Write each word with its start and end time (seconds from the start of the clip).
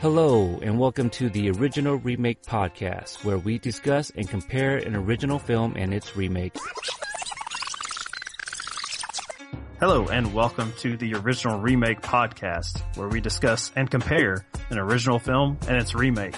Hello, 0.00 0.60
and 0.62 0.78
welcome 0.78 1.10
to 1.10 1.28
the 1.28 1.50
Original 1.50 1.96
Remake 1.96 2.42
Podcast, 2.42 3.24
where 3.24 3.36
we 3.36 3.58
discuss 3.58 4.10
and 4.10 4.28
compare 4.28 4.76
an 4.76 4.94
original 4.94 5.40
film 5.40 5.74
and 5.76 5.92
its 5.92 6.16
remake. 6.16 6.56
Hello, 9.80 10.06
and 10.06 10.32
welcome 10.32 10.72
to 10.78 10.96
the 10.96 11.14
Original 11.14 11.58
Remake 11.58 12.00
Podcast, 12.00 12.80
where 12.96 13.08
we 13.08 13.20
discuss 13.20 13.72
and 13.74 13.90
compare 13.90 14.46
an 14.70 14.78
original 14.78 15.18
film 15.18 15.58
and 15.66 15.76
its 15.76 15.96
remake. 15.96 16.36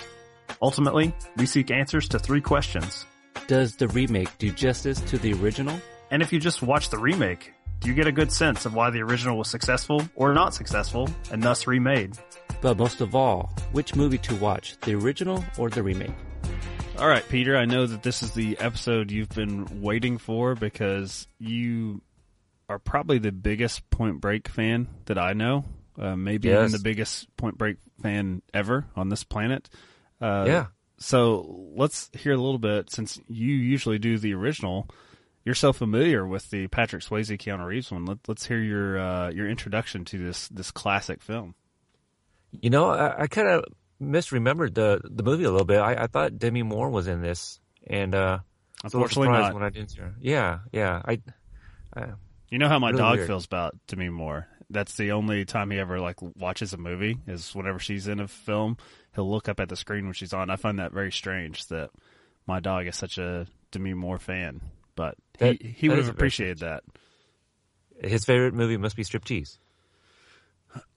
Ultimately, 0.62 1.14
we 1.36 1.44
seek 1.44 1.70
answers 1.70 2.08
to 2.08 2.18
three 2.18 2.40
questions. 2.40 3.04
Does 3.46 3.76
the 3.76 3.88
remake 3.88 4.38
do 4.38 4.50
justice 4.50 5.02
to 5.02 5.18
the 5.18 5.34
original? 5.34 5.78
And 6.10 6.22
if 6.22 6.32
you 6.32 6.40
just 6.40 6.62
watch 6.62 6.88
the 6.88 6.98
remake, 6.98 7.52
you 7.88 7.94
get 7.94 8.06
a 8.06 8.12
good 8.12 8.30
sense 8.30 8.66
of 8.66 8.74
why 8.74 8.90
the 8.90 9.00
original 9.02 9.38
was 9.38 9.48
successful 9.48 10.02
or 10.14 10.34
not 10.34 10.54
successful 10.54 11.08
and 11.30 11.42
thus 11.42 11.66
remade? 11.66 12.16
But 12.60 12.76
most 12.76 13.00
of 13.00 13.14
all, 13.14 13.50
which 13.72 13.94
movie 13.94 14.18
to 14.18 14.34
watch, 14.36 14.76
the 14.82 14.94
original 14.94 15.42
or 15.58 15.70
the 15.70 15.82
remake? 15.82 16.12
All 16.98 17.08
right, 17.08 17.26
Peter, 17.30 17.56
I 17.56 17.64
know 17.64 17.86
that 17.86 18.02
this 18.02 18.22
is 18.22 18.32
the 18.32 18.58
episode 18.58 19.10
you've 19.10 19.30
been 19.30 19.80
waiting 19.80 20.18
for 20.18 20.54
because 20.54 21.26
you 21.38 22.02
are 22.68 22.78
probably 22.78 23.18
the 23.18 23.32
biggest 23.32 23.88
Point 23.90 24.20
Break 24.20 24.48
fan 24.48 24.86
that 25.06 25.16
I 25.18 25.32
know. 25.32 25.64
Uh, 25.98 26.16
maybe 26.16 26.48
Yes. 26.48 26.58
even 26.68 26.72
the 26.72 26.78
biggest 26.84 27.34
Point 27.38 27.56
Break 27.56 27.78
fan 28.02 28.42
ever 28.52 28.84
on 28.94 29.08
this 29.08 29.24
planet. 29.24 29.68
Uh, 30.20 30.44
Yeah. 30.46 30.66
So 30.98 31.70
let's 31.74 32.10
hear 32.12 32.32
a 32.32 32.36
little 32.36 32.58
bit 32.58 32.90
since 32.90 33.18
you 33.26 33.54
usually 33.54 33.98
do 33.98 34.18
the 34.18 34.34
original. 34.34 34.86
You're 35.44 35.54
so 35.54 35.72
familiar 35.72 36.26
with 36.26 36.50
the 36.50 36.66
Patrick 36.68 37.02
Swayze 37.02 37.36
Keanu 37.38 37.66
Reeves 37.66 37.90
one. 37.90 38.04
Let, 38.04 38.18
let's 38.28 38.46
hear 38.46 38.58
your 38.58 38.98
uh, 38.98 39.30
your 39.30 39.48
introduction 39.48 40.04
to 40.06 40.18
this 40.18 40.48
this 40.48 40.70
classic 40.70 41.22
film. 41.22 41.54
You 42.52 42.70
know, 42.70 42.90
I, 42.90 43.22
I 43.22 43.26
kind 43.26 43.48
of 43.48 43.64
misremembered 44.02 44.74
the 44.74 45.00
the 45.04 45.22
movie 45.22 45.44
a 45.44 45.50
little 45.50 45.66
bit. 45.66 45.78
I, 45.78 46.04
I 46.04 46.06
thought 46.08 46.38
Demi 46.38 46.62
Moore 46.62 46.90
was 46.90 47.06
in 47.08 47.22
this, 47.22 47.58
and 47.86 48.14
uh, 48.14 48.38
I 48.82 48.86
was 48.86 48.92
a 48.94 48.96
little 48.98 49.04
Unfortunately, 49.04 49.26
surprised 49.28 49.44
not. 49.48 49.54
when 49.54 49.62
I 49.62 49.70
didn't 49.70 49.90
see 49.92 50.00
her. 50.00 50.14
Yeah, 50.20 50.58
yeah. 50.72 51.02
I, 51.04 51.20
I 51.96 52.06
You 52.50 52.58
know 52.58 52.68
how 52.68 52.78
my 52.78 52.88
Really 52.90 52.98
dog 52.98 53.16
weird. 53.16 53.26
feels 53.28 53.46
about 53.46 53.74
Demi 53.86 54.08
Moore. 54.10 54.46
That's 54.68 54.96
the 54.96 55.12
only 55.12 55.44
time 55.46 55.70
he 55.70 55.78
ever 55.78 55.98
like 56.00 56.16
watches 56.36 56.72
a 56.72 56.76
movie 56.76 57.18
is 57.26 57.54
whenever 57.54 57.78
she's 57.78 58.06
in 58.08 58.20
a 58.20 58.28
film. 58.28 58.76
He'll 59.14 59.28
look 59.30 59.48
up 59.48 59.58
at 59.58 59.68
the 59.68 59.76
screen 59.76 60.04
when 60.04 60.12
she's 60.14 60.32
on. 60.32 60.50
I 60.50 60.56
find 60.56 60.78
that 60.78 60.92
very 60.92 61.10
strange 61.10 61.66
that 61.68 61.90
my 62.46 62.60
dog 62.60 62.86
is 62.86 62.94
such 62.96 63.18
a 63.18 63.46
Demi 63.72 63.94
Moore 63.94 64.18
fan, 64.18 64.60
but 65.00 65.14
That- 65.38 65.62
he 65.62 65.68
he 65.68 65.88
would 65.88 65.96
have 65.98 66.08
appreciated 66.08 66.58
that. 66.58 66.82
his 68.02 68.24
favorite 68.26 68.52
movie 68.54 68.76
must 68.76 68.96
be 68.96 69.02
Striptease. 69.04 69.58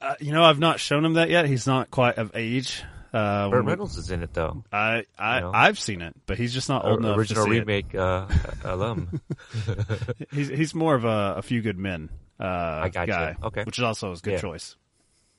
Uh, 0.02 0.16
you 0.20 0.32
know, 0.34 0.44
I've 0.44 0.60
not 0.60 0.80
shown 0.80 1.04
him 1.06 1.14
that 1.14 1.30
yet. 1.30 1.46
He's 1.48 1.66
not 1.66 1.90
quite 1.90 2.18
of 2.18 2.32
age. 2.36 2.84
Uh, 3.14 3.48
Burt 3.50 3.58
when 3.60 3.66
we- 3.66 3.72
Reynolds 3.72 3.98
is 3.98 4.10
in 4.12 4.22
it 4.24 4.34
though. 4.34 4.64
I 4.72 5.06
I 5.18 5.36
you 5.36 5.42
know. 5.42 5.52
I've 5.54 5.80
seen 5.80 6.02
it, 6.02 6.14
but 6.26 6.38
he's 6.38 6.54
just 6.54 6.68
not 6.70 6.84
old 6.86 7.00
enough 7.00 7.18
Original 7.18 7.46
to 7.46 7.52
see 7.52 7.58
it. 7.58 7.60
remake 7.62 7.96
uh, 7.96 8.28
alum. 8.66 9.22
He's 10.32 10.48
he's 10.50 10.74
more 10.76 10.96
of 10.96 11.06
a, 11.06 11.36
a 11.38 11.42
few 11.42 11.62
good 11.62 11.78
men 11.78 12.10
uh, 12.40 12.90
gotcha. 12.90 13.08
guy, 13.12 13.36
Okay. 13.44 13.64
which 13.64 13.78
is 13.78 13.84
also 13.84 14.12
a 14.12 14.18
good 14.18 14.34
Yeah. 14.34 14.40
choice. 14.42 14.76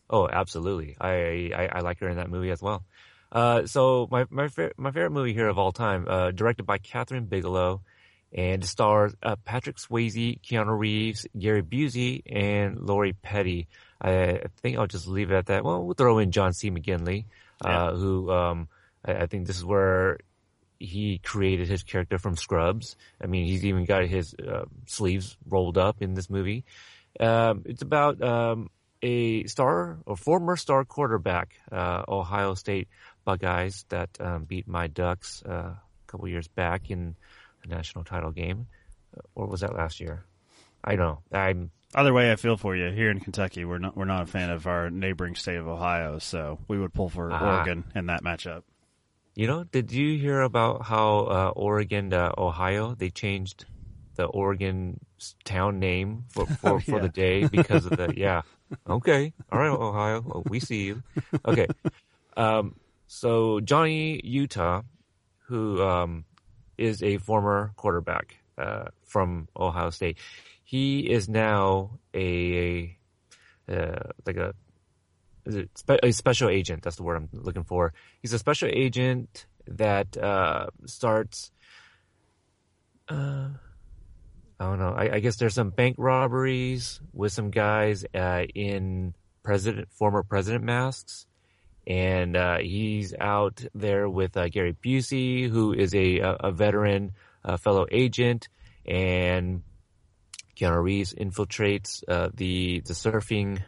Oh, 0.08 0.28
absolutely. 0.28 0.96
I, 1.00 1.50
I 1.54 1.68
I 1.72 1.80
like 1.80 1.98
her 2.00 2.08
in 2.08 2.16
that 2.16 2.30
movie 2.30 2.50
as 2.50 2.62
well. 2.62 2.84
Uh, 3.32 3.66
so 3.66 4.06
my 4.10 4.26
my 4.30 4.46
fa- 4.48 4.72
my 4.76 4.90
favorite 4.92 5.10
movie 5.10 5.32
here 5.34 5.48
of 5.48 5.58
all 5.58 5.72
time, 5.72 6.06
uh, 6.08 6.30
directed 6.30 6.64
by 6.64 6.78
Kathryn 6.78 7.28
Bigelow, 7.28 7.82
and 8.34 8.64
stars 8.64 9.14
uh, 9.22 9.36
Patrick 9.44 9.76
Swayze, 9.76 10.40
Keanu 10.42 10.76
Reeves, 10.76 11.26
Gary 11.38 11.62
Busey, 11.62 12.22
and 12.26 12.80
Lori 12.80 13.12
Petty. 13.12 13.68
I, 14.00 14.40
think 14.60 14.76
I'll 14.76 14.88
just 14.88 15.06
leave 15.06 15.30
it 15.30 15.36
at 15.36 15.46
that. 15.46 15.64
Well, 15.64 15.84
we'll 15.84 15.94
throw 15.94 16.18
in 16.18 16.30
John 16.32 16.52
C. 16.52 16.70
McGinley, 16.70 17.26
Yeah. 17.64 17.84
uh, 17.86 17.96
who 17.96 18.30
um, 18.30 18.68
I, 19.04 19.12
I 19.14 19.26
think 19.26 19.46
this 19.46 19.56
is 19.56 19.64
where 19.64 20.18
he 20.80 21.18
created 21.18 21.68
his 21.68 21.84
character 21.84 22.18
from 22.18 22.36
Scrubs. 22.36 22.96
I 23.22 23.26
mean, 23.28 23.46
he's 23.46 23.64
even 23.64 23.84
got 23.84 24.04
his 24.06 24.34
uh, 24.34 24.64
sleeves 24.86 25.36
rolled 25.48 25.78
up 25.78 26.02
in 26.02 26.14
this 26.14 26.28
movie. 26.28 26.64
Um, 27.20 27.62
it's 27.64 27.82
about 27.82 28.20
um, 28.20 28.68
a 29.00 29.44
star 29.46 29.98
or 30.04 30.16
former 30.16 30.56
star 30.56 30.84
quarterback, 30.84 31.54
uh, 31.70 32.02
Ohio 32.08 32.54
State 32.54 32.88
Buckeyes 33.24 33.84
that 33.88 34.10
um, 34.20 34.44
beat 34.44 34.66
my 34.66 34.88
Ducks 34.88 35.42
uh, 35.48 35.52
a 35.52 35.80
couple 36.08 36.28
years 36.28 36.48
back 36.48 36.90
in 36.90 37.14
the 37.66 37.74
national 37.74 38.04
title 38.04 38.30
game, 38.30 38.66
Uh, 39.16 39.20
or 39.34 39.46
was 39.46 39.60
that 39.60 39.74
last 39.74 40.00
year? 40.00 40.24
I 40.82 40.96
don't 40.96 41.06
know. 41.32 41.38
I'm 41.38 41.70
Either 41.96 42.12
way, 42.12 42.32
I 42.32 42.36
feel 42.36 42.56
for 42.56 42.74
you. 42.74 42.90
Here 42.90 43.08
in 43.10 43.20
Kentucky, 43.20 43.64
we're 43.64 43.78
not 43.78 43.96
we're 43.96 44.04
not 44.04 44.22
a 44.22 44.26
fan 44.26 44.50
of 44.50 44.66
our 44.66 44.90
neighboring 44.90 45.36
state 45.36 45.56
of 45.56 45.68
Ohio, 45.68 46.18
so 46.18 46.58
we 46.66 46.78
would 46.78 46.92
pull 46.92 47.08
for 47.08 47.30
Ah. 47.32 47.56
Oregon 47.58 47.84
in 47.94 48.06
that 48.06 48.22
matchup. 48.24 48.62
You 49.36 49.46
know, 49.46 49.64
did 49.64 49.92
you 49.92 50.18
hear 50.18 50.40
about 50.42 50.82
how 50.86 51.18
uh, 51.20 51.52
Oregon 51.56 52.10
to 52.10 52.32
Ohio 52.38 52.94
they 52.94 53.10
changed 53.10 53.64
the 54.16 54.24
Oregon 54.26 54.98
town 55.44 55.78
name 55.78 56.24
for 56.30 56.46
for, 56.60 56.70
Oh, 56.74 56.78
for 56.80 56.98
the 57.00 57.08
day 57.08 57.46
because 57.46 57.86
of 57.86 57.96
the 57.96 58.12
yeah. 58.16 58.42
Okay, 58.88 59.32
all 59.52 59.58
right, 59.60 59.68
Ohio, 59.70 60.20
well, 60.26 60.42
we 60.48 60.58
see 60.58 60.84
you. 60.86 61.02
Okay, 61.46 61.68
um, 62.36 62.74
so 63.06 63.60
Johnny 63.60 64.20
Utah, 64.24 64.82
who 65.46 65.80
um, 65.82 66.24
is 66.78 67.02
a 67.02 67.18
former 67.18 67.72
quarterback 67.76 68.36
uh, 68.58 68.86
from 69.04 69.48
Ohio 69.56 69.90
State, 69.90 70.18
he 70.64 71.00
is 71.00 71.28
now 71.28 71.98
a, 72.14 72.96
uh, 73.68 74.10
like 74.26 74.36
a 74.36 74.54
a 76.02 76.12
special 76.12 76.48
agent? 76.48 76.82
That's 76.82 76.96
the 76.96 77.02
word 77.02 77.16
I'm 77.16 77.28
looking 77.32 77.64
for. 77.64 77.92
He's 78.22 78.32
a 78.32 78.38
special 78.38 78.68
agent 78.72 79.46
that 79.66 80.16
uh, 80.16 80.68
starts. 80.86 81.50
Uh, 83.08 83.48
I 84.58 84.64
don't 84.64 84.78
know. 84.78 84.94
I, 84.96 85.16
I 85.16 85.20
guess 85.20 85.36
there's 85.36 85.54
some 85.54 85.70
bank 85.70 85.96
robberies 85.98 87.00
with 87.12 87.32
some 87.32 87.50
guys 87.50 88.04
uh, 88.14 88.44
in 88.54 89.14
president, 89.42 89.92
former 89.92 90.22
president 90.22 90.64
masks, 90.64 91.26
and 91.86 92.36
uh, 92.36 92.58
he's 92.58 93.14
out 93.18 93.64
there 93.74 94.08
with 94.08 94.36
uh, 94.36 94.48
Gary 94.48 94.74
Busey, 94.74 95.48
who 95.48 95.72
is 95.72 95.94
a 95.94 96.18
a, 96.18 96.32
a 96.34 96.52
veteran, 96.52 97.12
uh, 97.44 97.56
fellow 97.56 97.86
agent, 97.90 98.48
and 98.86 99.62
Keanu 100.56 100.82
Reeves 100.82 101.14
infiltrates 101.14 102.02
uh, 102.08 102.30
the 102.34 102.80
the 102.80 102.94
surfing 102.94 103.62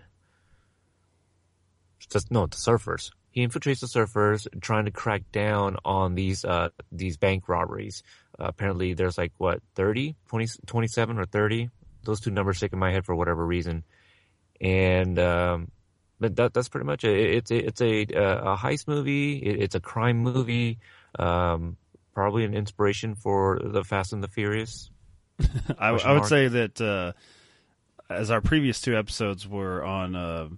no 2.31 2.47
the 2.47 2.57
surfers. 2.57 3.11
He 3.31 3.47
infiltrates 3.47 3.81
the 3.81 3.87
surfers, 3.87 4.47
trying 4.63 4.87
to 4.87 4.91
crack 4.91 5.31
down 5.33 5.77
on 5.85 6.15
these 6.15 6.45
uh 6.45 6.69
these 6.91 7.17
bank 7.17 7.49
robberies. 7.49 8.03
Apparently, 8.39 8.95
there's 8.95 9.19
like 9.19 9.33
what 9.39 9.61
30, 9.75 10.15
20, 10.29 10.47
27 10.67 11.19
or 11.19 11.27
thirty. 11.27 11.71
Those 12.05 12.21
two 12.21 12.31
numbers 12.31 12.59
stick 12.59 12.73
in 12.73 12.79
my 12.79 12.93
head 12.93 13.05
for 13.05 13.15
whatever 13.15 13.45
reason, 13.45 13.83
and 14.61 15.19
um, 15.19 15.71
but 16.21 16.37
that 16.37 16.55
that's 16.55 16.69
pretty 16.69 16.87
much 16.87 17.05
it. 17.05 17.17
It's 17.17 17.51
a, 17.51 17.67
it's 17.67 17.81
a 17.81 18.07
uh, 18.07 18.55
a 18.55 18.57
heist 18.57 18.89
movie. 18.89 19.39
It, 19.39 19.63
it's 19.63 19.75
a 19.75 19.81
crime 19.81 20.19
movie. 20.19 20.79
Um, 21.19 21.77
probably 22.15 22.45
an 22.45 22.55
inspiration 22.55 23.15
for 23.15 23.61
the 23.63 23.85
Fast 23.85 24.13
and 24.13 24.23
the 24.23 24.29
Furious. 24.29 24.91
I, 25.79 25.89
I 25.91 26.13
would 26.13 26.25
say 26.25 26.49
that 26.49 26.81
uh, 26.81 27.13
as 28.09 28.31
our 28.31 28.41
previous 28.41 28.81
two 28.81 28.97
episodes 28.97 29.47
were 29.47 29.85
on 29.85 30.17
uh, 30.17 30.49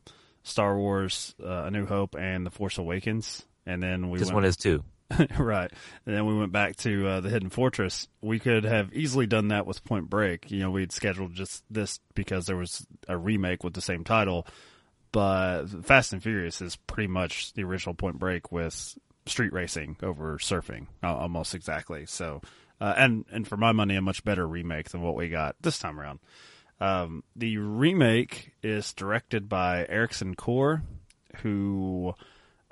Star 0.43 0.77
Wars: 0.77 1.35
uh, 1.43 1.65
A 1.65 1.71
New 1.71 1.87
Hope 1.87 2.15
and 2.15 2.47
The 2.47 2.51
Force 2.51 2.79
Awakens, 2.79 3.45
and 3.67 3.83
then 3.83 4.11
we 4.11 4.19
this 4.19 4.29
went 4.29 4.37
one 4.37 4.45
is 4.45 4.57
too. 4.57 4.85
right, 5.39 5.73
and 6.07 6.15
then 6.15 6.27
we 6.27 6.39
went 6.39 6.53
back 6.53 6.77
to 6.77 7.09
uh, 7.09 7.21
the 7.21 7.31
Hidden 7.31 7.51
Fortress. 7.51 8.09
We 8.21 8.39
could 8.39 8.65
have 8.65 8.93
easily 8.93 9.27
done 9.27 9.49
that 9.49 9.67
with 9.67 9.83
Point 9.83 10.11
Break. 10.11 10.51
You 10.51 10.61
know, 10.61 10.71
we'd 10.71 10.93
scheduled 10.93 11.35
just 11.35 11.65
this 11.71 11.99
because 12.15 12.47
there 12.47 12.57
was 12.57 12.87
a 13.09 13.17
remake 13.17 13.65
with 13.65 13.73
the 13.73 13.81
same 13.81 14.05
title, 14.05 14.47
but 15.13 15.67
Fast 15.85 16.13
and 16.13 16.23
Furious 16.23 16.61
is 16.61 16.77
pretty 16.77 17.09
much 17.09 17.53
the 17.55 17.65
original 17.65 17.95
Point 17.95 18.19
Break 18.19 18.53
with 18.53 18.99
street 19.27 19.53
racing 19.53 19.97
over 20.03 20.39
surfing, 20.39 20.87
almost 21.03 21.55
exactly. 21.55 22.07
So, 22.07 22.41
uh, 22.81 22.95
and 22.97 23.25
and 23.31 23.47
for 23.47 23.57
my 23.57 23.73
money, 23.73 23.97
a 23.97 24.03
much 24.03 24.25
better 24.25 24.47
remake 24.47 24.91
than 24.91 25.03
what 25.03 25.17
we 25.17 25.29
got 25.29 25.57
this 25.61 25.79
time 25.79 25.99
around. 26.01 26.21
Um, 26.81 27.25
the 27.35 27.59
remake 27.59 28.53
is 28.63 28.93
directed 28.93 29.49
by 29.49 29.85
Ericson 29.89 30.35
Core, 30.35 30.83
who 31.43 32.15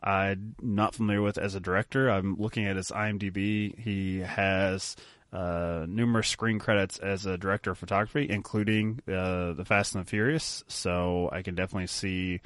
I'm 0.00 0.54
not 0.60 0.94
familiar 0.94 1.22
with 1.22 1.38
as 1.38 1.54
a 1.54 1.60
director. 1.60 2.08
I'm 2.08 2.36
looking 2.36 2.66
at 2.66 2.76
his 2.76 2.90
IMDb. 2.90 3.76
He 3.78 4.20
has 4.20 4.94
uh, 5.36 5.84
numerous 5.86 6.28
screen 6.28 6.58
credits 6.58 6.98
as 6.98 7.26
a 7.26 7.36
director 7.36 7.70
of 7.72 7.78
photography, 7.78 8.26
including 8.28 9.00
uh, 9.06 9.52
the 9.52 9.64
Fast 9.66 9.94
and 9.94 10.02
the 10.04 10.08
Furious. 10.08 10.64
So 10.66 11.28
I 11.30 11.42
can 11.42 11.54
definitely 11.54 11.88
see 11.88 12.40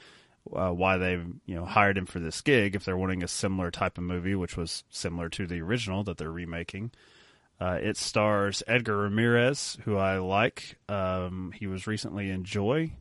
uh, 0.52 0.70
why 0.70 0.96
they've 0.96 1.24
you 1.46 1.54
know 1.54 1.64
hired 1.64 1.96
him 1.96 2.06
for 2.06 2.18
this 2.18 2.40
gig 2.40 2.74
if 2.74 2.84
they're 2.84 2.96
wanting 2.96 3.22
a 3.22 3.28
similar 3.28 3.70
type 3.70 3.96
of 3.96 4.02
movie, 4.02 4.34
which 4.34 4.56
was 4.56 4.82
similar 4.90 5.28
to 5.28 5.46
the 5.46 5.60
original 5.60 6.02
that 6.04 6.18
they're 6.18 6.32
remaking. 6.32 6.90
Uh, 7.60 7.78
it 7.80 7.96
stars 7.96 8.62
Edgar 8.66 8.96
Ramirez, 8.96 9.78
who 9.84 9.96
I 9.96 10.18
like. 10.18 10.76
Um, 10.88 11.52
he 11.54 11.68
was 11.68 11.86
recently 11.86 12.28
in 12.30 12.42
Joy, 12.42 12.92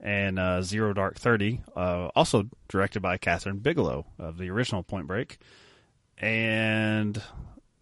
and 0.00 0.38
uh, 0.38 0.62
Zero 0.62 0.94
Dark 0.94 1.18
Thirty, 1.18 1.60
uh, 1.76 2.08
also 2.14 2.48
directed 2.68 3.00
by 3.00 3.18
Kathryn 3.18 3.62
Bigelow 3.62 4.06
of 4.18 4.38
the 4.38 4.48
original 4.48 4.82
Point 4.82 5.06
Break. 5.06 5.36
And 6.16 7.20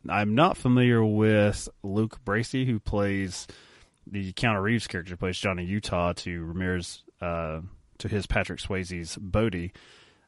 I'm 0.09 0.35
not 0.35 0.57
familiar 0.57 1.05
with 1.05 1.69
Luke 1.83 2.21
Bracey, 2.25 2.67
who 2.67 2.81
plays 2.81 3.47
the 4.07 4.33
Keanu 4.33 4.63
Reeves 4.63 4.87
character, 4.87 5.17
plays 5.17 5.39
Johnny 5.39 5.65
Utah 5.65 6.13
to 6.15 6.45
Ramirez, 6.45 7.03
uh, 7.21 7.61
to 7.99 8.09
his 8.09 8.27
Patrick 8.27 8.61
Swayze's 8.61 9.17
Bodhi. 9.17 9.73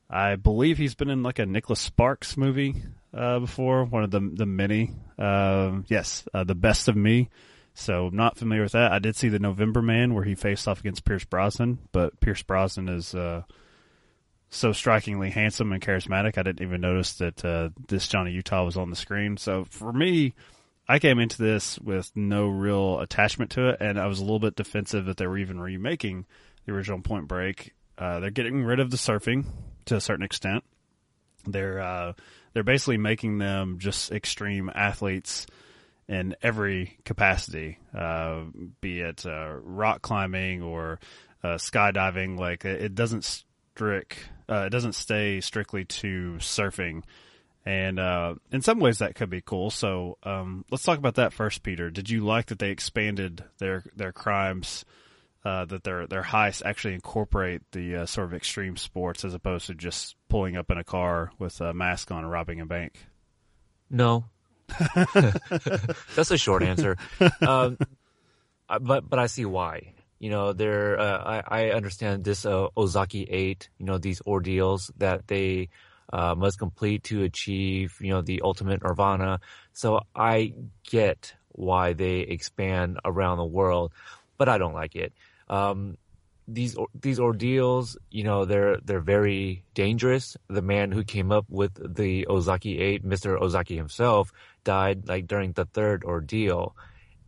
I 0.09 0.37
believe 0.37 0.79
he's 0.79 0.95
been 0.95 1.11
in 1.11 1.23
like 1.23 1.39
a 1.39 1.47
Nicholas 1.47 1.81
Sparks 1.81 2.37
movie 2.37 2.83
uh, 3.13 3.41
before, 3.41 3.85
one 3.85 4.05
of 4.05 4.11
the 4.11 4.21
the 4.21 4.47
many. 4.47 4.93
Uh, 5.19 5.81
yes, 5.89 6.27
uh, 6.35 6.45
the 6.45 6.55
Best 6.55 6.89
of 6.89 6.97
Me. 6.97 7.31
So 7.75 8.07
I'm 8.07 8.17
not 8.17 8.37
familiar 8.37 8.63
with 8.63 8.73
that. 8.73 8.93
I 8.93 9.01
did 9.01 9.17
see 9.17 9.29
the 9.29 9.41
November 9.41 9.83
Man 9.83 10.15
where 10.15 10.23
he 10.23 10.37
faced 10.37 10.69
off 10.69 10.81
against 10.81 11.05
Pierce 11.05 11.25
Brosnan, 11.25 11.81
but 11.91 12.21
Pierce 12.21 12.43
Brosnan 12.43 12.89
is 12.89 13.15
uh, 13.15 13.43
so 14.55 14.73
strikingly 14.73 15.31
handsome 15.31 15.73
and 15.73 15.83
charismatic. 15.83 16.39
I 16.39 16.43
didn't 16.43 16.63
even 16.63 16.81
notice 16.81 17.15
that 17.15 17.45
uh, 17.45 17.71
this 17.89 18.09
Johnny 18.09 18.33
Utah 18.33 18.65
was 18.65 18.77
on 18.77 18.91
the 18.91 18.97
screen. 18.97 19.37
So 19.37 19.65
for 19.65 19.93
me, 19.93 20.35
I 20.89 20.99
came 20.99 21.19
into 21.19 21.43
this 21.43 21.79
with 21.79 22.11
no 22.15 22.47
real 22.47 23.01
attachment 23.01 23.51
to 23.53 23.71
it, 23.71 23.79
and 23.81 23.99
I 23.99 24.07
was 24.07 24.21
a 24.21 24.23
little 24.23 24.39
bit 24.39 24.55
defensive 24.55 25.07
that 25.07 25.17
they 25.17 25.27
were 25.27 25.39
even 25.39 25.61
remaking 25.61 26.27
the 26.67 26.73
original 26.73 27.01
Point 27.01 27.27
Break. 27.27 27.75
Uh, 27.97 28.21
they're 28.21 28.31
getting 28.31 28.65
rid 28.65 28.81
of 28.81 28.91
the 28.91 28.97
surfing 28.97 29.47
to 29.87 29.97
a 29.97 30.01
certain 30.01 30.25
extent. 30.25 30.65
They're 31.47 31.81
uh, 31.81 32.13
they're 32.53 32.63
basically 32.63 32.99
making 32.99 33.39
them 33.39 33.79
just 33.79 34.13
extreme 34.13 34.71
athletes 34.75 35.47
in 36.09 36.37
every 36.43 36.99
capacity, 37.05 37.79
uh, 37.97 38.43
be 38.81 39.01
it 39.01 39.25
uh, 39.27 39.55
rock 39.63 40.03
climbing 40.03 40.63
or 40.63 41.01
uh, 41.43 41.55
skydiving. 41.55 42.39
Like 42.39 42.65
it 42.65 42.95
doesn't 42.95 43.25
strict, 43.25 44.19
uh, 44.49 44.65
it 44.67 44.71
doesn't 44.71 44.95
stay 44.95 45.41
strictly 45.41 45.85
to 45.85 46.37
surfing. 46.39 47.03
And 47.67 47.99
uh, 47.99 48.35
in 48.53 48.61
some 48.61 48.79
ways, 48.79 48.99
that 48.99 49.15
could 49.15 49.31
be 49.31 49.41
cool. 49.41 49.71
So 49.71 50.19
um, 50.23 50.65
let's 50.71 50.83
talk 50.83 50.99
about 50.99 51.15
that 51.15 51.33
first, 51.33 51.63
Peter. 51.63 51.91
Did 51.91 52.11
you 52.11 52.21
like 52.21 52.47
that 52.47 52.59
they 52.59 52.71
expanded 52.71 53.45
their 53.59 53.85
their 53.97 54.13
crimes? 54.13 54.85
Uh, 55.45 55.67
that 55.67 55.85
their 55.85 56.07
their 56.07 56.23
heists 56.23 56.63
actually 56.65 56.95
incorporate 56.95 57.61
the 57.73 57.97
uh, 57.97 58.07
sort 58.07 58.27
of 58.27 58.33
extreme 58.33 58.79
sports 58.79 59.27
as 59.27 59.35
opposed 59.35 59.67
to 59.67 59.75
just 59.75 60.17
pulling 60.31 60.57
up 60.57 60.71
in 60.71 60.79
a 60.79 60.85
car 60.85 61.33
with 61.39 61.61
a 61.61 61.75
mask 61.75 62.11
on 62.11 62.25
and 62.25 62.31
robbing 62.31 62.63
a 62.63 62.67
bank. 62.67 62.95
No, 63.91 64.25
that's 66.15 66.31
a 66.31 66.39
short 66.39 66.63
answer. 66.63 66.97
Um, 67.43 67.77
but 68.81 69.09
but 69.09 69.19
I 69.19 69.27
see 69.27 69.45
why. 69.45 69.93
You 70.19 70.31
know, 70.31 70.53
there 70.53 70.99
uh, 70.99 71.43
I, 71.49 71.67
I 71.67 71.71
understand 71.71 72.25
this 72.25 72.47
uh, 72.47 72.69
Ozaki 72.77 73.25
Eight. 73.25 73.69
You 73.79 73.87
know, 73.87 73.99
these 73.99 74.21
ordeals 74.27 74.91
that 74.99 75.27
they 75.27 75.69
uh, 76.13 76.35
must 76.35 76.59
complete 76.59 77.05
to 77.05 77.25
achieve. 77.25 77.97
You 78.01 78.11
know, 78.11 78.23
the 78.23 78.43
ultimate 78.43 78.83
nirvana. 78.83 79.41
So 79.73 80.01
I 80.15 80.55
get 80.85 81.35
why 81.53 81.93
they 81.93 82.21
expand 82.21 82.99
around 83.05 83.39
the 83.39 83.45
world, 83.45 83.93
but 84.39 84.49
I 84.49 84.59
don't 84.59 84.75
like 84.75 84.97
it 84.97 85.13
um, 85.49 85.97
these 86.47 86.77
these 87.01 87.19
ordeals, 87.19 87.97
you 88.11 88.25
know, 88.25 88.45
they're 88.45 88.79
they're 88.85 89.01
very 89.01 89.65
dangerous. 89.75 90.37
The 90.49 90.63
man 90.63 90.93
who 90.93 91.03
came 91.03 91.33
up 91.33 91.47
with 91.49 91.73
the 91.97 92.27
Ozaki 92.27 92.81
Eight, 92.81 93.05
Mr. 93.05 93.41
Ozaki 93.41 93.77
himself, 93.77 94.33
died 94.63 95.09
like 95.09 95.27
during 95.27 95.53
the 95.53 95.65
third 95.65 96.05
ordeal. 96.05 96.77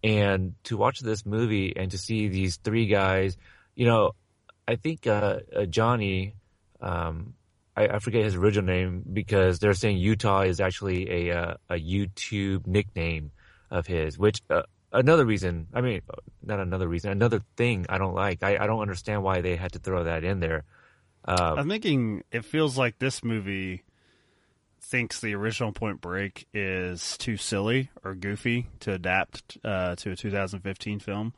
And 0.06 0.54
to 0.64 0.76
watch 0.76 1.00
this 1.00 1.26
movie 1.26 1.76
and 1.76 1.90
to 1.90 1.98
see 1.98 2.28
these 2.28 2.58
three 2.58 2.86
guys, 2.86 3.36
you 3.74 3.86
know, 3.86 4.12
I 4.68 4.76
think 4.76 5.04
uh, 5.04 5.40
uh, 5.54 5.66
Johnny, 5.66 6.36
um, 6.80 7.34
I, 7.76 7.88
I, 7.88 7.98
forget 7.98 8.22
his 8.22 8.36
original 8.36 8.72
name 8.72 9.02
because 9.12 9.58
they're 9.58 9.74
saying 9.74 9.98
Utah 9.98 10.42
is 10.42 10.60
actually 10.60 11.10
a 11.10 11.36
uh, 11.36 11.54
a 11.68 11.74
YouTube 11.74 12.68
nickname 12.68 13.32
of 13.68 13.88
his, 13.88 14.16
which 14.16 14.42
uh, 14.48 14.62
another 14.92 15.26
reason. 15.26 15.66
I 15.74 15.80
mean, 15.80 16.02
not 16.40 16.60
another 16.60 16.86
reason. 16.86 17.10
Another 17.10 17.42
thing 17.56 17.86
I 17.88 17.98
don't 17.98 18.14
like. 18.14 18.44
I, 18.44 18.58
I 18.58 18.68
don't 18.68 18.82
understand 18.82 19.24
why 19.24 19.40
they 19.40 19.56
had 19.56 19.72
to 19.72 19.80
throw 19.80 20.04
that 20.04 20.22
in 20.22 20.38
there. 20.38 20.62
Uh, 21.24 21.56
I'm 21.58 21.68
thinking 21.68 22.22
it 22.30 22.44
feels 22.44 22.78
like 22.78 23.00
this 23.00 23.24
movie 23.24 23.82
thinks 24.86 25.20
the 25.20 25.34
original 25.34 25.72
Point 25.72 26.00
Break 26.00 26.46
is 26.54 27.18
too 27.18 27.36
silly 27.36 27.90
or 28.04 28.14
goofy 28.14 28.68
to 28.80 28.92
adapt 28.92 29.58
uh, 29.64 29.96
to 29.96 30.12
a 30.12 30.16
2015 30.16 31.00
film. 31.00 31.34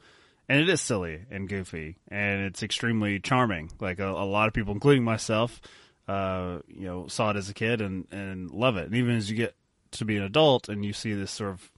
And 0.49 0.61
it 0.61 0.69
is 0.69 0.81
silly 0.81 1.21
and 1.31 1.49
goofy, 1.49 1.97
and 2.09 2.43
it's 2.43 2.63
extremely 2.63 3.21
charming. 3.21 3.71
Like 3.81 3.99
a, 3.99 4.09
a 4.09 4.25
lot 4.25 4.49
of 4.49 4.55
people, 4.55 4.73
including 4.73 5.05
myself, 5.05 5.61
uh, 6.07 6.61
you 6.69 6.87
know, 6.87 7.07
saw 7.07 7.31
it 7.31 7.37
as 7.37 7.51
a 7.51 7.55
kid 7.55 7.83
and, 7.83 8.07
and 8.11 8.51
love 8.51 8.77
it. 8.77 8.87
And 8.87 8.95
even 8.95 9.17
as 9.17 9.31
you 9.31 9.37
get 9.37 9.55
to 9.93 10.05
be 10.05 10.17
an 10.17 10.23
adult 10.23 10.69
and 10.69 10.85
you 10.85 10.93
see 10.93 11.15
this 11.15 11.31
sort 11.31 11.51
of 11.51 11.71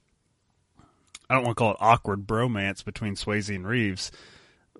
I 1.29 1.35
don't 1.35 1.45
want 1.45 1.57
to 1.57 1.61
call 1.61 1.71
it 1.71 1.77
awkward 1.79 2.27
bromance 2.27 2.83
between 2.83 3.15
Swayze 3.15 3.55
and 3.55 3.65
Reeves, 3.65 4.11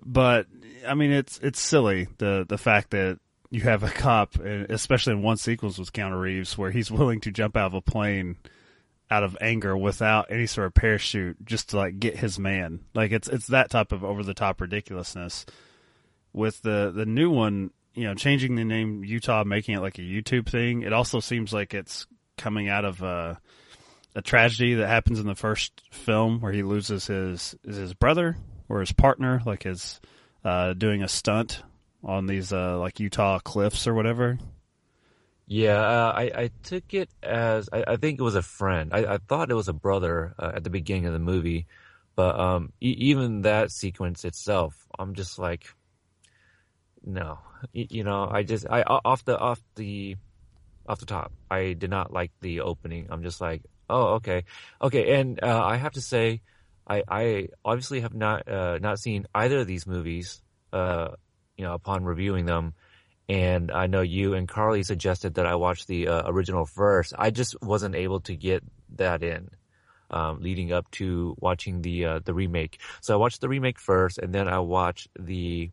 but 0.04 0.46
I 0.86 0.92
mean 0.92 1.10
it's 1.10 1.38
it's 1.38 1.58
silly 1.58 2.08
the 2.18 2.44
the 2.46 2.58
fact 2.58 2.90
that 2.90 3.18
you 3.52 3.60
have 3.60 3.82
a 3.82 3.90
cop, 3.90 4.36
especially 4.36 5.12
in 5.12 5.20
one 5.20 5.36
sequence 5.36 5.76
with 5.76 5.92
Keanu 5.92 6.18
Reeves, 6.18 6.56
where 6.56 6.70
he's 6.70 6.90
willing 6.90 7.20
to 7.20 7.30
jump 7.30 7.54
out 7.54 7.66
of 7.66 7.74
a 7.74 7.82
plane 7.82 8.38
out 9.10 9.22
of 9.22 9.36
anger 9.42 9.76
without 9.76 10.28
any 10.30 10.46
sort 10.46 10.68
of 10.68 10.74
parachute 10.74 11.36
just 11.44 11.68
to 11.68 11.76
like 11.76 12.00
get 12.00 12.16
his 12.16 12.38
man. 12.38 12.80
Like 12.94 13.12
it's 13.12 13.28
it's 13.28 13.48
that 13.48 13.68
type 13.68 13.92
of 13.92 14.04
over 14.04 14.22
the 14.22 14.32
top 14.32 14.62
ridiculousness. 14.62 15.44
With 16.32 16.62
the 16.62 16.92
the 16.96 17.04
new 17.04 17.28
one, 17.28 17.72
you 17.92 18.04
know, 18.04 18.14
changing 18.14 18.54
the 18.54 18.64
name 18.64 19.04
Utah, 19.04 19.44
making 19.44 19.76
it 19.76 19.80
like 19.80 19.98
a 19.98 20.02
YouTube 20.02 20.48
thing, 20.48 20.80
it 20.80 20.94
also 20.94 21.20
seems 21.20 21.52
like 21.52 21.74
it's 21.74 22.06
coming 22.38 22.70
out 22.70 22.86
of 22.86 23.02
uh 23.02 23.34
a 24.14 24.22
tragedy 24.22 24.76
that 24.76 24.88
happens 24.88 25.20
in 25.20 25.26
the 25.26 25.34
first 25.34 25.78
film 25.90 26.40
where 26.40 26.52
he 26.52 26.62
loses 26.62 27.06
his 27.06 27.54
is 27.64 27.76
his 27.76 27.92
brother 27.92 28.38
or 28.70 28.80
his 28.80 28.92
partner, 28.92 29.42
like 29.44 29.64
his 29.64 30.00
uh, 30.42 30.72
doing 30.72 31.02
a 31.02 31.08
stunt 31.08 31.62
on 32.04 32.26
these 32.26 32.52
uh, 32.52 32.78
like 32.78 33.00
Utah 33.00 33.38
cliffs 33.38 33.86
or 33.86 33.94
whatever. 33.94 34.38
Yeah, 35.46 35.80
uh, 35.80 36.12
I, 36.16 36.22
I 36.34 36.50
took 36.62 36.94
it 36.94 37.10
as 37.22 37.68
I, 37.72 37.84
I, 37.86 37.96
think 37.96 38.18
it 38.18 38.22
was 38.22 38.36
a 38.36 38.42
friend. 38.42 38.90
I, 38.94 39.14
I 39.14 39.18
thought 39.18 39.50
it 39.50 39.54
was 39.54 39.68
a 39.68 39.74
brother 39.74 40.34
uh, 40.38 40.52
at 40.54 40.64
the 40.64 40.70
beginning 40.70 41.06
of 41.06 41.12
the 41.12 41.18
movie, 41.18 41.66
but 42.14 42.38
um, 42.38 42.72
e- 42.80 42.96
even 42.98 43.42
that 43.42 43.70
sequence 43.70 44.24
itself, 44.24 44.86
I'm 44.98 45.14
just 45.14 45.38
like, 45.38 45.66
no, 47.04 47.38
you, 47.72 48.04
know, 48.04 48.28
I 48.30 48.44
just 48.44 48.66
I 48.70 48.82
off 48.82 49.24
the 49.24 49.36
off 49.36 49.60
the 49.74 50.16
off 50.88 51.00
the 51.00 51.06
top, 51.06 51.32
I 51.50 51.74
did 51.74 51.90
not 51.90 52.12
like 52.12 52.30
the 52.40 52.60
opening. 52.60 53.08
I'm 53.10 53.22
just 53.22 53.40
like, 53.40 53.62
Oh, 53.92 54.14
okay, 54.14 54.44
okay. 54.80 55.20
And 55.20 55.38
uh, 55.42 55.62
I 55.62 55.76
have 55.76 55.92
to 55.92 56.00
say, 56.00 56.40
I, 56.88 57.02
I 57.06 57.48
obviously 57.62 58.00
have 58.00 58.14
not 58.14 58.48
uh, 58.48 58.78
not 58.78 58.98
seen 58.98 59.26
either 59.34 59.58
of 59.60 59.66
these 59.66 59.86
movies. 59.86 60.42
You 61.62 61.68
know, 61.68 61.74
upon 61.74 62.02
reviewing 62.02 62.44
them, 62.44 62.74
and 63.28 63.70
I 63.70 63.86
know 63.86 64.00
you 64.00 64.34
and 64.34 64.48
Carly 64.48 64.82
suggested 64.82 65.34
that 65.34 65.46
I 65.46 65.54
watch 65.54 65.86
the 65.86 66.08
uh, 66.08 66.22
original 66.26 66.66
first. 66.66 67.14
I 67.16 67.30
just 67.30 67.54
wasn't 67.62 67.94
able 67.94 68.18
to 68.22 68.34
get 68.34 68.64
that 68.96 69.22
in. 69.22 69.48
Um, 70.10 70.40
leading 70.42 70.72
up 70.72 70.90
to 70.98 71.36
watching 71.38 71.80
the 71.82 72.04
uh, 72.04 72.18
the 72.24 72.34
remake, 72.34 72.80
so 73.00 73.14
I 73.14 73.16
watched 73.16 73.40
the 73.40 73.48
remake 73.48 73.78
first, 73.78 74.18
and 74.18 74.34
then 74.34 74.48
I 74.48 74.58
watched 74.58 75.06
the 75.16 75.70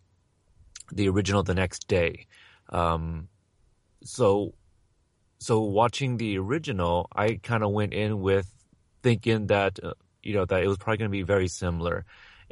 the 0.92 1.10
original 1.10 1.42
the 1.42 1.56
next 1.56 1.88
day. 1.88 2.28
Um, 2.70 3.28
so 4.04 4.54
so 5.40 5.62
watching 5.62 6.18
the 6.18 6.38
original, 6.38 7.08
I 7.16 7.40
kind 7.42 7.64
of 7.64 7.72
went 7.72 7.96
in 7.96 8.22
with 8.22 8.48
thinking 9.02 9.48
that 9.48 9.80
uh, 9.84 9.94
you 10.22 10.36
know 10.36 10.46
that 10.46 10.62
it 10.62 10.68
was 10.68 10.78
probably 10.78 10.98
going 10.98 11.10
to 11.10 11.18
be 11.18 11.24
very 11.24 11.48
similar, 11.48 12.06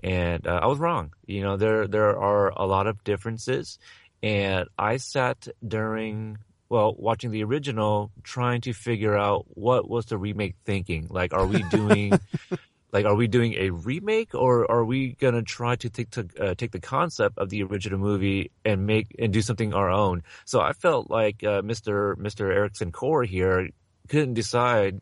and 0.03 0.45
uh, 0.47 0.59
I 0.63 0.67
was 0.67 0.79
wrong. 0.79 1.13
You 1.25 1.41
know, 1.41 1.57
there 1.57 1.87
there 1.87 2.17
are 2.19 2.49
a 2.49 2.65
lot 2.65 2.87
of 2.87 3.03
differences, 3.03 3.79
and 4.21 4.67
I 4.77 4.97
sat 4.97 5.47
during 5.65 6.37
well 6.69 6.95
watching 6.97 7.31
the 7.31 7.43
original 7.43 8.11
trying 8.23 8.61
to 8.61 8.73
figure 8.73 9.17
out 9.17 9.45
what 9.49 9.89
was 9.89 10.05
the 10.05 10.17
remake 10.17 10.55
thinking. 10.65 11.07
Like, 11.09 11.33
are 11.33 11.45
we 11.45 11.63
doing 11.63 12.19
like 12.93 13.05
are 13.05 13.15
we 13.15 13.27
doing 13.27 13.53
a 13.53 13.69
remake 13.69 14.33
or 14.33 14.69
are 14.71 14.85
we 14.85 15.13
gonna 15.13 15.41
try 15.41 15.75
to 15.75 15.89
take 15.89 16.09
to 16.11 16.27
uh, 16.39 16.55
take 16.55 16.71
the 16.71 16.79
concept 16.79 17.37
of 17.37 17.49
the 17.49 17.63
original 17.63 17.99
movie 17.99 18.51
and 18.63 18.85
make 18.85 19.15
and 19.19 19.33
do 19.33 19.41
something 19.41 19.73
our 19.73 19.89
own 19.89 20.23
so 20.45 20.61
i 20.61 20.73
felt 20.73 21.09
like 21.09 21.43
uh, 21.43 21.61
mr 21.61 22.15
mr 22.15 22.41
Ericson 22.53 22.91
Core 22.91 23.23
here 23.23 23.69
couldn't 24.07 24.35
decide 24.35 25.01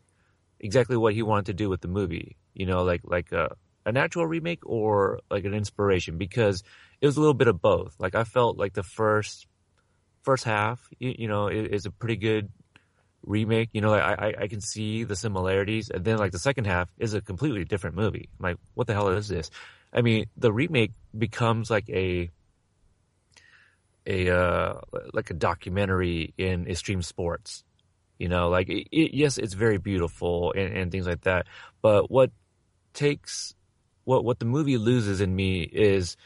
exactly 0.58 0.96
what 0.96 1.14
he 1.14 1.22
wanted 1.22 1.46
to 1.46 1.54
do 1.54 1.68
with 1.68 1.80
the 1.80 1.88
movie 1.88 2.36
you 2.54 2.66
know 2.66 2.82
like 2.82 3.02
like 3.04 3.30
a, 3.32 3.54
a 3.86 3.92
natural 3.92 4.26
remake 4.26 4.60
or 4.66 5.20
like 5.30 5.44
an 5.46 5.54
inspiration 5.54 6.18
because 6.18 6.62
it 7.00 7.06
was 7.06 7.16
a 7.16 7.20
little 7.20 7.34
bit 7.34 7.48
of 7.48 7.62
both 7.62 7.94
like 7.98 8.14
i 8.14 8.24
felt 8.24 8.58
like 8.58 8.74
the 8.74 8.82
first 8.82 9.46
first 10.22 10.44
half 10.44 10.90
you, 10.98 11.14
you 11.20 11.28
know 11.28 11.48
is, 11.48 11.86
a 11.86 11.90
pretty 11.90 12.16
good 12.16 12.50
remake. 13.26 13.70
You 13.72 13.80
know, 13.80 13.90
like 13.90 14.02
I, 14.02 14.34
I 14.42 14.48
can 14.48 14.60
see 14.60 15.04
the 15.04 15.16
similarities, 15.16 15.90
and 15.90 16.04
then 16.04 16.16
like 16.18 16.32
the 16.32 16.38
second 16.38 16.66
half 16.66 16.88
is 16.98 17.14
a 17.14 17.20
completely 17.20 17.64
different 17.64 17.96
movie. 17.96 18.28
I'm 18.38 18.42
like, 18.42 18.56
what 18.74 18.86
the 18.86 18.94
hell 18.94 19.08
is 19.08 19.28
this? 19.28 19.50
I 19.92 20.02
mean, 20.02 20.26
the 20.36 20.52
remake 20.52 20.92
becomes 21.16 21.70
like 21.70 21.88
a 21.90 22.30
a 24.06 24.30
uh, 24.30 24.80
like 25.12 25.30
a 25.30 25.34
documentary 25.34 26.32
in 26.38 26.66
extreme 26.68 27.02
sports. 27.02 27.64
You 28.18 28.28
know, 28.28 28.48
like 28.48 28.68
it, 28.68 28.88
it, 28.90 29.14
yes, 29.14 29.36
it's 29.36 29.54
very 29.54 29.78
beautiful 29.78 30.52
and, 30.56 30.74
and 30.74 30.90
things 30.90 31.06
like 31.06 31.22
that. 31.22 31.46
But 31.82 32.10
what 32.10 32.30
takes 32.94 33.54
what 34.06 34.24
what 34.24 34.38
the 34.38 34.46
movie 34.46 34.78
loses 34.78 35.20
in 35.20 35.34
me 35.34 35.62
is 35.62 36.16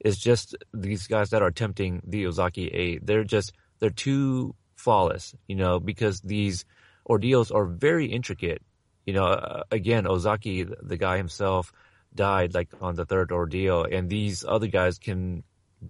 is 0.00 0.18
just 0.18 0.56
these 0.74 1.06
guys 1.06 1.30
that 1.30 1.42
are 1.42 1.48
attempting 1.48 2.02
the 2.04 2.26
Ozaki 2.26 2.68
eight. 2.68 3.06
They're 3.06 3.24
just 3.24 3.52
they're 3.78 3.90
too 3.90 4.54
flawless, 4.74 5.34
you 5.46 5.54
know, 5.54 5.78
because 5.78 6.20
these 6.20 6.64
ordeals 7.08 7.50
are 7.50 7.66
very 7.66 8.06
intricate. 8.06 8.62
You 9.04 9.14
know, 9.14 9.26
uh, 9.26 9.62
again, 9.70 10.06
Ozaki, 10.06 10.64
the 10.64 10.96
guy 10.96 11.16
himself, 11.18 11.72
died 12.14 12.54
like 12.54 12.70
on 12.80 12.96
the 12.96 13.04
third 13.04 13.30
ordeal, 13.30 13.84
and 13.84 14.08
these 14.08 14.44
other 14.44 14.66
guys 14.66 14.98
can 14.98 15.44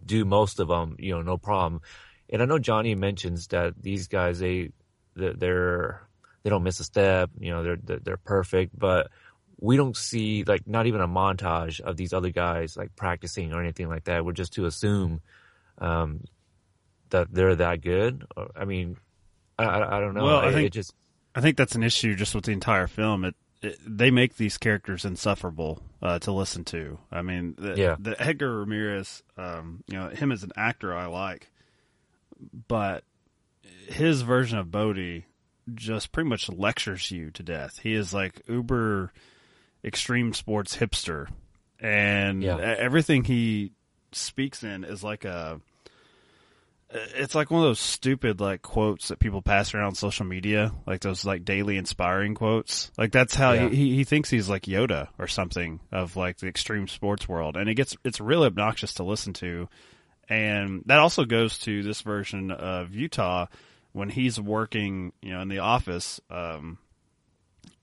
do 0.05 0.25
most 0.25 0.59
of 0.61 0.69
them, 0.69 0.97
you 0.99 1.15
know, 1.15 1.23
no 1.23 1.39
problem. 1.39 1.81
And 2.29 2.43
I 2.43 2.45
know 2.45 2.59
Johnny 2.59 2.95
mentions 2.97 3.47
that 3.49 3.81
these 3.81 4.09
guys 4.09 4.41
they 4.41 4.73
they're 5.15 6.03
they 6.43 6.51
don't 6.51 6.65
miss 6.65 6.81
a 6.81 6.85
step, 6.85 7.31
you 7.39 7.51
know, 7.51 7.63
they're 7.63 7.99
they're 8.03 8.17
perfect, 8.17 8.77
but 8.77 9.11
we 9.59 9.77
don't 9.77 9.97
see 9.97 10.45
like 10.45 10.67
not 10.67 10.87
even 10.87 11.01
a 11.01 11.09
montage 11.09 11.81
of 11.81 11.97
these 11.97 12.13
other 12.13 12.31
guys 12.31 12.77
like 12.77 12.95
practicing 12.97 13.53
or 13.53 13.61
anything 13.63 13.89
like 13.89 14.05
that. 14.05 14.25
We're 14.25 14.33
just 14.33 14.53
to 14.55 14.67
assume 14.67 15.21
um, 15.79 16.25
that 17.11 17.29
they're 17.33 17.55
that 17.57 17.81
good. 17.81 18.25
I 18.55 18.65
mean, 18.65 18.97
I, 19.59 19.65
I, 19.65 19.97
I 19.97 20.01
don't 20.01 20.15
know. 20.15 20.25
Well, 20.25 20.39
I 20.41 20.49
it, 20.49 20.53
think 20.53 20.67
it 20.67 20.73
just 20.73 20.95
I 21.35 21.41
think 21.41 21.57
that's 21.57 21.75
an 21.75 21.83
issue 21.83 22.15
just 22.15 22.35
with 22.35 22.45
the 22.45 22.53
entire 22.53 22.87
film. 22.87 23.25
It, 23.25 23.35
it 23.63 23.79
they 23.87 24.11
make 24.11 24.37
these 24.37 24.59
characters 24.59 25.05
insufferable 25.05 25.83
uh, 26.03 26.19
to 26.21 26.33
listen 26.33 26.65
to. 26.67 26.99
I 27.11 27.23
mean, 27.23 27.55
the, 27.59 27.75
Yeah. 27.77 27.97
the 27.99 28.21
Edgar 28.23 28.59
Ramirez, 28.59 29.23
um, 29.39 29.83
you 29.87 29.97
know, 29.99 30.09
him 30.11 30.33
as 30.33 30.43
an 30.43 30.53
actor, 30.57 30.95
I 30.95 31.07
like, 31.07 31.51
but 32.69 33.05
his 33.89 34.23
version 34.23 34.59
of 34.59 34.71
Bodhi 34.71 35.25
just 35.75 36.13
pretty 36.13 36.29
much 36.29 36.49
lectures 36.49 37.11
you 37.11 37.31
to 37.33 37.43
death. 37.43 37.79
He 37.83 37.95
is 37.95 38.13
like 38.13 38.43
uber 38.49 39.13
extreme 39.87 40.35
sports 40.35 40.77
hipster, 40.77 41.29
and 41.81 42.43
Yeah. 42.43 42.59
everything 42.59 43.25
he 43.25 43.73
speaks 44.13 44.63
in 44.65 44.85
is 44.85 45.03
like 45.05 45.25
a 45.25 45.61
it's 46.89 47.35
like 47.35 47.51
one 47.51 47.63
of 47.63 47.67
those 47.69 47.81
stupid 47.81 48.41
like 48.41 48.63
quotes 48.63 49.09
that 49.09 49.19
people 49.19 49.43
pass 49.43 49.75
around 49.75 49.87
on 49.87 49.95
social 49.97 50.25
media, 50.25 50.73
like 50.87 51.01
those 51.01 51.25
like 51.25 51.45
daily 51.45 51.77
inspiring 51.77 52.35
quotes. 52.35 52.93
Like 52.97 53.11
that's 53.11 53.35
how 53.35 53.53
Yeah. 53.53 53.69
he, 53.69 53.97
he 53.97 54.05
thinks 54.05 54.31
he's 54.31 54.49
like 54.49 54.63
Yoda 54.63 55.09
or 55.19 55.27
something 55.27 55.81
of 55.91 56.17
like 56.17 56.39
the 56.39 56.47
extreme 56.47 56.87
sports 56.87 57.29
world, 57.29 57.57
and 57.57 57.69
it 57.69 57.75
gets 57.75 57.97
it's 58.05 58.21
really 58.21 58.47
obnoxious 58.47 58.95
to 58.95 59.03
listen 59.05 59.33
to. 59.35 59.69
And 60.29 60.83
that 60.87 60.99
also 61.01 61.25
goes 61.25 61.59
to 61.61 61.83
this 61.83 62.03
version 62.03 62.51
of 62.51 62.95
Utah 62.95 63.47
when 63.93 64.09
he's 64.09 64.41
working, 64.41 65.13
you 65.23 65.33
know, 65.33 65.41
in 65.41 65.49
the 65.49 65.59
office. 65.59 66.21
Um, 66.31 66.79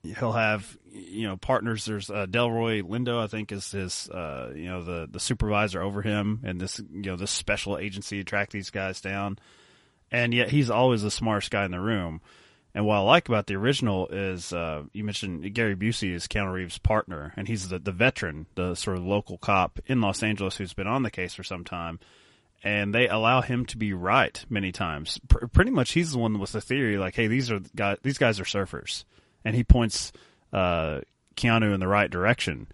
he'll 0.04 0.32
have 0.32 0.76
you 0.92 1.26
know 1.26 1.36
partners. 1.36 1.84
There's 1.84 2.10
uh, 2.10 2.26
Delroy 2.26 2.82
Lindo, 2.82 3.18
I 3.22 3.26
think, 3.26 3.52
is 3.52 3.70
his 3.70 4.08
uh, 4.10 4.52
you 4.54 4.68
know 4.68 4.82
the 4.82 5.08
the 5.10 5.20
supervisor 5.20 5.82
over 5.82 6.02
him, 6.02 6.40
and 6.44 6.60
this 6.60 6.78
you 6.78 7.02
know 7.02 7.16
this 7.16 7.30
special 7.30 7.78
agency 7.78 8.18
to 8.18 8.24
track 8.24 8.50
these 8.50 8.70
guys 8.70 9.00
down. 9.00 9.38
And 10.10 10.32
yet 10.32 10.50
he's 10.50 10.70
always 10.70 11.02
the 11.02 11.10
smartest 11.10 11.50
guy 11.50 11.64
in 11.64 11.72
the 11.72 11.80
room. 11.80 12.20
And 12.74 12.86
what 12.86 12.96
I 12.96 13.00
like 13.00 13.28
about 13.28 13.46
the 13.46 13.54
original 13.54 14.08
is 14.08 14.52
uh, 14.52 14.82
you 14.92 15.04
mentioned 15.04 15.52
Gary 15.54 15.76
Busey 15.76 16.12
is 16.12 16.26
Keanu 16.26 16.52
Reeves' 16.52 16.78
partner, 16.78 17.32
and 17.36 17.48
he's 17.48 17.68
the 17.68 17.78
the 17.78 17.92
veteran, 17.92 18.46
the 18.54 18.74
sort 18.74 18.96
of 18.96 19.04
local 19.04 19.38
cop 19.38 19.78
in 19.86 20.00
Los 20.00 20.22
Angeles 20.22 20.56
who's 20.56 20.74
been 20.74 20.86
on 20.86 21.02
the 21.02 21.10
case 21.10 21.34
for 21.34 21.44
some 21.44 21.64
time. 21.64 21.98
And 22.62 22.94
they 22.94 23.08
allow 23.08 23.42
him 23.42 23.66
to 23.66 23.76
be 23.76 23.92
right 23.92 24.42
many 24.48 24.72
times. 24.72 25.20
Pr- 25.28 25.46
pretty 25.48 25.70
much, 25.70 25.92
he's 25.92 26.12
the 26.12 26.18
one 26.18 26.38
with 26.38 26.52
the 26.52 26.62
theory, 26.62 26.96
like, 26.96 27.14
"Hey, 27.14 27.26
these 27.26 27.50
are 27.52 27.60
guys. 27.76 27.98
These 28.02 28.18
guys 28.18 28.40
are 28.40 28.44
surfers." 28.44 29.04
And 29.44 29.54
he 29.54 29.64
points 29.64 30.12
uh, 30.52 31.00
Keanu 31.36 31.74
in 31.74 31.80
the 31.80 31.88
right 31.88 32.10
direction. 32.10 32.68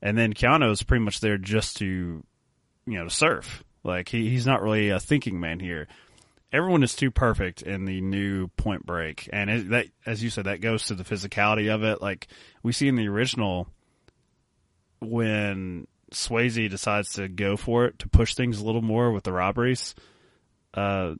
And 0.00 0.16
then 0.18 0.34
Keanu 0.34 0.70
is 0.70 0.82
pretty 0.82 1.04
much 1.04 1.20
there 1.20 1.38
just 1.38 1.78
to, 1.78 1.86
you 1.86 2.98
know, 2.98 3.04
to 3.04 3.10
surf. 3.10 3.64
Like 3.82 4.08
he, 4.08 4.28
he's 4.30 4.46
not 4.46 4.62
really 4.62 4.90
a 4.90 5.00
thinking 5.00 5.40
man 5.40 5.60
here. 5.60 5.86
Everyone 6.52 6.82
is 6.82 6.94
too 6.94 7.10
perfect 7.10 7.62
in 7.62 7.84
the 7.84 8.00
new 8.00 8.46
Point 8.56 8.86
Break, 8.86 9.28
and 9.32 9.50
it, 9.50 9.70
that, 9.70 9.86
as 10.06 10.22
you 10.22 10.30
said, 10.30 10.44
that 10.44 10.60
goes 10.60 10.86
to 10.86 10.94
the 10.94 11.02
physicality 11.02 11.74
of 11.74 11.82
it. 11.82 12.00
Like 12.00 12.28
we 12.62 12.70
see 12.70 12.86
in 12.86 12.94
the 12.94 13.08
original, 13.08 13.66
when 15.00 15.88
Swayze 16.12 16.70
decides 16.70 17.14
to 17.14 17.26
go 17.26 17.56
for 17.56 17.86
it 17.86 17.98
to 17.98 18.08
push 18.08 18.34
things 18.36 18.60
a 18.60 18.64
little 18.64 18.82
more 18.82 19.10
with 19.10 19.24
the 19.24 19.32
robberies, 19.32 19.96
uh, 20.74 21.14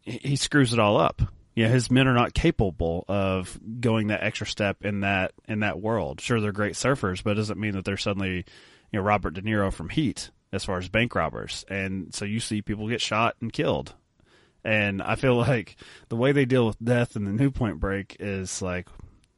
he 0.00 0.18
he 0.22 0.36
screws 0.36 0.72
it 0.72 0.80
all 0.80 0.96
up. 0.96 1.22
Yeah, 1.54 1.68
his 1.68 1.90
men 1.90 2.08
are 2.08 2.14
not 2.14 2.32
capable 2.32 3.04
of 3.08 3.58
going 3.80 4.08
that 4.08 4.22
extra 4.22 4.46
step 4.46 4.84
in 4.84 5.00
that 5.00 5.32
in 5.46 5.60
that 5.60 5.80
world. 5.80 6.20
Sure, 6.20 6.40
they're 6.40 6.52
great 6.52 6.74
surfers, 6.74 7.22
but 7.22 7.32
it 7.32 7.34
doesn't 7.34 7.60
mean 7.60 7.72
that 7.72 7.84
they're 7.84 7.96
suddenly, 7.98 8.44
you 8.90 8.98
know, 8.98 9.02
Robert 9.02 9.34
De 9.34 9.42
Niro 9.42 9.72
from 9.72 9.90
Heat 9.90 10.30
as 10.52 10.64
far 10.64 10.78
as 10.78 10.88
bank 10.88 11.14
robbers. 11.14 11.64
And 11.68 12.14
so 12.14 12.24
you 12.24 12.40
see 12.40 12.62
people 12.62 12.88
get 12.88 13.00
shot 13.00 13.36
and 13.40 13.52
killed. 13.52 13.94
And 14.64 15.02
I 15.02 15.16
feel 15.16 15.34
like 15.36 15.76
the 16.08 16.16
way 16.16 16.32
they 16.32 16.44
deal 16.44 16.66
with 16.66 16.82
death 16.82 17.16
in 17.16 17.24
the 17.24 17.32
New 17.32 17.50
Point 17.50 17.80
Break 17.80 18.16
is 18.20 18.62
like, 18.62 18.88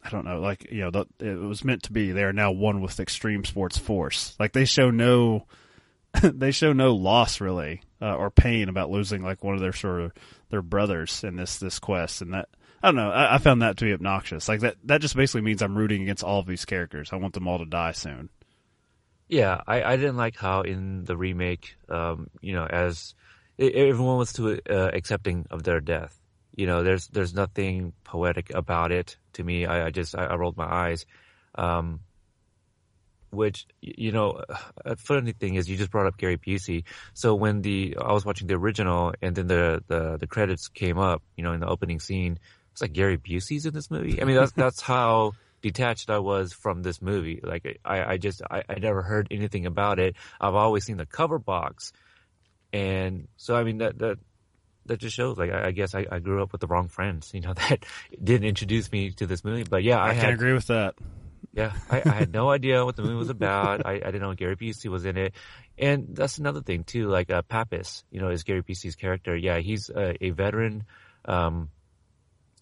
I 0.03 0.11
don't 0.11 0.25
know, 0.25 0.41
like 0.41 0.71
you 0.71 0.83
know, 0.83 0.91
the, 0.91 1.07
it 1.19 1.39
was 1.39 1.65
meant 1.65 1.85
to 1.85 1.93
be. 1.93 2.13
They 2.13 2.25
are 2.25 2.33
now 2.33 2.53
one 2.53 2.81
with 2.81 3.01
extreme 3.01 3.45
sports 3.45 3.79
force. 3.79 4.37
Like 4.39 4.53
they 4.53 4.67
show 4.67 4.91
no, 4.91 5.47
they 6.23 6.53
show 6.53 6.73
no 6.73 6.95
loss 6.95 7.41
really 7.41 7.83
uh, 8.05 8.15
or 8.17 8.31
pain 8.31 8.69
about 8.69 8.91
losing 8.91 9.23
like 9.23 9.43
one 9.43 9.55
of 9.55 9.61
their 9.61 9.73
sort 9.73 10.03
of 10.03 10.13
their 10.51 10.61
brothers 10.61 11.25
in 11.25 11.37
this 11.37 11.59
this 11.59 11.79
quest. 11.79 12.21
And 12.21 12.35
that 12.35 12.49
I 12.83 12.89
don't 12.89 12.97
know, 12.97 13.11
I, 13.11 13.37
I 13.37 13.39
found 13.39 13.63
that 13.63 13.79
to 13.79 13.87
be 13.87 13.95
obnoxious. 13.95 14.47
Like 14.47 14.61
that 14.61 14.77
that 14.85 15.01
just 15.01 15.17
basically 15.17 15.41
means 15.41 15.63
I'm 15.63 15.77
rooting 15.77 16.03
against 16.03 16.23
all 16.23 16.41
of 16.41 16.47
these 16.47 16.67
characters. 16.67 17.11
I 17.13 17.17
want 17.17 17.33
them 17.33 17.49
all 17.49 17.59
to 17.59 17.65
die 17.65 17.93
soon. 17.93 18.29
Yeah, 19.27 19.63
I, 19.67 19.83
I 19.83 19.97
didn't 19.97 20.19
like 20.19 20.37
how 20.37 20.61
in 20.61 21.05
the 21.05 21.17
remake, 21.17 21.77
um, 21.89 22.29
you 22.43 22.53
know, 22.53 22.67
as 22.67 23.15
everyone 23.59 24.19
was 24.19 24.35
too 24.35 24.61
uh, 24.69 24.91
accepting 24.93 25.47
of 25.51 25.63
their 25.63 25.81
death. 25.81 26.21
You 26.55 26.67
know, 26.67 26.83
there's 26.83 27.09
there's 27.09 27.33
nothing 27.33 27.95
poetic 28.05 28.51
about 28.55 28.93
it 28.93 29.17
to 29.33 29.43
me. 29.43 29.65
I, 29.65 29.87
I 29.87 29.91
just 29.91 30.15
I, 30.15 30.27
I 30.27 30.35
rolled 30.35 30.59
my 30.59 30.71
eyes. 30.71 31.07
Um, 31.55 32.01
which 33.35 33.67
you 33.81 34.13
know, 34.13 34.43
a 34.85 34.97
funny 34.97 35.33
thing 35.33 35.55
is 35.55 35.69
you 35.69 35.77
just 35.77 35.91
brought 35.91 36.07
up 36.07 36.17
Gary 36.17 36.39
Busey. 36.39 36.85
So 37.13 37.35
when 37.35 37.63
the 37.63 37.97
I 38.01 38.13
was 38.13 38.25
watching 38.25 38.47
the 38.47 38.55
original 38.55 39.15
and 39.23 39.35
then 39.35 39.47
the 39.47 39.83
the, 39.87 40.17
the 40.19 40.27
credits 40.27 40.69
came 40.69 40.99
up, 40.99 41.23
you 41.37 41.45
know, 41.45 41.53
in 41.53 41.61
the 41.61 41.69
opening 41.69 42.01
scene, 42.01 42.39
it's 42.73 42.83
like 42.83 42.93
Gary 42.93 43.19
Busey's 43.19 43.67
in 43.67 43.75
this 43.75 43.91
movie. 43.91 44.21
I 44.21 44.25
mean, 44.25 44.37
that's 44.37 44.53
that's 44.57 44.81
how 44.81 45.33
detached 45.63 46.11
I 46.11 46.19
was 46.19 46.53
from 46.53 46.83
this 46.83 47.01
movie. 47.01 47.41
Like 47.43 47.81
I, 47.85 48.05
I 48.05 48.17
just 48.19 48.43
I, 48.51 48.63
I 48.69 48.79
never 48.79 49.03
heard 49.03 49.29
anything 49.31 49.67
about 49.67 49.99
it. 49.99 50.17
I've 50.41 50.55
always 50.55 50.85
seen 50.85 50.99
the 50.99 51.07
cover 51.07 51.39
box, 51.39 51.93
and 52.73 53.29
so 53.37 53.57
I 53.57 53.65
mean 53.65 53.79
that 53.79 53.99
that 53.99 54.19
that 54.87 54.99
just 54.99 55.17
shows. 55.17 55.39
Like 55.39 55.51
I, 55.51 55.69
I 55.69 55.71
guess 55.71 55.95
I, 55.95 56.07
I 56.11 56.19
grew 56.19 56.43
up 56.43 56.53
with 56.53 56.61
the 56.61 56.67
wrong 56.67 56.89
friends, 56.89 57.31
you 57.33 57.41
know, 57.41 57.55
that 57.69 57.85
didn't 58.23 58.47
introduce 58.47 58.91
me 58.93 59.11
to 59.13 59.27
this 59.27 59.45
movie. 59.45 59.65
But 59.65 59.83
yeah, 59.83 59.99
I, 59.99 60.11
I, 60.11 60.13
had 60.13 60.25
can 60.25 60.35
agree 60.35 60.53
with 60.53 60.67
that. 60.69 60.95
Yeah, 61.55 61.73
I, 61.91 62.03
I 62.05 62.11
had 62.13 62.33
no 62.33 62.51
idea 62.59 62.85
what 62.85 62.97
the 62.97 63.03
movie 63.03 63.15
was 63.15 63.31
about. 63.31 63.87
I, 63.87 63.93
I 63.95 63.99
didn't 63.99 64.23
know 64.23 64.35
Gary 64.35 64.57
Busey 64.57 64.89
was 64.89 65.05
in 65.05 65.17
it, 65.17 65.35
and 65.79 66.09
that's 66.11 66.39
another 66.39 66.61
thing 66.63 66.85
too. 66.85 67.09
Like 67.09 67.31
uh, 67.31 67.43
Pappas, 67.43 68.05
you 68.11 68.21
know, 68.21 68.29
is 68.31 68.43
Gary 68.43 68.63
Busey's 68.63 68.97
character. 68.97 69.37
Yeah, 69.37 69.59
he's 69.59 69.89
a, 69.89 70.23
a 70.25 70.31
veteran 70.31 70.85
um, 71.25 71.71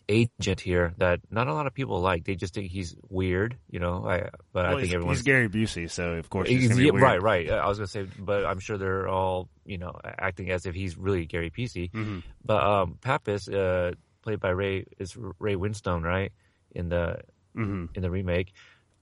agent 0.08 0.60
here 0.60 0.94
that 0.98 1.20
not 1.30 1.48
a 1.48 1.54
lot 1.54 1.66
of 1.66 1.74
people 1.74 2.00
like. 2.00 2.24
They 2.24 2.34
just 2.34 2.54
think 2.54 2.70
he's 2.70 2.94
weird, 3.08 3.56
you 3.70 3.80
know. 3.80 4.04
I 4.06 4.28
but 4.52 4.66
I 4.66 4.80
think 4.80 4.92
everyone's 4.92 5.18
he's 5.18 5.24
Gary 5.24 5.48
Busey, 5.48 5.90
so 5.90 6.14
of 6.14 6.28
course 6.28 6.48
he's 6.48 6.76
He's- 6.76 6.92
right, 6.92 7.22
right. 7.22 7.50
I 7.50 7.66
was 7.68 7.78
gonna 7.78 7.86
say, 7.86 8.06
but 8.18 8.44
I'm 8.44 8.58
sure 8.58 8.78
they're 8.78 9.08
all 9.08 9.48
you 9.64 9.78
know 9.78 9.92
acting 10.04 10.50
as 10.50 10.66
if 10.66 10.74
he's 10.74 10.96
really 10.98 11.24
Gary 11.26 11.50
Busey. 11.50 11.90
Mhm. 11.92 12.22
But 12.44 12.62
um, 12.62 12.98
Pappas, 13.00 13.48
uh, 13.48 13.92
played 14.22 14.40
by 14.40 14.50
Ray, 14.50 14.84
is 14.98 15.16
Ray 15.38 15.54
Winstone, 15.56 16.02
right? 16.02 16.32
In 16.72 16.88
the 16.88 17.20
hmm 17.54 17.86
in 17.94 18.02
the 18.02 18.10
remake, 18.10 18.52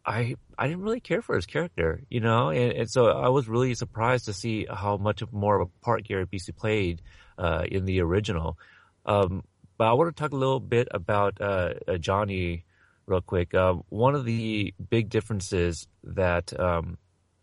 I 0.05 0.37
I 0.59 0.67
didn't 0.69 0.83
really 0.83 1.01
care 1.01 1.23
for 1.23 1.37
his 1.37 1.47
character, 1.47 2.03
you 2.09 2.21
know, 2.21 2.49
and, 2.51 2.73
and 2.73 2.91
so 2.91 3.07
I 3.07 3.29
was 3.29 3.49
really 3.49 3.75
surprised 3.75 4.27
to 4.27 4.33
see 4.33 4.67
how 4.73 4.97
much 4.97 5.23
of 5.23 5.33
more 5.33 5.61
of 5.61 5.69
a 5.69 5.85
part 5.85 6.05
Gary 6.05 6.27
Busey 6.27 6.57
played 6.57 7.03
uh, 7.39 7.65
in 7.71 7.85
the 7.85 8.01
original. 8.01 8.59
Um, 9.07 9.45
but 9.79 9.89
I 9.89 9.93
want 9.95 10.15
to 10.15 10.23
talk 10.23 10.33
a 10.33 10.37
little 10.37 10.61
bit 10.61 10.89
about 10.91 11.41
uh, 11.41 11.75
uh, 11.89 11.97
Johnny 11.99 12.65
real 13.07 13.21
quick. 13.21 13.55
Uh, 13.55 13.75
one 13.89 14.15
of 14.15 14.25
the 14.25 14.75
big 14.89 15.09
differences 15.09 15.87
that 16.05 16.59
um, 16.59 16.99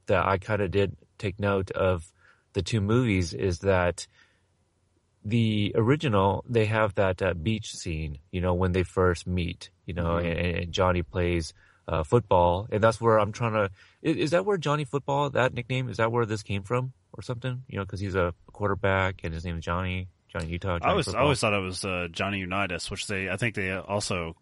that 0.07 0.25
I 0.25 0.37
kind 0.37 0.61
of 0.61 0.71
did 0.71 0.95
take 1.17 1.39
note 1.39 1.71
of 1.71 2.11
the 2.53 2.61
two 2.61 2.81
movies 2.81 3.33
is 3.33 3.59
that 3.59 4.07
the 5.25 5.73
original 5.75 6.43
they 6.47 6.65
have 6.65 6.95
that 6.95 7.21
uh, 7.21 7.33
beach 7.33 7.73
scene, 7.73 8.19
you 8.31 8.41
know, 8.41 8.53
when 8.53 8.71
they 8.71 8.83
first 8.83 9.27
meet, 9.27 9.69
you 9.85 9.93
know, 9.93 10.15
Mhm. 10.15 10.25
and, 10.25 10.57
and 10.57 10.71
Johnny 10.71 11.03
plays 11.03 11.53
uh, 11.87 12.03
football, 12.03 12.67
and 12.71 12.83
that's 12.83 12.99
where 12.99 13.19
I'm 13.19 13.31
trying 13.31 13.53
to. 13.53 13.71
Is, 14.01 14.17
is 14.17 14.31
that 14.31 14.45
where 14.45 14.57
Johnny 14.57 14.85
Football 14.85 15.29
that 15.31 15.53
nickname 15.53 15.89
is 15.89 15.97
that 15.97 16.11
where 16.11 16.25
this 16.25 16.43
came 16.43 16.63
from 16.63 16.93
or 17.13 17.21
something? 17.21 17.63
You 17.67 17.77
know, 17.79 17.85
because 17.85 17.99
he's 17.99 18.15
a 18.15 18.33
quarterback 18.51 19.21
and 19.23 19.33
his 19.33 19.45
name 19.45 19.57
is 19.57 19.65
Johnny. 19.65 20.07
Johnny 20.27 20.47
Utah. 20.47 20.75
I 20.75 20.79
Johnny 20.79 20.91
always 20.91 21.07
I 21.07 21.19
always 21.19 21.39
thought 21.39 21.53
it 21.53 21.61
was 21.61 21.85
uh, 21.85 22.07
Johnny 22.11 22.39
Unitas, 22.39 22.91
which 22.91 23.07
they 23.07 23.29
I 23.29 23.37
think 23.37 23.55
they 23.55 23.71
also 23.71 24.35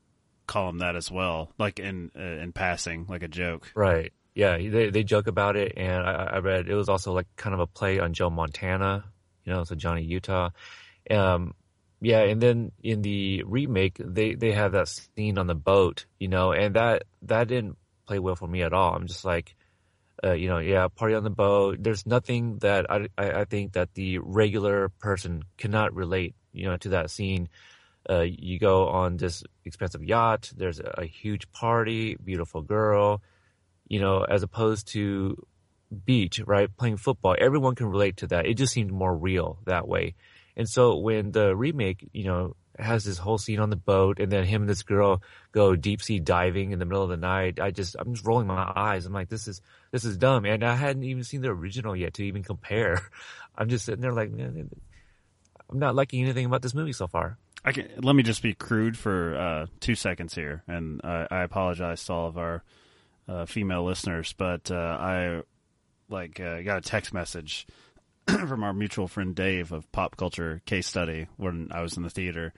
call 0.47 0.69
him 0.69 0.79
that 0.79 0.95
as 0.95 1.11
well, 1.11 1.51
like 1.57 1.79
in 1.79 2.11
uh, 2.17 2.21
in 2.21 2.51
passing, 2.53 3.05
like 3.07 3.23
a 3.23 3.27
joke. 3.27 3.71
Right. 3.75 4.11
Yeah, 4.33 4.57
they 4.57 4.89
they 4.89 5.03
joke 5.03 5.27
about 5.27 5.55
it, 5.55 5.73
and 5.77 6.03
I, 6.03 6.29
I 6.33 6.37
read 6.39 6.67
it 6.67 6.75
was 6.75 6.89
also 6.89 7.13
like 7.13 7.27
kind 7.37 7.53
of 7.53 7.59
a 7.59 7.67
play 7.67 7.99
on 7.99 8.13
Joe 8.13 8.29
Montana, 8.29 9.05
you 9.45 9.53
know, 9.53 9.63
so 9.63 9.75
Johnny 9.75 10.03
Utah. 10.03 10.49
Um, 11.09 11.53
yeah, 12.05 12.21
and 12.21 12.41
then 12.41 12.71
in 12.83 13.01
the 13.01 13.43
remake, 13.43 13.97
they 14.00 14.35
they 14.35 14.51
have 14.51 14.74
that 14.74 14.88
scene 14.88 15.38
on 15.38 15.47
the 15.47 15.55
boat, 15.55 16.05
you 16.19 16.27
know, 16.27 16.51
and 16.51 16.75
that 16.75 17.03
that 17.24 17.47
didn't 17.47 17.77
play 18.07 18.19
well 18.19 18.35
for 18.35 18.47
me 18.47 18.62
at 18.62 18.74
all. 18.74 18.93
I'm 18.93 19.07
just 19.07 19.25
like, 19.25 19.55
uh, 20.24 20.33
you 20.33 20.47
know, 20.47 20.59
yeah, 20.59 20.88
party 20.88 21.15
on 21.15 21.24
the 21.24 21.29
boat. 21.29 21.77
There's 21.81 22.05
nothing 22.05 22.59
that 22.59 22.85
I 22.89 23.07
I, 23.17 23.45
think 23.45 23.74
that 23.74 23.93
the 23.95 24.19
regular 24.19 24.89
person 24.89 25.43
cannot 25.57 25.95
relate, 25.95 26.35
you 26.53 26.65
know, 26.65 26.77
to 26.77 26.89
that 26.89 27.09
scene. 27.09 27.50
Uh, 28.07 28.21
you 28.21 28.59
go 28.59 28.88
on 28.88 29.17
this 29.17 29.43
expensive 29.63 30.03
yacht. 30.03 30.51
There's 30.55 30.79
a 30.79 31.05
huge 31.05 31.51
party, 31.51 32.15
beautiful 32.24 32.62
girl 32.62 33.21
you 33.88 34.00
know, 34.00 34.24
as 34.24 34.43
opposed 34.43 34.88
to 34.88 35.45
beach, 36.05 36.41
right? 36.45 36.75
Playing 36.75 36.97
football. 36.97 37.35
Everyone 37.39 37.75
can 37.75 37.88
relate 37.88 38.17
to 38.17 38.27
that. 38.27 38.45
It 38.45 38.55
just 38.55 38.74
seemed 38.74 38.91
more 38.91 39.15
real 39.15 39.59
that 39.65 39.88
way. 39.88 40.15
And 40.57 40.69
so 40.69 40.97
when 40.97 41.31
the 41.31 41.55
remake, 41.55 42.09
you 42.13 42.25
know, 42.25 42.55
has 42.77 43.03
this 43.05 43.17
whole 43.17 43.38
scene 43.38 43.59
on 43.59 43.69
the 43.69 43.75
boat 43.75 44.19
and 44.19 44.31
then 44.31 44.43
him 44.43 44.63
and 44.63 44.69
this 44.69 44.83
girl 44.83 45.21
go 45.51 45.75
deep 45.75 46.01
sea 46.01 46.19
diving 46.19 46.71
in 46.71 46.79
the 46.79 46.85
middle 46.85 47.03
of 47.03 47.09
the 47.09 47.17
night, 47.17 47.59
I 47.59 47.71
just, 47.71 47.95
I'm 47.97 48.13
just 48.13 48.25
rolling 48.25 48.47
my 48.47 48.71
eyes. 48.75 49.05
I'm 49.05 49.13
like, 49.13 49.29
this 49.29 49.47
is, 49.47 49.62
this 49.91 50.03
is 50.03 50.17
dumb. 50.17 50.45
And 50.45 50.63
I 50.63 50.75
hadn't 50.75 51.03
even 51.03 51.24
seen 51.24 51.41
the 51.41 51.50
original 51.50 51.95
yet 51.95 52.15
to 52.15 52.24
even 52.25 52.43
compare. 52.43 53.09
I'm 53.57 53.69
just 53.69 53.85
sitting 53.85 54.01
there 54.01 54.13
like, 54.13 54.31
man, 54.31 54.69
I'm 55.69 55.79
not 55.79 55.95
liking 55.95 56.21
anything 56.21 56.45
about 56.45 56.62
this 56.62 56.74
movie 56.74 56.93
so 56.93 57.07
far. 57.07 57.38
I 57.63 57.71
can, 57.71 57.89
let 57.97 58.15
me 58.15 58.21
just 58.21 58.43
be 58.43 58.53
crude 58.53 58.95
for 58.95 59.35
uh, 59.35 59.65
two 59.79 59.95
seconds 59.95 60.35
here, 60.35 60.63
and 60.67 61.01
I, 61.03 61.27
I 61.31 61.43
apologize 61.43 62.05
to 62.05 62.13
all 62.13 62.27
of 62.27 62.38
our 62.38 62.63
uh, 63.27 63.45
female 63.45 63.83
listeners, 63.83 64.35
but 64.38 64.69
uh, 64.69 64.75
I 64.75 65.41
like 66.07 66.39
uh, 66.39 66.62
got 66.62 66.77
a 66.77 66.81
text 66.81 67.12
message 67.12 67.65
from 68.48 68.63
our 68.63 68.74
mutual 68.74 69.08
friend 69.08 69.36
Dave 69.36 69.72
of 69.72 69.91
Pop 69.91 70.17
Culture 70.17 70.62
Case 70.65 70.88
Study 70.88 71.27
when 71.38 71.70
I 71.72 71.82
was 71.82 71.98
in 71.98 72.03
the 72.03 72.10
theater, 72.10 72.53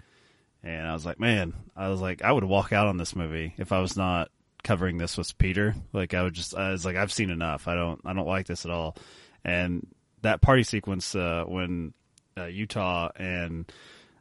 and 0.64 0.88
I 0.88 0.94
was 0.94 1.06
like, 1.06 1.20
man, 1.20 1.54
I 1.76 1.90
was 1.90 2.02
like, 2.02 2.22
I 2.22 2.32
would 2.32 2.44
walk 2.44 2.74
out 2.74 2.88
on 2.88 2.98
this 2.98 3.16
movie 3.16 3.54
if 3.58 3.72
I 3.72 3.80
was 3.80 3.96
not 3.96 4.30
covering 4.64 4.98
this 4.98 5.18
with 5.18 5.38
Peter. 5.38 5.76
Like, 5.94 6.14
I 6.14 6.24
would 6.24 6.34
just, 6.34 6.56
I 6.56 6.72
was 6.72 6.86
like, 6.86 6.96
I've 6.96 7.14
seen 7.14 7.30
enough. 7.30 7.68
I 7.68 7.76
don't, 7.76 8.02
I 8.06 8.14
don't 8.14 8.28
like 8.28 8.48
this 8.48 8.66
at 8.66 8.72
all. 8.72 8.96
And 9.44 9.88
that 10.24 10.42
party 10.42 10.64
sequence 10.64 11.16
uh, 11.16 11.44
when 11.48 11.94
uh, 12.38 12.46
Utah 12.46 13.10
and 13.16 13.72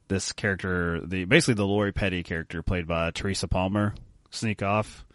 this 0.08 0.32
character, 0.32 1.00
the 1.04 1.24
basically 1.24 1.54
the 1.54 1.66
Lori 1.66 1.92
Petty 1.92 2.22
character 2.22 2.62
played 2.62 2.86
by 2.86 3.10
Teresa 3.10 3.48
Palmer, 3.48 3.94
sneak 4.30 4.62
off 4.62 5.06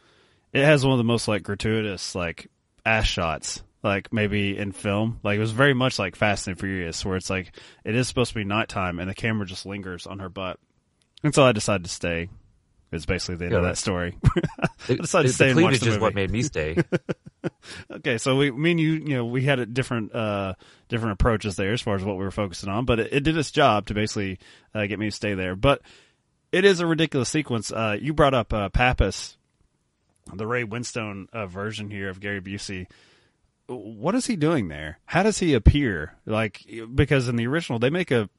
it 0.53 0.65
has 0.65 0.83
one 0.83 0.93
of 0.93 0.97
the 0.97 1.03
most 1.03 1.27
like 1.27 1.43
gratuitous 1.43 2.15
like 2.15 2.49
ass 2.85 3.05
shots 3.05 3.63
like 3.83 4.11
maybe 4.13 4.57
in 4.57 4.71
film. 4.71 5.19
Like 5.23 5.37
it 5.37 5.41
was 5.41 5.51
very 5.51 5.73
much 5.73 5.99
like 5.99 6.15
fast 6.15 6.47
and 6.47 6.59
furious 6.59 7.03
where 7.05 7.17
it's 7.17 7.29
like 7.29 7.55
it 7.83 7.95
is 7.95 8.07
supposed 8.07 8.29
to 8.29 8.35
be 8.35 8.43
nighttime 8.43 8.99
and 8.99 9.09
the 9.09 9.15
camera 9.15 9.45
just 9.45 9.65
lingers 9.65 10.07
on 10.07 10.19
her 10.19 10.29
butt. 10.29 10.59
And 11.23 11.33
so 11.35 11.43
i 11.43 11.51
decided 11.51 11.83
to 11.83 11.89
stay 11.91 12.29
it's 12.91 13.05
basically 13.05 13.35
the 13.35 13.45
end 13.45 13.51
Yeah, 13.53 13.59
of 13.59 13.63
that 13.65 13.77
story. 13.77 14.17
I 14.89 14.95
decided 14.95 15.29
to 15.29 15.33
stay 15.33 15.45
the 15.45 15.51
and 15.51 15.61
watch 15.61 15.79
cleavage 15.79 15.79
the 15.81 15.91
is 15.91 15.99
what 15.99 16.13
made 16.13 16.29
me 16.29 16.41
stay. 16.41 16.77
okay 17.91 18.17
so 18.17 18.35
we 18.35 18.51
me 18.51 18.71
and 18.71 18.79
you 18.79 18.91
you 18.93 19.15
know 19.15 19.25
we 19.25 19.43
had 19.43 19.59
a 19.59 19.65
different 19.65 20.13
uh 20.13 20.53
different 20.89 21.13
approaches 21.13 21.55
there 21.55 21.71
as 21.71 21.81
far 21.81 21.95
as 21.95 22.03
what 22.03 22.17
we 22.17 22.23
were 22.23 22.29
focusing 22.31 22.69
on 22.69 22.85
but 22.85 22.99
it, 22.99 23.13
it 23.13 23.19
did 23.21 23.35
its 23.35 23.49
job 23.49 23.87
to 23.87 23.95
basically 23.95 24.37
uh, 24.75 24.85
get 24.85 24.99
me 24.99 25.09
to 25.09 25.15
stay 25.15 25.33
there. 25.33 25.55
But 25.55 25.81
it 26.51 26.65
is 26.65 26.81
a 26.81 26.85
ridiculous 26.85 27.29
sequence. 27.29 27.71
Uh 27.71 27.97
you 27.99 28.13
brought 28.13 28.33
up 28.33 28.51
uh 28.53 28.69
pappas 28.69 29.37
the 30.33 30.45
Ray 30.45 30.63
Winstone 30.63 31.27
uh, 31.33 31.47
version 31.47 31.89
here 31.89 32.09
of 32.09 32.19
Gary 32.19 32.41
Busey. 32.41 32.87
What 33.75 34.15
is 34.15 34.27
he 34.27 34.35
doing 34.35 34.67
there? 34.67 34.99
How 35.05 35.23
does 35.23 35.39
he 35.39 35.53
appear? 35.53 36.17
Like 36.25 36.65
because 36.93 37.27
in 37.27 37.35
the 37.35 37.47
original 37.47 37.79
they 37.79 37.89
make 37.89 38.11
a 38.11 38.29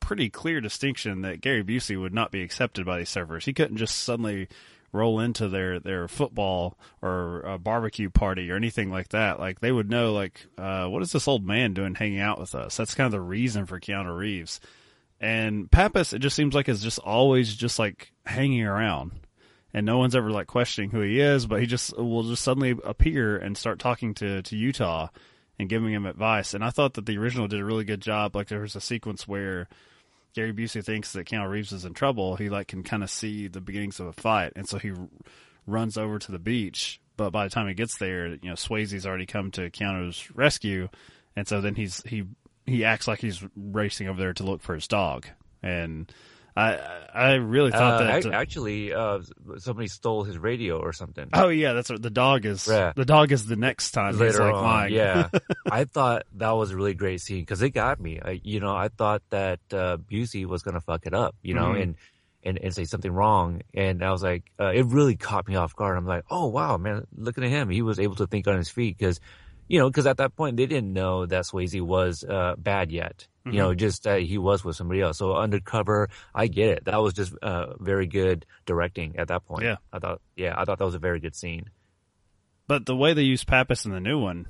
pretty 0.00 0.28
clear 0.28 0.60
distinction 0.60 1.22
that 1.22 1.40
Gary 1.40 1.64
Busey 1.64 2.00
would 2.00 2.12
not 2.12 2.30
be 2.30 2.42
accepted 2.42 2.84
by 2.84 2.98
these 2.98 3.08
servers. 3.08 3.44
He 3.46 3.54
couldn't 3.54 3.78
just 3.78 4.00
suddenly 4.00 4.48
roll 4.92 5.18
into 5.18 5.48
their 5.48 5.80
their 5.80 6.06
football 6.06 6.78
or 7.02 7.40
a 7.40 7.58
barbecue 7.58 8.10
party 8.10 8.50
or 8.50 8.56
anything 8.56 8.90
like 8.90 9.08
that. 9.08 9.40
Like 9.40 9.60
they 9.60 9.72
would 9.72 9.90
know 9.90 10.12
like 10.12 10.46
uh, 10.56 10.86
what 10.86 11.02
is 11.02 11.12
this 11.12 11.28
old 11.28 11.44
man 11.44 11.74
doing 11.74 11.94
hanging 11.94 12.20
out 12.20 12.38
with 12.38 12.54
us? 12.54 12.76
That's 12.76 12.94
kind 12.94 13.06
of 13.06 13.12
the 13.12 13.20
reason 13.20 13.66
for 13.66 13.80
Keanu 13.80 14.16
Reeves. 14.16 14.60
And 15.20 15.70
Pappas, 15.70 16.12
it 16.12 16.18
just 16.18 16.36
seems 16.36 16.54
like 16.54 16.68
is 16.68 16.82
just 16.82 16.98
always 16.98 17.54
just 17.54 17.78
like 17.78 18.12
hanging 18.26 18.64
around 18.64 19.12
and 19.74 19.84
no 19.84 19.98
one's 19.98 20.14
ever 20.14 20.30
like 20.30 20.46
questioning 20.46 20.90
who 20.90 21.00
he 21.00 21.20
is, 21.20 21.46
but 21.46 21.60
he 21.60 21.66
just 21.66 21.98
will 21.98 22.22
just 22.22 22.44
suddenly 22.44 22.76
appear 22.84 23.36
and 23.36 23.58
start 23.58 23.80
talking 23.80 24.14
to 24.14 24.40
to 24.42 24.56
Utah 24.56 25.08
and 25.58 25.68
giving 25.68 25.92
him 25.92 26.06
advice. 26.06 26.54
And 26.54 26.64
I 26.64 26.70
thought 26.70 26.94
that 26.94 27.06
the 27.06 27.18
original 27.18 27.48
did 27.48 27.60
a 27.60 27.64
really 27.64 27.84
good 27.84 28.00
job. 28.00 28.34
Like 28.36 28.48
there 28.48 28.60
was 28.60 28.76
a 28.76 28.80
sequence 28.80 29.26
where 29.26 29.68
Gary 30.34 30.52
Busey 30.52 30.84
thinks 30.84 31.12
that 31.12 31.26
Keanu 31.26 31.50
Reeves 31.50 31.72
is 31.72 31.84
in 31.84 31.92
trouble. 31.92 32.36
He 32.36 32.48
like 32.48 32.68
can 32.68 32.84
kind 32.84 33.02
of 33.02 33.10
see 33.10 33.48
the 33.48 33.60
beginnings 33.60 33.98
of 33.98 34.06
a 34.06 34.12
fight, 34.12 34.52
and 34.54 34.68
so 34.68 34.78
he 34.78 34.90
r- 34.90 35.08
runs 35.66 35.98
over 35.98 36.18
to 36.20 36.32
the 36.32 36.38
beach. 36.38 37.00
But 37.16 37.30
by 37.30 37.44
the 37.44 37.50
time 37.50 37.68
he 37.68 37.74
gets 37.74 37.98
there, 37.98 38.28
you 38.28 38.38
know 38.44 38.54
Swayze's 38.54 39.06
already 39.06 39.26
come 39.26 39.50
to 39.52 39.70
Keanu's 39.70 40.30
rescue, 40.36 40.88
and 41.34 41.48
so 41.48 41.60
then 41.60 41.74
he's 41.74 42.00
he 42.06 42.24
he 42.64 42.84
acts 42.84 43.08
like 43.08 43.20
he's 43.20 43.44
racing 43.56 44.08
over 44.08 44.20
there 44.20 44.32
to 44.34 44.44
look 44.44 44.62
for 44.62 44.74
his 44.74 44.86
dog. 44.86 45.26
And 45.62 46.12
I 46.56 46.78
I 47.12 47.32
really 47.34 47.70
thought 47.72 48.02
Uh, 48.02 48.04
that 48.04 48.16
ac- 48.26 48.30
actually, 48.32 48.92
uh, 48.94 49.20
somebody 49.58 49.88
stole 49.88 50.22
his 50.24 50.38
radio 50.38 50.78
or 50.78 50.92
something. 50.92 51.28
Oh 51.32 51.48
yeah, 51.48 51.72
that's 51.72 51.90
what 51.90 52.00
the 52.02 52.10
dog 52.10 52.44
is. 52.46 52.68
Yeah. 52.68 52.92
The 52.94 53.04
dog 53.04 53.32
is 53.32 53.46
the 53.46 53.56
next 53.56 53.90
time 53.90 54.12
he's 54.14 54.20
later 54.20 54.44
like 54.44 54.54
on. 54.54 54.62
lying. 54.62 54.94
Yeah, 54.94 55.28
I 55.70 55.84
thought 55.84 56.24
that 56.34 56.50
was 56.52 56.70
a 56.70 56.76
really 56.76 56.94
great 56.94 57.20
scene 57.20 57.40
because 57.40 57.60
it 57.62 57.70
got 57.70 58.00
me. 58.00 58.20
I, 58.24 58.40
you 58.44 58.60
know, 58.60 58.74
I 58.74 58.88
thought 58.88 59.22
that 59.30 59.60
uh, 59.72 59.96
Busey 59.98 60.46
was 60.46 60.62
gonna 60.62 60.80
fuck 60.80 61.06
it 61.06 61.14
up, 61.14 61.34
you 61.42 61.54
know, 61.54 61.70
Mhm. 61.72 61.82
and, 61.82 61.94
and 62.44 62.58
and 62.58 62.74
say 62.74 62.84
something 62.84 63.10
wrong, 63.12 63.62
and 63.72 64.04
I 64.04 64.12
was 64.12 64.22
like, 64.22 64.44
uh, 64.60 64.70
it 64.74 64.86
really 64.86 65.16
caught 65.16 65.48
me 65.48 65.56
off 65.56 65.74
guard. 65.74 65.96
I'm 65.96 66.06
like, 66.06 66.24
oh 66.30 66.46
wow, 66.46 66.76
man, 66.76 67.04
looking 67.16 67.42
at 67.42 67.50
him, 67.50 67.68
he 67.68 67.82
was 67.82 67.98
able 67.98 68.14
to 68.16 68.26
think 68.28 68.46
on 68.46 68.56
his 68.58 68.68
feet 68.70 68.96
because, 68.98 69.18
you 69.68 69.78
know, 69.78 69.88
because 69.88 70.06
at 70.06 70.18
that 70.18 70.36
point 70.36 70.56
they 70.56 70.66
didn't 70.66 70.92
know 70.92 71.26
that 71.26 71.44
Swayze 71.44 71.80
was 71.80 72.24
uh, 72.24 72.54
bad 72.58 72.90
yet. 72.92 73.26
You 73.46 73.58
know, 73.58 73.74
just 73.74 74.06
uh, 74.06 74.14
he 74.14 74.38
was 74.38 74.64
with 74.64 74.74
somebody 74.74 75.02
else. 75.02 75.18
So 75.18 75.34
undercover, 75.36 76.08
I 76.34 76.46
get 76.46 76.70
it. 76.70 76.84
That 76.86 77.02
was 77.02 77.12
just 77.12 77.34
uh, 77.42 77.74
very 77.78 78.06
good 78.06 78.46
directing 78.64 79.18
at 79.18 79.28
that 79.28 79.44
point. 79.44 79.64
Yeah. 79.64 79.76
I 79.92 79.98
thought, 79.98 80.22
yeah, 80.34 80.54
I 80.56 80.64
thought 80.64 80.78
that 80.78 80.84
was 80.86 80.94
a 80.94 80.98
very 80.98 81.20
good 81.20 81.36
scene. 81.36 81.68
But 82.66 82.86
the 82.86 82.96
way 82.96 83.12
they 83.12 83.20
use 83.24 83.44
Pappas 83.44 83.84
in 83.84 83.92
the 83.92 84.00
new 84.00 84.18
one, 84.18 84.46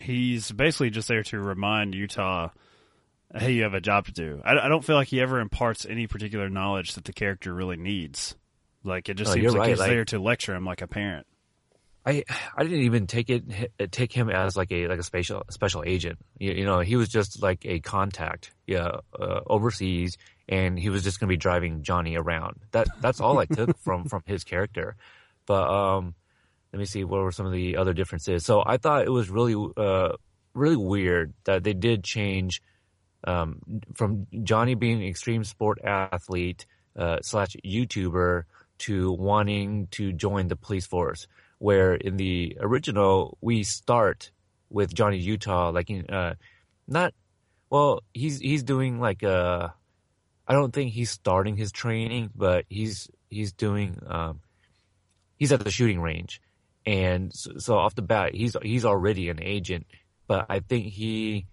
he's 0.00 0.52
basically 0.52 0.90
just 0.90 1.08
there 1.08 1.24
to 1.24 1.40
remind 1.40 1.96
Utah, 1.96 2.50
hey, 3.34 3.54
you 3.54 3.64
have 3.64 3.74
a 3.74 3.80
job 3.80 4.06
to 4.06 4.12
do. 4.12 4.40
I, 4.44 4.56
I 4.56 4.68
don't 4.68 4.84
feel 4.84 4.94
like 4.94 5.08
he 5.08 5.20
ever 5.20 5.40
imparts 5.40 5.84
any 5.84 6.06
particular 6.06 6.48
knowledge 6.48 6.94
that 6.94 7.04
the 7.04 7.12
character 7.12 7.52
really 7.52 7.76
needs. 7.76 8.36
Like 8.84 9.08
it 9.08 9.14
just 9.14 9.32
Oh, 9.32 9.34
seems 9.34 9.52
like 9.52 9.58
right, 9.58 9.68
he's 9.70 9.78
like- 9.80 9.90
there 9.90 10.04
to 10.04 10.20
lecture 10.20 10.54
him 10.54 10.64
like 10.64 10.80
a 10.82 10.86
parent. 10.86 11.26
I 12.04 12.24
I 12.56 12.64
didn't 12.64 12.80
even 12.80 13.06
take 13.06 13.30
it 13.30 13.92
take 13.92 14.12
him 14.12 14.28
as 14.28 14.56
like 14.56 14.72
a 14.72 14.88
like 14.88 14.98
a 14.98 15.04
special 15.04 15.44
special 15.50 15.84
agent. 15.86 16.18
You, 16.38 16.52
you 16.52 16.64
know, 16.64 16.80
he 16.80 16.96
was 16.96 17.08
just 17.08 17.42
like 17.42 17.64
a 17.64 17.80
contact, 17.80 18.52
yeah, 18.66 18.96
uh, 19.18 19.40
overseas, 19.46 20.18
and 20.48 20.78
he 20.78 20.90
was 20.90 21.04
just 21.04 21.20
gonna 21.20 21.30
be 21.30 21.36
driving 21.36 21.82
Johnny 21.82 22.16
around. 22.16 22.56
That 22.72 22.88
that's 23.00 23.20
all 23.20 23.38
I 23.38 23.46
took 23.46 23.78
from 23.84 24.06
from 24.06 24.22
his 24.26 24.42
character. 24.42 24.96
But 25.46 25.68
um, 25.68 26.14
let 26.72 26.80
me 26.80 26.86
see 26.86 27.04
what 27.04 27.20
were 27.20 27.32
some 27.32 27.46
of 27.46 27.52
the 27.52 27.76
other 27.76 27.92
differences. 27.92 28.44
So 28.44 28.62
I 28.64 28.78
thought 28.78 29.06
it 29.06 29.10
was 29.10 29.30
really 29.30 29.54
uh 29.76 30.16
really 30.54 30.76
weird 30.76 31.34
that 31.44 31.62
they 31.62 31.72
did 31.72 32.02
change 32.02 32.62
um 33.24 33.60
from 33.94 34.26
Johnny 34.42 34.74
being 34.74 35.02
an 35.02 35.08
extreme 35.08 35.44
sport 35.44 35.78
athlete 35.84 36.66
uh, 36.96 37.18
slash 37.22 37.56
YouTuber 37.64 38.42
to 38.78 39.12
wanting 39.12 39.86
to 39.92 40.12
join 40.12 40.48
the 40.48 40.56
police 40.56 40.86
force 40.86 41.28
where 41.62 41.94
in 41.94 42.16
the 42.16 42.58
original 42.60 43.38
we 43.40 43.62
start 43.62 44.32
with 44.68 44.92
Johnny 44.92 45.18
Utah 45.18 45.70
like 45.70 45.88
uh 46.08 46.34
not 46.88 47.14
well 47.70 48.02
he's 48.12 48.40
he's 48.40 48.64
doing 48.64 48.98
like 48.98 49.22
uh 49.22 49.68
I 50.48 50.54
don't 50.54 50.72
think 50.72 50.90
he's 50.92 51.10
starting 51.10 51.56
his 51.56 51.70
training 51.70 52.30
but 52.34 52.64
he's 52.68 53.08
he's 53.30 53.52
doing 53.52 53.96
um 54.08 54.40
he's 55.36 55.52
at 55.52 55.60
the 55.60 55.70
shooting 55.70 56.00
range. 56.00 56.40
And 56.84 57.32
so, 57.32 57.52
so 57.58 57.76
off 57.78 57.94
the 57.94 58.02
bat 58.02 58.34
he's 58.34 58.56
he's 58.62 58.84
already 58.84 59.28
an 59.28 59.40
agent 59.40 59.86
but 60.26 60.46
I 60.48 60.58
think 60.60 60.86
he 60.86 61.46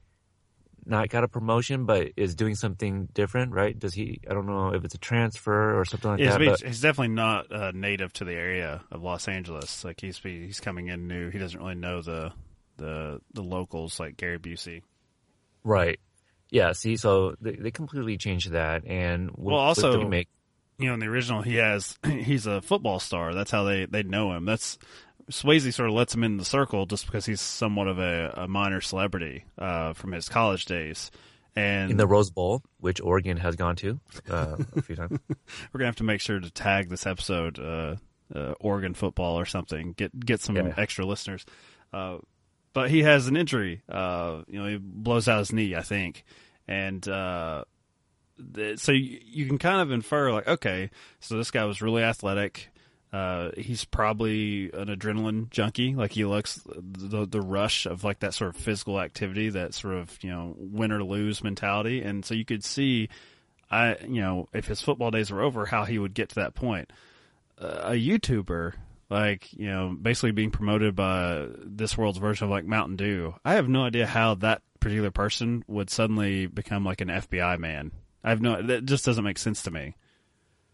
not 0.89 1.09
got 1.09 1.23
a 1.23 1.27
promotion 1.27 1.85
but 1.85 2.09
is 2.17 2.35
doing 2.35 2.55
something 2.55 3.07
different 3.13 3.51
right 3.53 3.77
does 3.77 3.93
he 3.93 4.19
I 4.29 4.33
don't 4.33 4.45
know 4.45 4.73
if 4.73 4.83
it's 4.83 4.95
a 4.95 4.99
transfer 4.99 5.79
or 5.79 5.85
something 5.85 6.11
like 6.11 6.19
Yeah, 6.19 6.37
that 6.37 6.41
he's, 6.41 6.49
but 6.49 6.67
he's 6.67 6.81
definitely 6.81 7.13
not 7.15 7.51
uh, 7.51 7.71
native 7.73 8.11
to 8.13 8.25
the 8.25 8.33
area 8.33 8.81
of 8.91 9.03
Los 9.03 9.27
Angeles. 9.27 9.83
Like 9.83 10.01
he's 10.01 10.17
he's 10.17 10.59
coming 10.59 10.87
in 10.87 11.07
new. 11.07 11.29
He 11.29 11.39
doesn't 11.39 11.59
really 11.59 11.75
know 11.75 12.01
the 12.01 12.31
the 12.77 13.21
the 13.33 13.43
locals 13.43 13.99
like 13.99 14.17
Gary 14.17 14.39
Busey. 14.39 14.81
Right. 15.63 15.99
Yeah, 16.51 16.71
see, 16.71 16.97
so 16.97 17.35
they, 17.39 17.51
they 17.51 17.69
completely 17.71 18.17
changed 18.17 18.51
that, 18.51 18.83
and 18.87 19.29
with, 19.31 19.53
well, 19.53 19.57
also, 19.57 19.91
the 19.91 19.99
remake, 19.99 20.29
you 20.79 20.87
know, 20.87 20.95
in 20.95 20.99
the 20.99 21.05
original, 21.05 21.43
he 21.43 21.55
has 21.55 21.95
he's 22.05 22.47
a 22.47 22.61
football 22.61 22.99
star. 22.99 23.35
That's 23.35 23.51
how 23.51 23.65
they 23.65 23.85
they 23.85 24.01
know 24.01 24.33
him. 24.33 24.45
That's 24.45 24.79
Swayze 25.29 25.73
sort 25.73 25.89
of 25.89 25.95
lets 25.95 26.13
him 26.13 26.23
in 26.23 26.37
the 26.37 26.45
circle 26.45 26.85
just 26.85 27.05
because 27.05 27.25
he's 27.25 27.41
somewhat 27.41 27.87
of 27.87 27.99
a, 27.99 28.33
a 28.35 28.47
minor 28.47 28.81
celebrity 28.81 29.45
uh, 29.57 29.93
from 29.93 30.11
his 30.11 30.29
college 30.29 30.65
days. 30.65 31.11
And 31.55 31.91
in 31.91 31.97
the 31.97 32.07
Rose 32.07 32.29
Bowl, 32.29 32.61
which 32.79 33.01
Oregon 33.01 33.37
has 33.37 33.55
gone 33.55 33.75
to 33.77 33.99
uh, 34.29 34.57
a 34.75 34.81
few 34.81 34.95
times, 34.95 35.19
we're 35.29 35.77
gonna 35.77 35.87
have 35.87 35.95
to 35.97 36.03
make 36.03 36.21
sure 36.21 36.39
to 36.39 36.51
tag 36.51 36.89
this 36.89 37.05
episode 37.05 37.59
uh, 37.59 37.95
uh 38.33 38.53
Oregon 38.59 38.93
football 38.93 39.39
or 39.39 39.45
something. 39.45 39.93
Get 39.93 40.17
get 40.19 40.41
some 40.41 40.55
yeah. 40.55 40.73
extra 40.77 41.05
listeners. 41.05 41.45
Uh, 41.91 42.19
but 42.73 42.89
he 42.91 43.01
has 43.01 43.27
an 43.27 43.35
injury. 43.35 43.81
Uh, 43.89 44.43
you 44.47 44.59
know, 44.59 44.67
he 44.67 44.77
blows 44.77 45.27
out 45.27 45.39
his 45.39 45.51
knee, 45.51 45.75
I 45.75 45.81
think, 45.81 46.23
and 46.67 47.05
uh, 47.07 47.63
so 48.75 48.91
you, 48.91 49.19
you, 49.25 49.45
can 49.47 49.57
kind 49.57 49.81
of 49.81 49.91
infer 49.91 50.31
like, 50.31 50.47
okay, 50.47 50.91
so 51.19 51.37
this 51.37 51.51
guy 51.51 51.65
was 51.65 51.81
really 51.81 52.03
athletic. 52.03 52.69
Uh, 53.11 53.49
he's 53.57 53.85
probably 53.85 54.71
an 54.71 54.87
adrenaline 54.87 55.49
junkie. 55.49 55.95
Like 55.95 56.11
he 56.11 56.25
looks 56.25 56.61
the 56.65 57.25
the 57.25 57.41
rush 57.41 57.85
of 57.85 58.03
like 58.03 58.19
that 58.19 58.35
sort 58.35 58.55
of 58.55 58.61
physical 58.61 58.99
activity, 58.99 59.49
that 59.49 59.73
sort 59.73 59.95
of 59.95 60.17
you 60.21 60.29
know 60.29 60.55
win 60.57 60.91
or 60.91 61.03
lose 61.03 61.43
mentality, 61.43 62.01
and 62.01 62.23
so 62.23 62.35
you 62.35 62.45
could 62.45 62.63
see, 62.63 63.09
I 63.71 63.97
you 64.07 64.21
know 64.21 64.47
if 64.53 64.67
his 64.67 64.81
football 64.81 65.09
days 65.09 65.31
were 65.31 65.41
over, 65.41 65.65
how 65.65 65.85
he 65.85 65.97
would 65.97 66.13
get 66.13 66.29
to 66.29 66.35
that 66.35 66.53
point. 66.53 66.91
Uh, 67.59 67.81
a 67.83 67.91
YouTuber 67.91 68.73
like 69.09 69.51
you 69.53 69.67
know 69.67 69.95
basically 69.99 70.31
being 70.31 70.51
promoted 70.51 70.95
by 70.95 71.47
this 71.63 71.97
world's 71.97 72.19
version 72.19 72.45
of 72.45 72.51
like 72.51 72.65
Mountain 72.65 72.97
Dew. 72.97 73.33
I 73.43 73.55
have 73.55 73.67
no 73.67 73.83
idea 73.83 74.05
how 74.05 74.35
that 74.35 74.61
particular 74.79 75.11
person 75.11 75.63
would 75.67 75.89
suddenly 75.89 76.45
become 76.45 76.85
like 76.85 77.01
an 77.01 77.09
FBI 77.09 77.57
man. 77.57 77.91
I 78.23 78.29
have 78.29 78.41
no 78.41 78.61
that 78.61 78.85
just 78.85 79.05
doesn't 79.05 79.23
make 79.23 79.39
sense 79.39 79.63
to 79.63 79.71
me. 79.71 79.95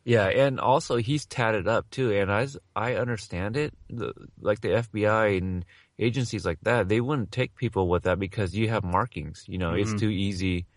Yeah, 0.06 0.28
and 0.28 0.60
also 0.60 0.98
he's 0.98 1.26
tatted 1.26 1.68
up 1.68 1.90
too, 1.90 2.12
and 2.12 2.30
as 2.30 2.58
I 2.76 2.94
understand 2.94 3.58
it, 3.58 3.74
the, 3.90 4.14
like 4.40 4.62
the 4.62 4.68
FBI 4.68 5.40
and 5.40 5.66
agencies 5.98 6.46
like 6.46 6.60
that, 6.62 6.88
they 6.88 7.02
wouldn't 7.02 7.32
take 7.32 7.56
people 7.56 7.88
with 7.88 8.04
that 8.04 8.20
because 8.20 8.56
you 8.56 8.70
have 8.70 8.84
markings. 8.84 9.46
You 9.48 9.58
know, 9.58 9.72
mm-hmm. 9.72 9.82
it's 9.82 10.00
too 10.00 10.12
easy, 10.12 10.68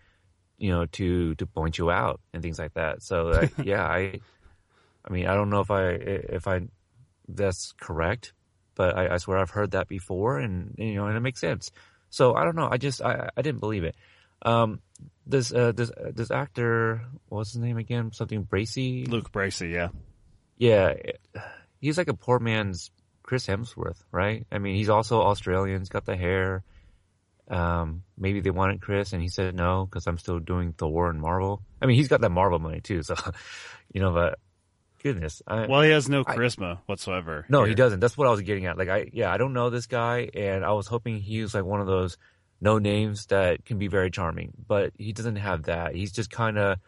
you 0.56 0.70
know, 0.70 0.86
to 0.86 1.34
to 1.34 1.46
point 1.46 1.76
you 1.76 1.90
out 1.90 2.20
and 2.32 2.42
things 2.42 2.58
like 2.58 2.72
that. 2.72 3.02
So 3.02 3.28
uh, 3.28 3.48
yeah, 3.62 3.84
I, 3.84 4.20
I 5.04 5.12
mean, 5.12 5.26
I 5.26 5.34
don't 5.34 5.50
know 5.50 5.60
if 5.60 5.70
I 5.70 5.88
if 5.90 6.48
I 6.48 6.62
that's 7.28 7.74
correct, 7.78 8.32
but 8.74 8.96
I, 8.96 9.14
I, 9.14 9.16
swear 9.18 9.36
I've 9.36 9.50
heard 9.50 9.72
that 9.72 9.88
before, 9.88 10.38
and 10.38 10.74
you 10.78 10.94
know, 10.94 11.06
and 11.06 11.18
it 11.18 11.20
makes 11.20 11.40
sense. 11.40 11.70
So 12.08 12.34
I 12.34 12.44
don't 12.44 12.56
know. 12.56 12.68
I 12.70 12.78
just 12.78 13.02
I, 13.02 13.28
I 13.36 13.42
didn't 13.42 13.60
believe 13.60 13.84
it. 13.84 13.94
Um, 14.40 14.80
this 15.28 15.52
uh, 15.52 15.72
this 15.72 15.90
uh, 15.90 16.10
this 16.14 16.30
actor, 16.30 17.02
what's 17.28 17.52
his 17.52 17.60
name 17.60 17.76
again? 17.76 18.12
Something 18.12 18.44
Bracey. 18.44 19.06
Luke 19.06 19.30
Bracey, 19.30 19.72
yeah, 19.72 19.88
yeah. 20.56 20.94
He's 21.80 21.98
like 21.98 22.08
a 22.08 22.14
poor 22.14 22.38
man's 22.38 22.90
Chris 23.22 23.46
Hemsworth, 23.46 24.02
right? 24.10 24.46
I 24.50 24.58
mean, 24.58 24.74
he's 24.74 24.88
also 24.88 25.20
Australian. 25.20 25.80
He's 25.80 25.90
got 25.90 26.06
the 26.06 26.16
hair. 26.16 26.64
Um, 27.50 28.02
maybe 28.16 28.40
they 28.40 28.50
wanted 28.50 28.80
Chris, 28.80 29.12
and 29.12 29.22
he 29.22 29.28
said 29.28 29.54
no 29.54 29.84
because 29.84 30.06
I'm 30.06 30.18
still 30.18 30.38
doing 30.38 30.72
Thor 30.72 31.10
and 31.10 31.20
Marvel. 31.20 31.62
I 31.80 31.86
mean, 31.86 31.96
he's 31.96 32.08
got 32.08 32.22
that 32.22 32.30
Marvel 32.30 32.58
money 32.58 32.80
too, 32.80 33.02
so 33.02 33.14
you 33.92 34.00
know. 34.00 34.12
But 34.12 34.38
goodness. 35.02 35.42
I, 35.46 35.66
well, 35.66 35.82
he 35.82 35.90
has 35.90 36.08
no 36.08 36.24
charisma 36.24 36.76
I, 36.76 36.80
whatsoever. 36.86 37.44
No, 37.48 37.60
here. 37.60 37.68
he 37.68 37.74
doesn't. 37.74 38.00
That's 38.00 38.16
what 38.16 38.26
I 38.26 38.30
was 38.30 38.40
getting 38.40 38.66
at. 38.66 38.78
Like, 38.78 38.88
I 38.88 39.10
yeah, 39.12 39.32
I 39.32 39.36
don't 39.36 39.52
know 39.52 39.70
this 39.70 39.86
guy, 39.86 40.28
and 40.34 40.64
I 40.64 40.72
was 40.72 40.86
hoping 40.86 41.20
he 41.20 41.42
was 41.42 41.54
like 41.54 41.64
one 41.64 41.80
of 41.80 41.86
those 41.86 42.16
no 42.60 42.78
names 42.78 43.26
that 43.26 43.64
can 43.64 43.78
be 43.78 43.88
very 43.88 44.10
charming, 44.10 44.52
but 44.66 44.92
he 44.98 45.12
doesn't 45.12 45.36
have 45.36 45.64
that. 45.64 45.94
He's 45.94 46.12
just 46.12 46.30
kind 46.30 46.58
of, 46.58 46.78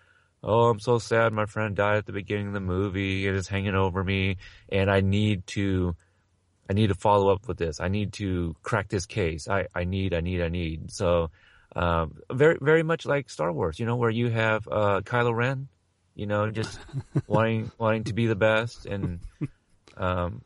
oh, 0.42 0.68
I'm 0.68 0.80
so 0.80 0.98
sad. 0.98 1.32
My 1.32 1.46
friend 1.46 1.76
died 1.76 1.98
at 1.98 2.06
the 2.06 2.12
beginning 2.12 2.48
of 2.48 2.54
the 2.54 2.60
movie, 2.60 3.28
and 3.28 3.36
it's 3.36 3.48
hanging 3.48 3.74
over 3.74 4.02
me, 4.02 4.36
and 4.68 4.90
I 4.90 5.00
need 5.00 5.46
to. 5.48 5.94
I 6.68 6.72
need 6.72 6.86
to 6.86 6.94
follow 6.94 7.32
up 7.32 7.48
with 7.48 7.58
this. 7.58 7.80
I 7.80 7.88
need 7.88 8.12
to 8.14 8.54
crack 8.62 8.86
this 8.86 9.04
case. 9.04 9.48
I, 9.48 9.66
I 9.74 9.82
need, 9.82 10.14
I 10.14 10.20
need, 10.20 10.40
I 10.40 10.48
need. 10.50 10.92
So, 10.92 11.32
um, 11.74 12.14
very, 12.32 12.58
very 12.60 12.84
much 12.84 13.06
like 13.06 13.28
Star 13.28 13.52
Wars, 13.52 13.80
you 13.80 13.86
know, 13.86 13.96
where 13.96 14.08
you 14.08 14.30
have, 14.30 14.68
uh, 14.68 15.00
Kylo 15.00 15.34
Ren, 15.34 15.66
you 16.14 16.26
know, 16.26 16.48
just 16.52 16.78
wanting 17.26 17.72
wanting 17.76 18.04
to 18.04 18.12
be 18.12 18.26
the 18.28 18.36
best, 18.36 18.86
and 18.86 19.18
um, 19.96 20.42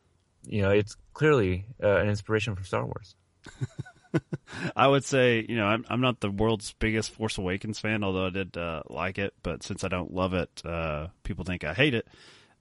you 0.46 0.62
know, 0.62 0.70
it's 0.70 0.96
clearly 1.12 1.66
uh, 1.82 1.96
an 1.96 2.08
inspiration 2.08 2.54
from 2.54 2.64
Star 2.64 2.84
Wars. 2.84 3.14
I 4.76 4.86
would 4.86 5.04
say, 5.04 5.44
you 5.48 5.56
know, 5.56 5.66
I'm 5.66 5.84
I'm 5.88 6.00
not 6.00 6.20
the 6.20 6.30
world's 6.30 6.72
biggest 6.78 7.10
Force 7.10 7.38
Awakens 7.38 7.78
fan, 7.78 8.04
although 8.04 8.26
I 8.26 8.30
did 8.30 8.56
uh, 8.56 8.82
like 8.88 9.18
it. 9.18 9.34
But 9.42 9.62
since 9.62 9.84
I 9.84 9.88
don't 9.88 10.12
love 10.12 10.34
it, 10.34 10.62
uh, 10.64 11.08
people 11.22 11.44
think 11.44 11.64
I 11.64 11.74
hate 11.74 11.94
it. 11.94 12.06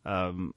Um, 0.06 0.54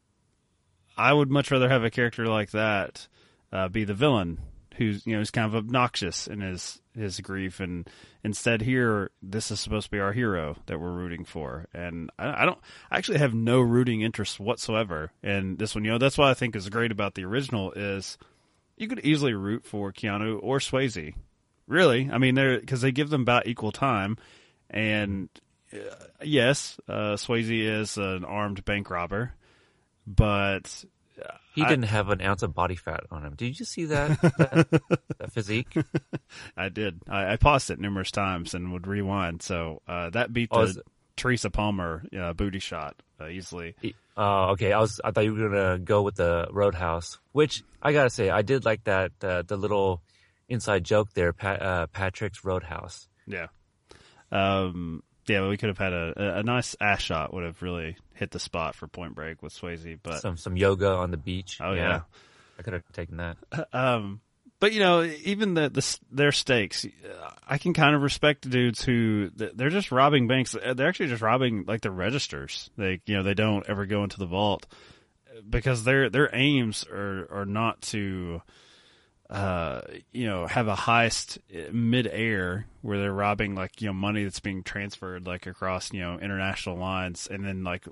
I 0.96 1.12
would 1.12 1.30
much 1.30 1.50
rather 1.50 1.68
have 1.68 1.84
a 1.84 1.90
character 1.90 2.26
like 2.26 2.50
that 2.52 3.06
uh, 3.52 3.68
be 3.68 3.84
the 3.84 3.94
villain 3.94 4.38
who's 4.76 5.06
you 5.06 5.14
know 5.14 5.20
is 5.20 5.30
kind 5.30 5.46
of 5.46 5.54
obnoxious 5.54 6.26
in 6.26 6.40
his 6.40 6.80
his 6.94 7.20
grief, 7.20 7.60
and 7.60 7.88
instead 8.24 8.62
here 8.62 9.10
this 9.22 9.50
is 9.50 9.60
supposed 9.60 9.86
to 9.86 9.90
be 9.90 10.00
our 10.00 10.12
hero 10.12 10.56
that 10.66 10.80
we're 10.80 10.92
rooting 10.92 11.24
for, 11.24 11.66
and 11.74 12.10
I, 12.18 12.42
I 12.42 12.46
don't 12.46 12.58
I 12.90 12.98
actually 12.98 13.18
have 13.18 13.34
no 13.34 13.60
rooting 13.60 14.02
interest 14.02 14.38
whatsoever 14.40 15.12
in 15.22 15.56
this 15.56 15.74
one. 15.74 15.84
You 15.84 15.92
know 15.92 15.98
that's 15.98 16.18
what 16.18 16.28
I 16.28 16.34
think 16.34 16.56
is 16.56 16.68
great 16.68 16.92
about 16.92 17.14
the 17.14 17.24
original 17.24 17.72
is 17.72 18.18
you 18.76 18.88
could 18.88 19.00
easily 19.00 19.34
root 19.34 19.64
for 19.64 19.92
Keanu 19.92 20.38
or 20.42 20.58
Swayze, 20.58 21.14
really. 21.66 22.10
I 22.10 22.18
mean 22.18 22.34
they're 22.34 22.60
because 22.60 22.80
they 22.80 22.92
give 22.92 23.10
them 23.10 23.22
about 23.22 23.46
equal 23.46 23.72
time, 23.72 24.16
and 24.70 25.28
uh, 25.72 25.78
yes, 26.22 26.78
uh, 26.88 27.14
Swayze 27.14 27.80
is 27.80 27.96
an 27.96 28.24
armed 28.24 28.64
bank 28.64 28.90
robber, 28.90 29.32
but 30.06 30.84
he 31.56 31.62
I, 31.62 31.68
didn't 31.68 31.86
have 31.86 32.10
an 32.10 32.20
ounce 32.20 32.42
of 32.42 32.54
body 32.54 32.74
fat 32.74 33.04
on 33.10 33.24
him. 33.24 33.34
Did 33.34 33.58
you 33.58 33.64
see 33.64 33.86
that, 33.86 34.20
that, 34.20 34.82
that 35.18 35.32
physique? 35.32 35.74
I 36.56 36.68
did. 36.68 37.00
I, 37.08 37.32
I, 37.32 37.36
paused 37.36 37.70
it 37.70 37.80
numerous 37.80 38.10
times 38.10 38.52
and 38.52 38.72
would 38.72 38.86
rewind. 38.86 39.40
So 39.40 39.80
uh, 39.88 40.10
that 40.10 40.34
beat 40.34 40.50
oh, 40.52 40.66
the 40.66 40.82
Teresa 41.16 41.48
Palmer 41.48 42.04
uh, 42.16 42.34
booty 42.34 42.58
shot 42.58 42.94
uh, 43.20 43.28
easily. 43.28 43.74
Uh, 44.16 44.50
okay, 44.52 44.72
I 44.72 44.80
was. 44.80 45.00
I 45.04 45.10
thought 45.10 45.24
you 45.24 45.34
were 45.34 45.48
gonna 45.48 45.78
go 45.78 46.02
with 46.02 46.16
the 46.16 46.48
Roadhouse, 46.50 47.18
which 47.32 47.62
I 47.82 47.92
gotta 47.92 48.10
say, 48.10 48.30
I 48.30 48.42
did 48.42 48.64
like 48.64 48.84
that. 48.84 49.12
Uh, 49.22 49.42
the 49.42 49.56
little 49.56 50.02
inside 50.48 50.84
joke 50.84 51.12
there, 51.14 51.32
Pat, 51.32 51.62
uh, 51.62 51.86
Patrick's 51.88 52.44
Roadhouse. 52.44 53.08
Yeah. 53.26 53.48
Um, 54.30 55.02
yeah, 55.26 55.48
we 55.48 55.56
could 55.56 55.68
have 55.68 55.78
had 55.78 55.92
a, 55.92 56.38
a 56.38 56.42
nice 56.42 56.76
ass 56.80 57.02
shot 57.02 57.34
would 57.34 57.44
have 57.44 57.60
really 57.62 57.96
hit 58.14 58.30
the 58.30 58.38
spot 58.38 58.74
for 58.74 58.86
Point 58.86 59.14
Break 59.14 59.42
with 59.42 59.52
Swayze, 59.52 59.98
but 60.02 60.20
some 60.20 60.36
some 60.36 60.56
yoga 60.56 60.88
on 60.88 61.10
the 61.10 61.16
beach. 61.16 61.58
Oh 61.60 61.72
yeah, 61.72 61.88
yeah. 61.88 62.00
I 62.58 62.62
could 62.62 62.72
have 62.74 62.92
taken 62.92 63.18
that. 63.18 63.36
Um, 63.72 64.20
but 64.60 64.72
you 64.72 64.80
know, 64.80 65.02
even 65.02 65.54
the, 65.54 65.68
the 65.68 65.98
their 66.10 66.32
stakes, 66.32 66.84
uh, 66.84 67.30
I 67.46 67.58
can 67.58 67.72
kind 67.74 67.94
of 67.94 68.02
respect 68.02 68.42
the 68.42 68.48
dudes 68.48 68.82
who 68.82 69.30
they're 69.30 69.70
just 69.70 69.92
robbing 69.92 70.28
banks. 70.28 70.54
Uh, 70.54 70.74
they're 70.74 70.88
actually 70.88 71.08
just 71.08 71.22
robbing 71.22 71.64
like 71.66 71.82
the 71.82 71.90
registers. 71.90 72.70
They 72.76 73.00
you 73.06 73.16
know 73.16 73.22
they 73.22 73.34
don't 73.34 73.68
ever 73.68 73.86
go 73.86 74.02
into 74.02 74.18
the 74.18 74.26
vault 74.26 74.66
uh, 75.30 75.40
because 75.48 75.84
their 75.84 76.08
their 76.10 76.30
aims 76.32 76.84
are 76.86 77.28
are 77.30 77.46
not 77.46 77.82
to 77.82 78.42
uh, 79.28 79.80
you 80.12 80.26
know, 80.26 80.46
have 80.46 80.68
a 80.68 80.76
heist 80.76 81.38
mid-air 81.72 82.66
where 82.82 82.98
they're 82.98 83.12
robbing 83.12 83.54
like 83.54 83.80
you 83.80 83.88
know 83.88 83.92
money 83.92 84.22
that's 84.22 84.40
being 84.40 84.62
transferred 84.62 85.26
like 85.26 85.46
across 85.46 85.92
you 85.92 86.00
know 86.00 86.18
international 86.18 86.76
lines 86.76 87.26
and 87.28 87.44
then 87.44 87.64
like 87.64 87.84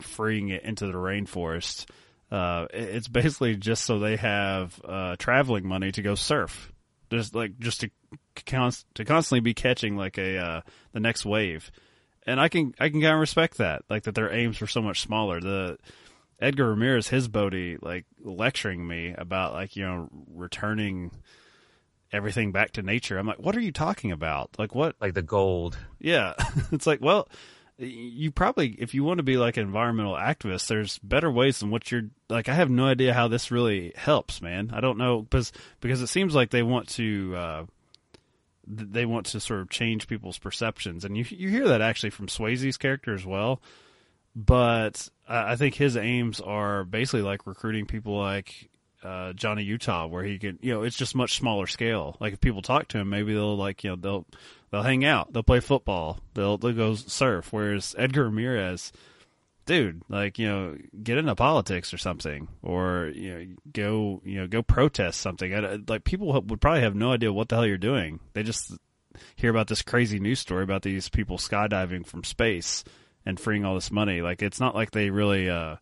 freeing 0.00 0.50
it 0.50 0.62
into 0.64 0.86
the 0.86 0.92
rainforest. 0.92 1.86
Uh, 2.32 2.66
it's 2.72 3.08
basically 3.08 3.56
just 3.56 3.84
so 3.84 3.98
they 3.98 4.16
have 4.16 4.80
uh, 4.86 5.16
traveling 5.18 5.68
money 5.68 5.92
to 5.92 6.00
go 6.00 6.14
surf, 6.14 6.72
just 7.10 7.34
like 7.34 7.58
just 7.58 7.82
to 7.82 7.90
const- 8.46 8.86
to 8.94 9.04
constantly 9.04 9.40
be 9.40 9.52
catching 9.52 9.98
like 9.98 10.16
a 10.16 10.38
uh, 10.38 10.60
the 10.92 11.00
next 11.00 11.26
wave. 11.26 11.70
And 12.26 12.40
I 12.40 12.48
can 12.48 12.74
I 12.80 12.88
can 12.88 13.02
kind 13.02 13.12
of 13.12 13.20
respect 13.20 13.58
that, 13.58 13.82
like 13.90 14.04
that 14.04 14.14
their 14.14 14.32
aims 14.32 14.62
were 14.62 14.66
so 14.66 14.80
much 14.80 15.02
smaller. 15.02 15.40
The 15.40 15.76
Edgar 16.40 16.70
Ramirez, 16.70 17.08
his 17.08 17.28
Bodhi, 17.28 17.76
like 17.82 18.06
lecturing 18.18 18.88
me 18.88 19.14
about 19.16 19.52
like 19.52 19.76
you 19.76 19.84
know 19.84 20.08
returning 20.32 21.10
everything 22.12 22.50
back 22.50 22.72
to 22.72 22.82
nature. 22.82 23.18
I'm 23.18 23.26
like, 23.26 23.40
what 23.40 23.56
are 23.56 23.60
you 23.60 23.72
talking 23.72 24.10
about? 24.10 24.58
Like 24.58 24.74
what? 24.74 24.96
Like 25.02 25.12
the 25.12 25.20
gold. 25.20 25.76
Yeah, 25.98 26.32
it's 26.72 26.86
like 26.86 27.02
well, 27.02 27.28
you 27.86 28.30
probably 28.30 28.70
if 28.78 28.94
you 28.94 29.04
want 29.04 29.18
to 29.18 29.22
be 29.22 29.36
like 29.36 29.56
an 29.56 29.64
environmental 29.64 30.14
activist, 30.14 30.68
there's 30.68 30.98
better 30.98 31.30
ways 31.30 31.60
than 31.60 31.70
what 31.70 31.90
you're 31.90 32.08
like. 32.28 32.48
I 32.48 32.54
have 32.54 32.70
no 32.70 32.86
idea 32.86 33.14
how 33.14 33.28
this 33.28 33.50
really 33.50 33.92
helps, 33.96 34.40
man. 34.40 34.70
I 34.72 34.80
don't 34.80 34.98
know 34.98 35.22
because 35.22 35.52
because 35.80 36.00
it 36.00 36.08
seems 36.08 36.34
like 36.34 36.50
they 36.50 36.62
want 36.62 36.88
to. 36.90 37.36
Uh, 37.36 37.66
they 38.64 39.06
want 39.06 39.26
to 39.26 39.40
sort 39.40 39.60
of 39.60 39.70
change 39.70 40.06
people's 40.06 40.38
perceptions, 40.38 41.04
and 41.04 41.16
you 41.16 41.24
you 41.30 41.48
hear 41.48 41.68
that 41.68 41.80
actually 41.80 42.10
from 42.10 42.28
Swayze's 42.28 42.76
character 42.76 43.12
as 43.12 43.26
well 43.26 43.60
but 44.34 45.08
I 45.28 45.56
think 45.56 45.74
his 45.74 45.96
aims 45.96 46.40
are 46.40 46.84
basically 46.84 47.22
like 47.22 47.46
recruiting 47.46 47.86
people 47.86 48.18
like 48.18 48.70
uh, 49.02 49.32
Johnny 49.32 49.64
Utah, 49.64 50.06
where 50.06 50.22
he 50.22 50.38
could, 50.38 50.58
you 50.62 50.72
know, 50.72 50.82
it's 50.82 50.96
just 50.96 51.14
much 51.14 51.36
smaller 51.36 51.66
scale. 51.66 52.16
Like 52.20 52.34
if 52.34 52.40
people 52.40 52.62
talk 52.62 52.88
to 52.88 52.98
him, 52.98 53.08
maybe 53.08 53.34
they'll 53.34 53.56
like, 53.56 53.84
you 53.84 53.90
know, 53.90 53.96
they'll 53.96 54.26
they'll 54.70 54.82
hang 54.82 55.04
out, 55.04 55.32
they'll 55.32 55.42
play 55.42 55.60
football, 55.60 56.20
they'll 56.34 56.58
they'll 56.58 56.72
go 56.72 56.94
surf. 56.94 57.52
Whereas 57.52 57.94
Edgar 57.98 58.24
Ramirez, 58.24 58.92
dude, 59.66 60.02
like 60.08 60.38
you 60.38 60.48
know, 60.48 60.76
get 61.02 61.18
into 61.18 61.34
politics 61.34 61.92
or 61.92 61.98
something, 61.98 62.48
or 62.62 63.10
you 63.14 63.34
know, 63.34 63.46
go 63.72 64.22
you 64.24 64.40
know, 64.40 64.46
go 64.46 64.62
protest 64.62 65.20
something. 65.20 65.54
I, 65.54 65.78
like 65.88 66.04
people 66.04 66.32
would 66.32 66.60
probably 66.60 66.82
have 66.82 66.94
no 66.94 67.12
idea 67.12 67.32
what 67.32 67.48
the 67.48 67.56
hell 67.56 67.66
you're 67.66 67.78
doing. 67.78 68.20
They 68.34 68.42
just 68.42 68.72
hear 69.36 69.50
about 69.50 69.68
this 69.68 69.82
crazy 69.82 70.20
news 70.20 70.40
story 70.40 70.62
about 70.64 70.82
these 70.82 71.08
people 71.08 71.38
skydiving 71.38 72.06
from 72.06 72.24
space 72.24 72.84
and 73.26 73.38
freeing 73.38 73.64
all 73.64 73.74
this 73.74 73.90
money. 73.90 74.22
Like 74.22 74.42
it's 74.42 74.60
not 74.60 74.74
like 74.74 74.90
they 74.92 75.10
really. 75.10 75.50
uh 75.50 75.76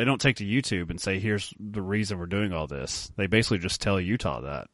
they 0.00 0.06
don't 0.06 0.18
take 0.18 0.36
to 0.36 0.46
YouTube 0.46 0.88
and 0.88 0.98
say, 0.98 1.18
"Here's 1.18 1.52
the 1.60 1.82
reason 1.82 2.18
we're 2.18 2.24
doing 2.24 2.54
all 2.54 2.66
this." 2.66 3.12
They 3.16 3.26
basically 3.26 3.58
just 3.58 3.82
tell 3.82 4.00
Utah 4.00 4.40
that. 4.40 4.68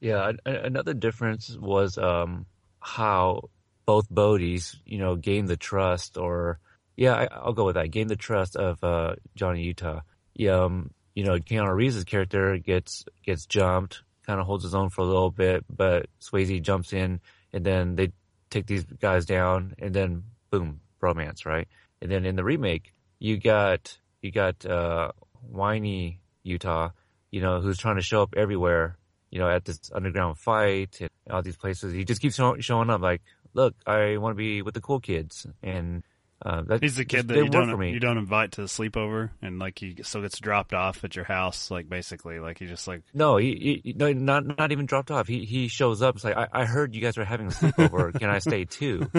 Yeah, 0.00 0.32
another 0.44 0.92
difference 0.92 1.56
was 1.56 1.96
um, 1.98 2.46
how 2.80 3.48
both 3.86 4.10
Bodhis, 4.10 4.74
you 4.84 4.98
know, 4.98 5.14
gained 5.14 5.46
the 5.46 5.56
trust, 5.56 6.18
or 6.18 6.58
yeah, 6.96 7.28
I, 7.30 7.46
will 7.46 7.52
go 7.52 7.64
with 7.64 7.76
that, 7.76 7.92
gained 7.92 8.10
the 8.10 8.16
trust 8.16 8.56
of 8.56 8.82
uh, 8.82 9.14
Johnny 9.36 9.62
Utah. 9.62 10.00
Yeah, 10.34 10.64
um, 10.64 10.90
you 11.14 11.22
know, 11.22 11.38
Keanu 11.38 11.72
Reeves' 11.72 12.02
character 12.02 12.58
gets 12.58 13.04
gets 13.24 13.46
jumped, 13.46 14.02
kind 14.26 14.40
of 14.40 14.46
holds 14.46 14.64
his 14.64 14.74
own 14.74 14.90
for 14.90 15.02
a 15.02 15.06
little 15.06 15.30
bit, 15.30 15.64
but 15.70 16.06
Swayze 16.20 16.60
jumps 16.60 16.92
in, 16.92 17.20
and 17.52 17.64
then 17.64 17.94
they 17.94 18.10
take 18.50 18.66
these 18.66 18.82
guys 18.82 19.26
down, 19.26 19.76
and 19.78 19.94
then 19.94 20.24
boom, 20.50 20.80
romance, 21.00 21.46
right? 21.46 21.68
And 22.02 22.10
then 22.10 22.26
in 22.26 22.34
the 22.34 22.42
remake, 22.42 22.92
you 23.20 23.38
got 23.38 23.96
you 24.24 24.32
got 24.32 24.64
uh, 24.64 25.12
whiny 25.50 26.20
Utah, 26.42 26.90
you 27.30 27.40
know, 27.42 27.60
who's 27.60 27.78
trying 27.78 27.96
to 27.96 28.02
show 28.02 28.22
up 28.22 28.34
everywhere, 28.36 28.96
you 29.30 29.38
know, 29.38 29.48
at 29.48 29.64
this 29.64 29.78
underground 29.92 30.38
fight 30.38 30.96
and 31.00 31.10
all 31.30 31.42
these 31.42 31.56
places. 31.56 31.92
He 31.92 32.04
just 32.04 32.22
keeps 32.22 32.36
showing 32.36 32.90
up 32.90 33.00
like, 33.02 33.22
look, 33.52 33.74
I 33.86 34.16
want 34.16 34.32
to 34.32 34.36
be 34.36 34.62
with 34.62 34.74
the 34.74 34.80
cool 34.80 35.00
kids. 35.00 35.46
And 35.62 36.02
uh, 36.44 36.62
that, 36.62 36.82
He's 36.82 36.96
the 36.96 37.06
kid 37.06 37.28
that 37.28 37.36
you 37.36 37.48
don't 37.48 37.80
you 37.88 38.00
don't 38.00 38.18
invite 38.18 38.52
to 38.52 38.60
the 38.60 38.66
sleepover, 38.66 39.30
and 39.40 39.58
like 39.58 39.78
he 39.78 39.96
still 40.02 40.20
gets 40.20 40.38
dropped 40.38 40.74
off 40.74 41.02
at 41.02 41.16
your 41.16 41.24
house, 41.24 41.70
like 41.70 41.88
basically, 41.88 42.38
like 42.38 42.58
he 42.58 42.66
just 42.66 42.86
like 42.86 43.02
no, 43.14 43.38
he, 43.38 43.80
he 43.82 43.94
no, 43.94 44.12
not 44.12 44.58
not 44.58 44.70
even 44.70 44.84
dropped 44.84 45.10
off. 45.10 45.26
He 45.26 45.46
he 45.46 45.68
shows 45.68 46.02
up. 46.02 46.16
It's 46.16 46.24
like 46.24 46.36
I, 46.36 46.48
I 46.52 46.64
heard 46.66 46.94
you 46.94 47.00
guys 47.00 47.16
are 47.16 47.24
having 47.24 47.46
a 47.46 47.50
sleepover. 47.50 48.12
Can 48.18 48.28
I 48.28 48.40
stay 48.40 48.66
too? 48.66 49.10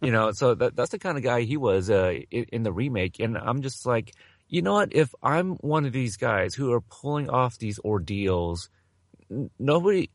you 0.00 0.10
know, 0.10 0.32
so 0.32 0.56
that 0.56 0.74
that's 0.74 0.90
the 0.90 0.98
kind 0.98 1.16
of 1.16 1.22
guy 1.22 1.42
he 1.42 1.56
was 1.56 1.88
uh, 1.88 2.14
in, 2.32 2.46
in 2.52 2.62
the 2.64 2.72
remake, 2.72 3.20
and 3.20 3.38
I'm 3.38 3.62
just 3.62 3.86
like, 3.86 4.12
you 4.48 4.62
know 4.62 4.74
what? 4.74 4.94
If 4.94 5.14
I'm 5.22 5.52
one 5.56 5.86
of 5.86 5.92
these 5.92 6.16
guys 6.16 6.54
who 6.54 6.72
are 6.72 6.80
pulling 6.80 7.28
off 7.28 7.58
these 7.58 7.78
ordeals, 7.80 8.68
nobody, 9.58 10.10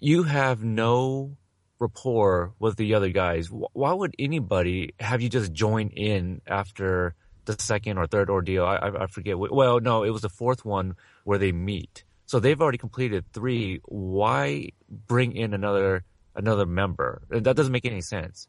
you 0.00 0.22
have 0.22 0.64
no 0.64 1.36
rapport 1.78 2.54
with 2.58 2.76
the 2.76 2.94
other 2.94 3.10
guys. 3.10 3.48
Why 3.50 3.92
would 3.92 4.14
anybody 4.18 4.94
have 4.98 5.20
you 5.20 5.28
just 5.28 5.52
join 5.52 5.88
in 5.88 6.40
after 6.46 7.14
the 7.44 7.56
second 7.58 7.98
or 7.98 8.06
third 8.06 8.30
ordeal? 8.30 8.64
I, 8.64 8.90
I 9.00 9.06
forget. 9.06 9.38
Well, 9.38 9.80
no, 9.80 10.04
it 10.04 10.10
was 10.10 10.22
the 10.22 10.30
fourth 10.30 10.64
one 10.64 10.96
where 11.24 11.38
they 11.38 11.52
meet. 11.52 12.04
So 12.24 12.40
they've 12.40 12.60
already 12.60 12.78
completed 12.78 13.24
three. 13.32 13.80
Why 13.84 14.70
bring 14.88 15.36
in 15.36 15.52
another 15.54 16.04
another 16.34 16.66
member? 16.66 17.22
That 17.28 17.56
doesn't 17.56 17.72
make 17.72 17.84
any 17.84 18.00
sense 18.00 18.48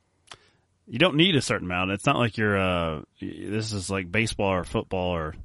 you 0.88 1.00
don't 1.00 1.16
need 1.16 1.36
a 1.36 1.42
certain 1.42 1.68
amount. 1.68 1.92
It's 1.92 2.06
not 2.06 2.18
like 2.18 2.38
you're 2.38 2.58
uh 2.58 3.02
this 3.22 3.74
is 3.74 3.90
like 3.90 4.12
baseball 4.12 4.54
or 4.54 4.64
football 4.64 5.16
or 5.16 5.36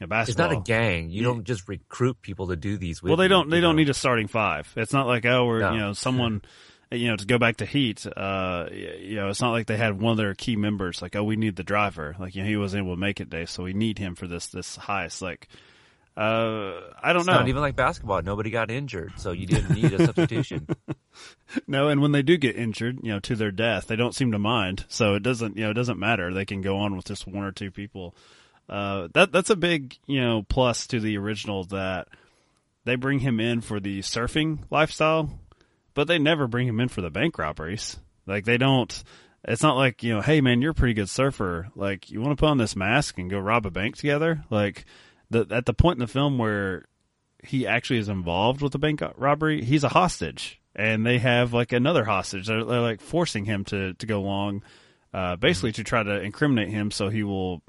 you 0.00 0.06
know, 0.06 0.08
basketball. 0.08 0.46
It's 0.46 0.54
not 0.54 0.62
a 0.62 0.64
gang. 0.64 1.10
You 1.10 1.22
don't 1.22 1.44
just 1.44 1.68
recruit 1.68 2.22
people 2.22 2.48
to 2.48 2.56
do 2.56 2.76
these. 2.78 3.02
well, 3.02 3.16
they 3.16 3.28
don't. 3.28 3.50
They 3.50 3.60
don't 3.60 3.76
need 3.76 3.90
a 3.90 3.94
starting 3.94 4.28
five. 4.28 4.72
It's 4.76 4.92
not 4.92 5.06
like 5.06 5.26
oh, 5.26 5.44
we're 5.46 5.60
no. 5.60 5.72
you 5.72 5.78
know 5.78 5.92
someone. 5.92 6.42
You 6.90 7.08
know, 7.08 7.16
to 7.16 7.26
go 7.26 7.36
back 7.36 7.58
to 7.58 7.66
Heat, 7.66 8.06
uh, 8.06 8.68
you 8.72 9.16
know, 9.16 9.28
it's 9.28 9.42
not 9.42 9.50
like 9.50 9.66
they 9.66 9.76
had 9.76 10.00
one 10.00 10.12
of 10.12 10.16
their 10.16 10.34
key 10.34 10.56
members. 10.56 11.02
Like, 11.02 11.16
oh, 11.16 11.22
we 11.22 11.36
need 11.36 11.54
the 11.54 11.62
driver. 11.62 12.16
Like, 12.18 12.34
you 12.34 12.42
know, 12.42 12.48
he 12.48 12.56
wasn't 12.56 12.84
able 12.84 12.94
to 12.94 12.98
make 12.98 13.20
it, 13.20 13.28
Dave, 13.28 13.50
so 13.50 13.62
we 13.62 13.74
need 13.74 13.98
him 13.98 14.14
for 14.14 14.26
this 14.26 14.46
this 14.46 14.78
heist. 14.78 15.20
Like, 15.20 15.48
uh, 16.18 16.80
I 17.00 17.12
don't 17.12 17.20
it's 17.20 17.26
know. 17.28 17.34
Not 17.34 17.46
even 17.46 17.62
like 17.62 17.76
basketball. 17.76 18.20
Nobody 18.22 18.50
got 18.50 18.72
injured, 18.72 19.12
so 19.18 19.30
you 19.30 19.46
didn't 19.46 19.70
need 19.70 19.92
a 19.92 20.04
substitution. 20.04 20.66
no, 21.68 21.86
and 21.86 22.02
when 22.02 22.10
they 22.10 22.22
do 22.22 22.36
get 22.36 22.56
injured, 22.56 22.98
you 23.04 23.12
know, 23.12 23.20
to 23.20 23.36
their 23.36 23.52
death, 23.52 23.86
they 23.86 23.94
don't 23.94 24.16
seem 24.16 24.32
to 24.32 24.38
mind. 24.38 24.84
So 24.88 25.14
it 25.14 25.22
doesn't, 25.22 25.56
you 25.56 25.62
know, 25.62 25.70
it 25.70 25.74
doesn't 25.74 26.00
matter. 26.00 26.34
They 26.34 26.44
can 26.44 26.60
go 26.60 26.78
on 26.78 26.96
with 26.96 27.04
just 27.04 27.28
one 27.28 27.44
or 27.44 27.52
two 27.52 27.70
people. 27.70 28.16
Uh, 28.68 29.06
that 29.14 29.30
that's 29.30 29.50
a 29.50 29.54
big, 29.54 29.96
you 30.08 30.20
know, 30.20 30.44
plus 30.48 30.88
to 30.88 30.98
the 30.98 31.16
original 31.16 31.62
that 31.66 32.08
they 32.84 32.96
bring 32.96 33.20
him 33.20 33.38
in 33.38 33.60
for 33.60 33.78
the 33.78 34.00
surfing 34.00 34.58
lifestyle, 34.72 35.30
but 35.94 36.08
they 36.08 36.18
never 36.18 36.48
bring 36.48 36.66
him 36.66 36.80
in 36.80 36.88
for 36.88 37.00
the 37.00 37.10
bank 37.10 37.38
robberies. 37.38 37.96
Like 38.26 38.44
they 38.44 38.58
don't. 38.58 39.04
It's 39.44 39.62
not 39.62 39.76
like 39.76 40.02
you 40.02 40.14
know, 40.14 40.20
hey 40.20 40.40
man, 40.40 40.62
you're 40.62 40.72
a 40.72 40.74
pretty 40.74 40.94
good 40.94 41.08
surfer. 41.08 41.68
Like 41.76 42.10
you 42.10 42.20
want 42.20 42.36
to 42.36 42.40
put 42.40 42.50
on 42.50 42.58
this 42.58 42.74
mask 42.74 43.18
and 43.18 43.30
go 43.30 43.38
rob 43.38 43.66
a 43.66 43.70
bank 43.70 43.96
together. 43.96 44.44
Like 44.50 44.84
the 45.30 45.46
at 45.50 45.66
the 45.66 45.74
point 45.74 45.96
in 45.96 46.00
the 46.00 46.06
film 46.06 46.38
where 46.38 46.86
he 47.44 47.66
actually 47.66 47.98
is 47.98 48.08
involved 48.08 48.60
with 48.60 48.72
the 48.72 48.78
bank 48.78 49.02
robbery, 49.16 49.64
he's 49.64 49.84
a 49.84 49.88
hostage, 49.88 50.60
and 50.74 51.06
they 51.06 51.18
have 51.18 51.52
like 51.52 51.72
another 51.72 52.04
hostage. 52.04 52.46
They're, 52.46 52.64
they're 52.64 52.80
like 52.80 53.00
forcing 53.00 53.44
him 53.44 53.64
to 53.66 53.94
to 53.94 54.06
go 54.06 54.20
along, 54.20 54.62
uh, 55.12 55.36
basically 55.36 55.72
to 55.72 55.84
try 55.84 56.02
to 56.02 56.20
incriminate 56.20 56.70
him 56.70 56.90
so 56.90 57.08
he 57.08 57.22
will 57.22 57.62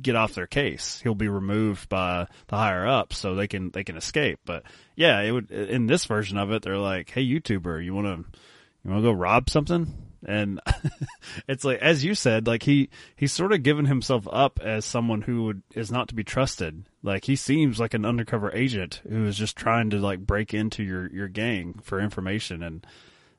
get 0.00 0.16
off 0.16 0.34
their 0.34 0.46
case. 0.46 1.00
He'll 1.02 1.14
be 1.14 1.28
removed 1.28 1.88
by 1.88 2.26
the 2.48 2.56
higher 2.56 2.86
ups 2.86 3.18
so 3.18 3.34
they 3.34 3.48
can 3.48 3.70
they 3.70 3.84
can 3.84 3.96
escape. 3.96 4.40
But 4.44 4.64
yeah, 4.94 5.20
it 5.20 5.32
would 5.32 5.50
in 5.50 5.86
this 5.86 6.04
version 6.04 6.38
of 6.38 6.52
it, 6.52 6.62
they're 6.62 6.78
like, 6.78 7.10
"Hey, 7.10 7.24
YouTuber, 7.24 7.84
you 7.84 7.94
want 7.94 8.06
to 8.06 8.38
you 8.84 8.90
want 8.90 9.02
to 9.02 9.08
go 9.08 9.12
rob 9.12 9.50
something?" 9.50 10.05
And 10.26 10.60
it's 11.48 11.64
like 11.64 11.78
as 11.78 12.04
you 12.04 12.14
said 12.14 12.46
like 12.46 12.64
he 12.64 12.90
he's 13.14 13.32
sort 13.32 13.52
of 13.52 13.62
given 13.62 13.86
himself 13.86 14.26
up 14.30 14.60
as 14.62 14.84
someone 14.84 15.22
who 15.22 15.44
would, 15.44 15.62
is 15.74 15.90
not 15.90 16.08
to 16.08 16.14
be 16.14 16.24
trusted. 16.24 16.84
Like 17.02 17.24
he 17.24 17.36
seems 17.36 17.78
like 17.80 17.94
an 17.94 18.04
undercover 18.04 18.52
agent 18.52 19.00
who 19.08 19.26
is 19.26 19.38
just 19.38 19.56
trying 19.56 19.90
to 19.90 19.98
like 19.98 20.20
break 20.20 20.52
into 20.52 20.82
your 20.82 21.10
your 21.10 21.28
gang 21.28 21.78
for 21.82 22.00
information. 22.00 22.62
And 22.62 22.86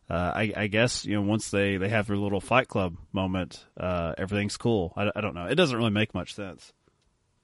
uh, 0.10 0.32
I, 0.36 0.54
I 0.56 0.68
guess 0.68 1.06
you 1.06 1.16
know 1.16 1.22
once 1.22 1.52
they 1.52 1.78
they 1.78 1.90
have 1.90 2.08
their 2.08 2.18
little 2.18 2.42
fight 2.42 2.68
club 2.70 2.96
moment 3.12 3.66
uh, 3.78 4.14
everything's 4.18 4.58
cool. 4.58 4.94
I, 4.96 5.12
I 5.16 5.22
don't 5.22 5.36
know. 5.36 5.46
It 5.46 5.56
doesn't 5.56 5.78
really 5.78 5.92
make 5.92 6.14
much 6.14 6.34
sense. 6.34 6.74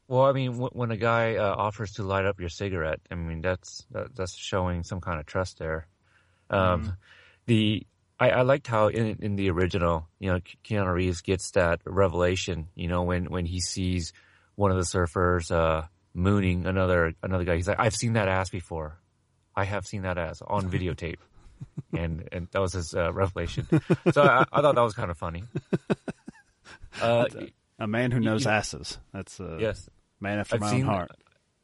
Well, 0.08 0.24
I 0.24 0.34
mean, 0.34 0.58
when 0.58 0.92
a 0.92 0.98
guy 0.98 1.38
uh, 1.38 1.56
offers 1.58 1.94
to 1.94 2.04
light 2.04 2.26
up 2.26 2.40
your 2.40 2.50
cigarette, 2.50 3.00
I 3.10 3.16
mean 3.16 3.42
that's 3.42 3.86
that's 3.92 4.36
showing 4.36 4.84
some 4.84 5.02
kind 5.02 5.20
of 5.20 5.26
trust 5.26 5.60
there. 5.60 5.88
Um, 6.50 6.84
mm. 6.84 6.98
The 7.46 7.88
I, 8.24 8.30
I 8.30 8.42
liked 8.44 8.68
how 8.68 8.88
in, 8.88 9.18
in 9.22 9.36
the 9.36 9.50
original, 9.50 10.08
you 10.18 10.32
know, 10.32 10.40
Keanu 10.64 10.94
Reeves 10.94 11.22
gets 11.22 11.52
that 11.52 11.82
revelation, 11.86 12.70
you 12.74 12.88
know, 12.88 13.04
when, 13.04 13.26
when 13.26 13.46
he 13.46 13.60
sees 13.60 14.14
one 14.56 14.72
of 14.72 14.78
the 14.78 14.84
surfers, 14.84 15.52
uh, 15.52 15.88
mooning 16.14 16.66
another, 16.66 17.14
another 17.22 17.44
guy. 17.44 17.56
He's 17.56 17.68
like, 17.68 17.80
I've 17.80 17.96
seen 17.96 18.14
that 18.14 18.30
ass 18.30 18.50
before. 18.50 18.98
I 19.56 19.66
have 19.66 19.86
seen 19.86 20.04
that 20.04 20.18
ass 20.18 20.42
on 20.46 20.72
videotape. 20.72 21.18
and, 21.94 22.30
and 22.32 22.48
that 22.52 22.62
was 22.62 22.74
his, 22.74 22.94
uh, 22.94 23.12
revelation. 23.12 23.68
So 24.14 24.24
I, 24.24 24.46
I, 24.54 24.62
thought 24.62 24.76
that 24.76 24.82
was 24.82 24.94
kind 24.94 25.12
of 25.12 25.18
funny. 25.18 25.44
Uh, 27.02 27.26
a, 27.80 27.88
man 27.88 28.12
who 28.12 28.20
knows 28.20 28.46
you, 28.46 28.52
asses. 28.52 29.00
That's 29.12 29.40
a 29.40 29.58
yes. 29.60 29.90
man 30.20 30.38
after 30.38 30.56
I've 30.56 30.62
my 30.62 30.74
own 30.74 30.82
heart. 30.82 31.12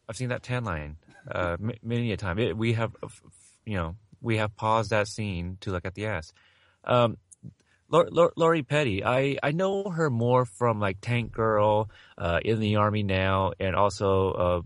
I've 0.09 0.17
seen 0.17 0.29
that 0.29 0.41
tan 0.41 0.63
line, 0.63 0.97
uh, 1.29 1.55
many 1.83 2.11
a 2.11 2.17
time. 2.17 2.39
It, 2.39 2.57
we 2.57 2.73
have, 2.73 2.95
you 3.63 3.75
know, 3.75 3.95
we 4.21 4.37
have 4.37 4.55
paused 4.55 4.89
that 4.89 5.07
scene 5.07 5.57
to 5.61 5.71
look 5.71 5.85
at 5.85 5.93
the 5.93 6.07
ass. 6.07 6.33
Um, 6.83 7.17
Lori 7.91 8.63
Petty, 8.63 9.03
I, 9.03 9.37
I 9.41 9.51
know 9.51 9.89
her 9.89 10.09
more 10.09 10.45
from 10.45 10.79
like 10.79 10.97
Tank 11.01 11.31
Girl, 11.31 11.89
uh, 12.17 12.39
in 12.43 12.59
the 12.59 12.75
Army 12.75 13.03
now, 13.03 13.53
and 13.59 13.75
also 13.75 14.63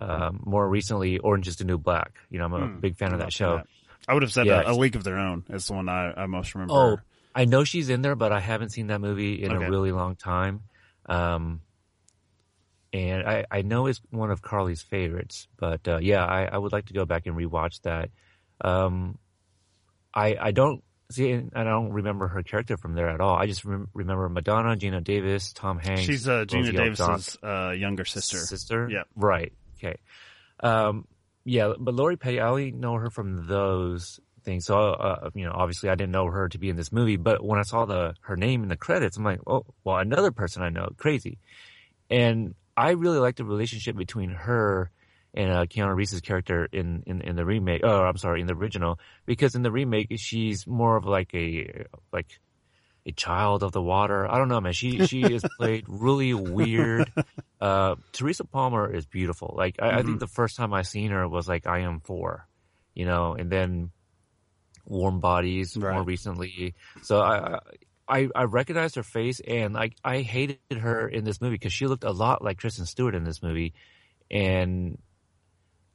uh, 0.00 0.04
uh, 0.04 0.30
more 0.32 0.66
recently 0.68 1.18
Orange 1.18 1.48
is 1.48 1.56
the 1.56 1.64
New 1.64 1.78
Black. 1.78 2.18
You 2.30 2.38
know, 2.38 2.46
I'm 2.46 2.54
a 2.54 2.66
hmm, 2.66 2.80
big 2.80 2.96
fan 2.96 3.12
of 3.12 3.20
that 3.20 3.32
show. 3.32 3.56
That. 3.56 3.66
I 4.08 4.14
would 4.14 4.22
have 4.22 4.32
said 4.32 4.46
yeah, 4.46 4.62
a, 4.62 4.72
a, 4.72 4.74
League 4.74 4.96
of 4.96 5.04
Their 5.04 5.18
Own 5.18 5.44
is 5.50 5.66
the 5.66 5.74
one 5.74 5.88
I, 5.88 6.12
I 6.16 6.26
most 6.26 6.54
remember. 6.54 6.74
Oh, 6.74 6.98
I 7.34 7.44
know 7.44 7.64
she's 7.64 7.90
in 7.90 8.02
there, 8.02 8.14
but 8.14 8.32
I 8.32 8.40
haven't 8.40 8.70
seen 8.70 8.86
that 8.86 9.00
movie 9.00 9.42
in 9.42 9.52
okay. 9.52 9.64
a 9.64 9.70
really 9.70 9.92
long 9.92 10.16
time. 10.16 10.62
Um, 11.06 11.60
and 12.92 13.28
I, 13.28 13.44
I 13.50 13.62
know 13.62 13.86
it's 13.86 14.00
one 14.10 14.30
of 14.30 14.40
Carly's 14.40 14.80
favorites, 14.80 15.48
but 15.56 15.86
uh, 15.86 15.98
yeah, 16.00 16.24
I, 16.24 16.44
I 16.44 16.56
would 16.56 16.72
like 16.72 16.86
to 16.86 16.94
go 16.94 17.04
back 17.04 17.26
and 17.26 17.36
rewatch 17.36 17.82
that. 17.82 18.10
Um, 18.60 19.18
I 20.14 20.36
I 20.40 20.50
don't 20.52 20.82
see, 21.10 21.30
and 21.30 21.52
I 21.54 21.64
don't 21.64 21.92
remember 21.92 22.28
her 22.28 22.42
character 22.42 22.76
from 22.76 22.94
there 22.94 23.08
at 23.08 23.20
all. 23.20 23.36
I 23.36 23.46
just 23.46 23.64
rem- 23.64 23.88
remember 23.94 24.28
Madonna, 24.28 24.76
Geena 24.76 25.02
Davis, 25.02 25.52
Tom 25.52 25.78
Hanks. 25.78 26.02
She's 26.02 26.28
uh, 26.28 26.44
Geena 26.46 26.74
Davis's 26.74 27.38
uh, 27.42 27.70
younger 27.70 28.04
sister. 28.04 28.38
Sister, 28.38 28.88
yeah, 28.90 29.02
right. 29.14 29.52
Okay, 29.78 29.96
um, 30.60 31.06
yeah, 31.44 31.74
but 31.78 31.94
Lori 31.94 32.16
Petty, 32.16 32.40
I 32.40 32.48
only 32.48 32.72
know 32.72 32.94
her 32.94 33.10
from 33.10 33.46
those 33.46 34.20
things. 34.46 34.64
So, 34.64 34.76
uh, 34.78 35.30
you 35.34 35.44
know, 35.44 35.52
obviously, 35.54 35.90
I 35.90 35.94
didn't 35.94 36.12
know 36.12 36.26
her 36.26 36.48
to 36.48 36.58
be 36.58 36.70
in 36.70 36.76
this 36.76 36.90
movie. 36.90 37.16
But 37.16 37.44
when 37.44 37.58
I 37.58 37.62
saw 37.62 37.84
the 37.84 38.14
her 38.22 38.36
name 38.36 38.62
in 38.62 38.68
the 38.68 38.76
credits, 38.76 39.16
I'm 39.16 39.24
like, 39.24 39.40
oh, 39.46 39.66
well, 39.84 39.98
another 39.98 40.32
person 40.32 40.62
I 40.62 40.70
know, 40.70 40.88
crazy. 40.96 41.38
And 42.08 42.54
I 42.76 42.90
really 42.90 43.18
like 43.18 43.36
the 43.36 43.44
relationship 43.44 43.96
between 43.96 44.30
her 44.30 44.90
and 45.36 45.50
uh, 45.50 45.66
Keanu 45.66 45.94
Reeves' 45.94 46.20
character 46.22 46.66
in, 46.72 47.02
in 47.06 47.20
in 47.20 47.36
the 47.36 47.44
remake. 47.44 47.82
Oh, 47.84 48.02
I'm 48.02 48.16
sorry, 48.16 48.40
in 48.40 48.46
the 48.46 48.54
original, 48.54 48.98
because 49.26 49.54
in 49.54 49.62
the 49.62 49.70
remake 49.70 50.08
she's 50.16 50.66
more 50.66 50.96
of 50.96 51.04
like 51.04 51.34
a 51.34 51.84
like 52.12 52.40
a 53.04 53.12
child 53.12 53.62
of 53.62 53.72
the 53.72 53.82
water. 53.82 54.26
I 54.26 54.38
don't 54.38 54.48
know, 54.48 54.60
man. 54.60 54.72
She 54.72 55.06
she 55.06 55.22
is 55.22 55.44
played 55.58 55.84
really 55.88 56.34
weird. 56.34 57.12
Uh, 57.60 57.96
Teresa 58.12 58.44
Palmer 58.44 58.92
is 58.92 59.06
beautiful. 59.06 59.54
Like 59.56 59.76
I, 59.78 59.86
mm-hmm. 59.86 59.94
I, 59.94 59.96
think 59.98 60.08
mm-hmm. 60.08 60.18
the 60.18 60.26
first 60.26 60.56
time 60.56 60.72
I 60.74 60.82
seen 60.82 61.10
her 61.10 61.28
was 61.28 61.46
like 61.46 61.66
I 61.66 61.80
am 61.80 62.00
four, 62.00 62.48
you 62.94 63.04
know, 63.04 63.34
and 63.34 63.50
then 63.50 63.92
Warm 64.86 65.20
Bodies 65.20 65.76
right. 65.76 65.94
more 65.94 66.02
recently. 66.02 66.74
So 67.02 67.20
I. 67.20 67.60
I, 68.08 68.28
I 68.36 68.44
recognized 68.44 68.94
her 68.94 69.02
face 69.02 69.40
and 69.40 69.74
like 69.74 69.96
I 70.04 70.20
hated 70.20 70.60
her 70.70 71.08
in 71.08 71.24
this 71.24 71.40
movie 71.40 71.56
because 71.56 71.72
she 71.72 71.88
looked 71.88 72.04
a 72.04 72.12
lot 72.12 72.40
like 72.40 72.58
Kristen 72.58 72.86
Stewart 72.86 73.16
in 73.16 73.24
this 73.24 73.42
movie, 73.42 73.74
and 74.30 74.96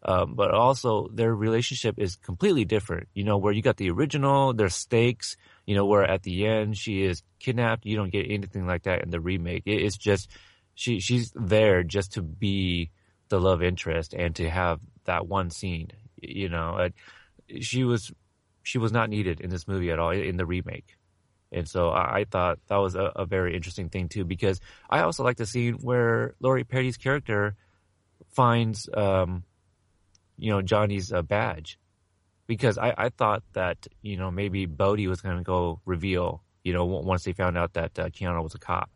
um, 0.03 0.33
but 0.35 0.51
also 0.51 1.07
their 1.13 1.33
relationship 1.33 1.95
is 1.99 2.15
completely 2.15 2.65
different. 2.65 3.07
You 3.13 3.23
know, 3.23 3.37
where 3.37 3.53
you 3.53 3.61
got 3.61 3.77
the 3.77 3.91
original, 3.91 4.53
there's 4.53 4.75
stakes, 4.75 5.37
you 5.65 5.75
know, 5.75 5.85
where 5.85 6.03
at 6.03 6.23
the 6.23 6.47
end 6.47 6.77
she 6.77 7.03
is 7.03 7.21
kidnapped. 7.39 7.85
You 7.85 7.97
don't 7.97 8.11
get 8.11 8.29
anything 8.29 8.65
like 8.65 8.83
that 8.83 9.03
in 9.03 9.11
the 9.11 9.19
remake. 9.19 9.63
It's 9.65 9.97
just, 9.97 10.29
she, 10.73 10.99
she's 10.99 11.31
there 11.35 11.83
just 11.83 12.13
to 12.13 12.21
be 12.21 12.89
the 13.29 13.39
love 13.39 13.61
interest 13.61 14.13
and 14.13 14.35
to 14.35 14.49
have 14.49 14.79
that 15.05 15.27
one 15.27 15.51
scene, 15.51 15.91
you 16.21 16.49
know, 16.49 16.89
she 17.59 17.83
was, 17.83 18.11
she 18.63 18.77
was 18.77 18.91
not 18.91 19.09
needed 19.09 19.39
in 19.39 19.49
this 19.49 19.67
movie 19.67 19.91
at 19.91 19.99
all 19.99 20.11
in 20.11 20.37
the 20.37 20.45
remake. 20.45 20.97
And 21.51 21.67
so 21.67 21.89
I, 21.89 22.19
I 22.19 22.23
thought 22.23 22.59
that 22.67 22.77
was 22.77 22.95
a, 22.95 23.11
a, 23.15 23.25
very 23.25 23.55
interesting 23.55 23.89
thing 23.89 24.07
too, 24.07 24.23
because 24.23 24.61
I 24.89 25.01
also 25.01 25.23
like 25.23 25.37
the 25.37 25.45
scene 25.45 25.75
where 25.75 26.33
Lori 26.39 26.63
Petty's 26.63 26.97
character 26.97 27.55
finds, 28.33 28.87
um, 28.93 29.43
you 30.41 30.49
know, 30.49 30.61
Johnny's 30.61 31.13
uh, 31.13 31.21
badge 31.21 31.77
because 32.47 32.77
I, 32.77 32.93
I 32.97 33.09
thought 33.09 33.43
that, 33.53 33.87
you 34.01 34.17
know, 34.17 34.31
maybe 34.31 34.65
Bodhi 34.65 35.07
was 35.07 35.21
going 35.21 35.37
to 35.37 35.43
go 35.43 35.79
reveal, 35.85 36.43
you 36.63 36.73
know, 36.73 36.83
once 36.83 37.23
they 37.23 37.31
found 37.31 37.57
out 37.57 37.73
that 37.73 37.97
uh, 37.99 38.09
Keanu 38.09 38.41
was 38.43 38.55
a 38.55 38.59
cop. 38.59 38.89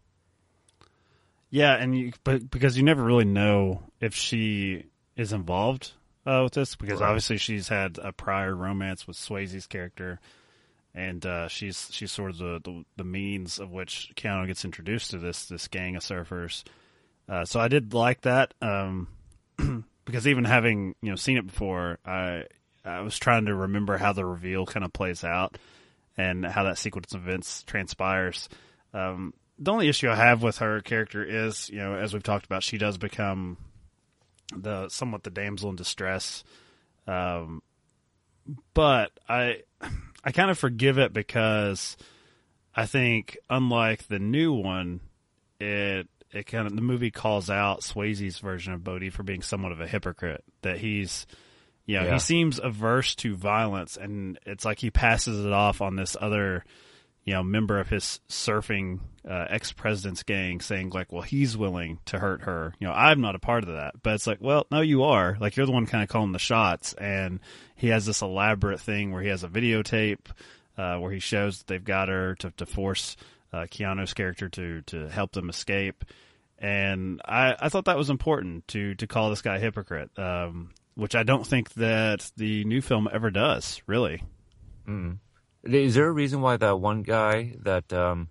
Yeah. 1.51 1.75
And 1.75 1.95
you, 1.95 2.13
but 2.23 2.49
because 2.49 2.75
you 2.77 2.83
never 2.83 3.03
really 3.03 3.25
know 3.25 3.83
if 4.01 4.15
she 4.15 4.85
is 5.15 5.33
involved 5.33 5.91
uh, 6.25 6.41
with 6.43 6.53
this 6.53 6.75
because 6.75 6.99
right. 6.99 7.07
obviously 7.07 7.37
she's 7.37 7.67
had 7.67 7.99
a 8.01 8.11
prior 8.11 8.53
romance 8.55 9.07
with 9.07 9.15
Swayze's 9.15 9.67
character. 9.67 10.19
And 10.95 11.23
uh, 11.25 11.47
she's 11.49 11.89
she's 11.91 12.11
sort 12.11 12.31
of 12.31 12.37
the, 12.37 12.61
the, 12.63 12.85
the 12.95 13.03
means 13.03 13.59
of 13.59 13.69
which 13.69 14.13
Keanu 14.15 14.47
gets 14.47 14.65
introduced 14.65 15.11
to 15.11 15.19
this 15.19 15.45
this 15.45 15.67
gang 15.67 15.95
of 15.97 16.03
surfers. 16.03 16.63
Uh, 17.27 17.43
so 17.45 17.59
I 17.59 17.67
did 17.67 17.93
like 17.93 18.21
that. 18.21 18.53
Um, 18.61 19.09
because 20.05 20.27
even 20.27 20.45
having 20.45 20.95
you 21.01 21.09
know 21.09 21.15
seen 21.15 21.37
it 21.37 21.47
before, 21.47 21.99
I 22.05 22.45
I 22.83 23.01
was 23.01 23.17
trying 23.17 23.45
to 23.45 23.55
remember 23.55 23.97
how 23.97 24.13
the 24.13 24.25
reveal 24.25 24.65
kind 24.65 24.85
of 24.85 24.93
plays 24.93 25.23
out 25.23 25.57
and 26.17 26.45
how 26.45 26.63
that 26.63 26.77
sequence 26.77 27.13
of 27.13 27.27
events 27.27 27.63
transpires. 27.63 28.47
Um, 28.93 29.33
the 29.57 29.71
only 29.71 29.89
issue 29.89 30.09
I 30.09 30.15
have 30.15 30.43
with 30.43 30.57
her 30.59 30.81
character 30.81 31.23
is, 31.23 31.69
you 31.69 31.77
know, 31.77 31.95
as 31.95 32.13
we've 32.13 32.23
talked 32.23 32.45
about, 32.45 32.63
she 32.63 32.77
does 32.77 32.97
become 32.97 33.57
the 34.55 34.89
somewhat 34.89 35.23
the 35.23 35.29
damsel 35.29 35.69
in 35.69 35.75
distress. 35.75 36.43
Um, 37.07 37.61
but 38.73 39.11
I 39.27 39.63
I 40.23 40.31
kind 40.31 40.51
of 40.51 40.57
forgive 40.57 40.97
it 40.97 41.13
because 41.13 41.97
I 42.75 42.85
think 42.85 43.37
unlike 43.49 44.07
the 44.07 44.19
new 44.19 44.53
one, 44.53 44.99
it 45.59 46.07
it 46.35 46.45
kind 46.45 46.67
of 46.67 46.75
the 46.75 46.81
movie 46.81 47.11
calls 47.11 47.49
out 47.49 47.81
Swayze's 47.81 48.39
version 48.39 48.73
of 48.73 48.83
Bodhi 48.83 49.09
for 49.09 49.23
being 49.23 49.41
somewhat 49.41 49.71
of 49.71 49.81
a 49.81 49.87
hypocrite. 49.87 50.43
That 50.61 50.77
he's, 50.77 51.25
you 51.85 51.97
know, 51.97 52.05
yeah. 52.05 52.13
he 52.13 52.19
seems 52.19 52.59
averse 52.59 53.15
to 53.15 53.35
violence, 53.35 53.97
and 53.97 54.39
it's 54.45 54.65
like 54.65 54.79
he 54.79 54.91
passes 54.91 55.45
it 55.45 55.51
off 55.51 55.81
on 55.81 55.95
this 55.95 56.17
other, 56.19 56.63
you 57.23 57.33
know, 57.33 57.43
member 57.43 57.79
of 57.79 57.89
his 57.89 58.19
surfing 58.29 58.99
uh, 59.27 59.45
ex 59.49 59.71
president's 59.71 60.23
gang, 60.23 60.61
saying 60.61 60.89
like, 60.89 61.11
well, 61.11 61.21
he's 61.21 61.57
willing 61.57 61.99
to 62.05 62.19
hurt 62.19 62.43
her. 62.43 62.73
You 62.79 62.87
know, 62.87 62.93
I'm 62.93 63.21
not 63.21 63.35
a 63.35 63.39
part 63.39 63.63
of 63.63 63.75
that, 63.75 63.95
but 64.03 64.13
it's 64.13 64.27
like, 64.27 64.39
well, 64.41 64.67
no, 64.71 64.81
you 64.81 65.03
are. 65.03 65.37
Like 65.39 65.55
you're 65.55 65.65
the 65.65 65.71
one 65.71 65.85
kind 65.85 66.03
of 66.03 66.09
calling 66.09 66.31
the 66.31 66.39
shots, 66.39 66.93
and 66.93 67.39
he 67.75 67.87
has 67.89 68.05
this 68.05 68.21
elaborate 68.21 68.79
thing 68.79 69.11
where 69.11 69.21
he 69.21 69.29
has 69.29 69.43
a 69.43 69.49
videotape 69.49 70.27
uh, 70.77 70.97
where 70.97 71.11
he 71.11 71.19
shows 71.19 71.59
that 71.59 71.67
they've 71.67 71.83
got 71.83 72.09
her 72.09 72.35
to 72.35 72.51
to 72.51 72.65
force. 72.65 73.15
Uh, 73.53 73.65
Keanu's 73.71 74.13
character 74.13 74.49
to 74.49 74.81
to 74.83 75.07
help 75.07 75.31
them 75.31 75.49
escape, 75.49 76.03
and 76.57 77.21
I, 77.25 77.55
I 77.59 77.69
thought 77.69 77.85
that 77.85 77.97
was 77.97 78.09
important 78.09 78.67
to 78.69 78.95
to 78.95 79.07
call 79.07 79.29
this 79.29 79.41
guy 79.41 79.57
a 79.57 79.59
hypocrite, 79.59 80.17
um, 80.17 80.71
which 80.95 81.15
I 81.15 81.23
don't 81.23 81.45
think 81.45 81.73
that 81.73 82.31
the 82.37 82.63
new 82.65 82.81
film 82.81 83.09
ever 83.11 83.29
does. 83.29 83.81
Really, 83.87 84.23
mm. 84.87 85.17
is 85.63 85.95
there 85.95 86.07
a 86.07 86.11
reason 86.11 86.41
why 86.41 86.57
that 86.57 86.79
one 86.79 87.03
guy 87.03 87.55
that 87.63 87.91
um, 87.91 88.29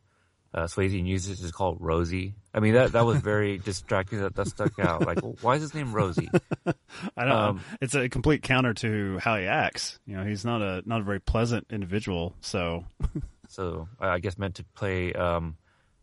uh, 0.55 0.65
Swayze 0.65 1.07
uses 1.07 1.43
is 1.43 1.53
called 1.53 1.79
Rosie? 1.81 2.35
I 2.55 2.61
mean 2.61 2.75
that 2.75 2.93
that 2.93 3.05
was 3.05 3.21
very 3.21 3.59
distracting. 3.65 4.21
That 4.21 4.35
that 4.37 4.47
stuck 4.47 4.79
out. 4.79 5.05
Like, 5.05 5.19
why 5.43 5.57
is 5.57 5.63
his 5.63 5.75
name 5.75 5.93
Rosie? 5.93 6.31
I 7.17 7.25
don't 7.25 7.31
um, 7.31 7.57
know. 7.57 7.63
It's 7.83 7.95
a 7.95 8.09
complete 8.09 8.43
counter 8.43 8.73
to 8.75 9.19
how 9.19 9.37
he 9.37 9.45
acts. 9.45 9.99
You 10.07 10.17
know, 10.17 10.25
he's 10.25 10.45
not 10.45 10.63
a 10.63 10.83
not 10.87 11.01
a 11.01 11.05
very 11.05 11.21
pleasant 11.21 11.67
individual. 11.71 12.35
So, 12.41 12.87
so 13.49 13.89
I 14.01 14.19
guess 14.21 14.39
meant 14.39 14.55
to 14.57 14.65
play 14.75 15.13
um, 15.13 15.57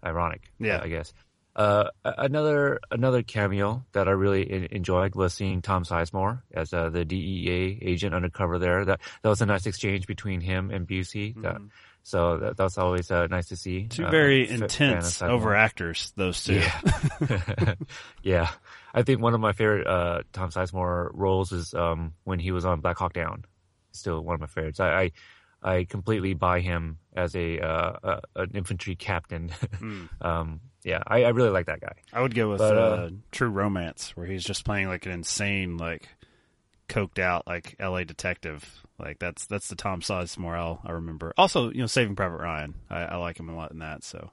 ironic. 0.06 0.52
Yeah, 0.60 0.82
I 0.84 0.88
guess. 0.88 1.14
Uh, 1.54 1.90
another 2.06 2.80
another 2.92 3.24
cameo 3.24 3.84
that 3.92 4.08
I 4.08 4.12
really 4.12 4.70
enjoyed 4.72 5.16
was 5.16 5.34
seeing 5.34 5.62
Tom 5.62 5.84
Sizemore 5.84 6.42
as 6.54 6.74
uh, 6.74 6.90
the 6.90 7.04
DEA 7.04 7.80
agent 7.82 8.16
undercover 8.16 8.58
there. 8.58 8.86
That 8.86 9.02
that 9.22 9.30
was 9.30 9.42
a 9.42 9.46
nice 9.46 9.66
exchange 9.66 10.08
between 10.08 10.40
him 10.40 10.72
and 10.72 10.88
Busey. 10.88 11.32
Mm-hmm. 11.32 11.42
That, 11.42 11.58
so 12.04 12.38
that, 12.38 12.58
that's 12.58 12.78
always 12.78 13.12
uh, 13.12 13.28
nice 13.28 13.48
to 13.50 13.58
see. 13.58 13.88
Two 13.88 14.08
very 14.08 14.50
intense 14.50 15.22
over 15.22 15.54
actors, 15.54 16.14
those 16.16 16.44
two. 16.44 16.56
Yeah. 16.56 17.76
yeah, 18.24 18.50
I 18.94 19.04
think 19.04 19.22
one 19.22 19.34
of 19.34 19.42
my 19.42 19.52
favorite 19.52 19.88
uh, 19.88 20.24
Tom 20.32 20.52
Sizemore 20.52 21.12
roles 21.14 21.52
is 21.52 21.74
um, 21.74 22.14
when 22.24 22.40
he 22.40 22.52
was 22.52 22.66
on 22.66 22.80
Black 22.80 22.98
Hawk 22.98 23.14
Down. 23.14 23.44
Still 23.92 24.22
one 24.22 24.36
of 24.36 24.42
my 24.42 24.48
favorites. 24.48 24.80
I, 24.80 24.90
I 24.90 25.12
I 25.64 25.84
completely 25.84 26.34
buy 26.34 26.62
him 26.62 26.98
as 27.16 27.36
a, 27.36 27.60
uh, 27.60 28.22
an 28.36 28.52
infantry 28.54 28.96
captain. 28.96 29.52
Mm. 29.82 30.10
um, 30.22 30.62
yeah, 30.84 31.02
I, 31.06 31.24
I, 31.24 31.30
really 31.30 31.50
like 31.50 31.68
that 31.68 31.82
guy. 31.82 31.94
I 32.12 32.22
would 32.22 32.34
go 32.34 32.50
with 32.50 32.60
but, 32.60 32.78
uh, 32.78 32.82
uh, 32.82 33.10
True 33.32 33.50
Romance, 33.50 34.16
where 34.16 34.26
he's 34.26 34.44
just 34.44 34.66
playing 34.66 34.88
like 34.88 35.06
an 35.06 35.12
insane, 35.12 35.78
like 35.78 36.10
coked 36.90 37.20
out, 37.20 37.48
like 37.48 37.76
L.A. 37.80 38.06
detective. 38.06 38.82
Like 39.00 39.20
that's 39.20 39.46
that's 39.48 39.68
the 39.68 39.76
Tom 39.76 40.02
Sizemore 40.02 40.80
I 40.84 40.92
remember. 40.92 41.34
Also, 41.38 41.72
you 41.72 41.80
know, 41.80 41.88
Saving 41.88 42.16
Private 42.16 42.38
Ryan. 42.38 42.76
I, 42.90 43.02
I 43.02 43.16
like 43.18 43.40
him 43.40 43.50
a 43.50 43.56
lot 43.56 43.72
in 43.72 43.80
that. 43.80 44.04
So 44.04 44.30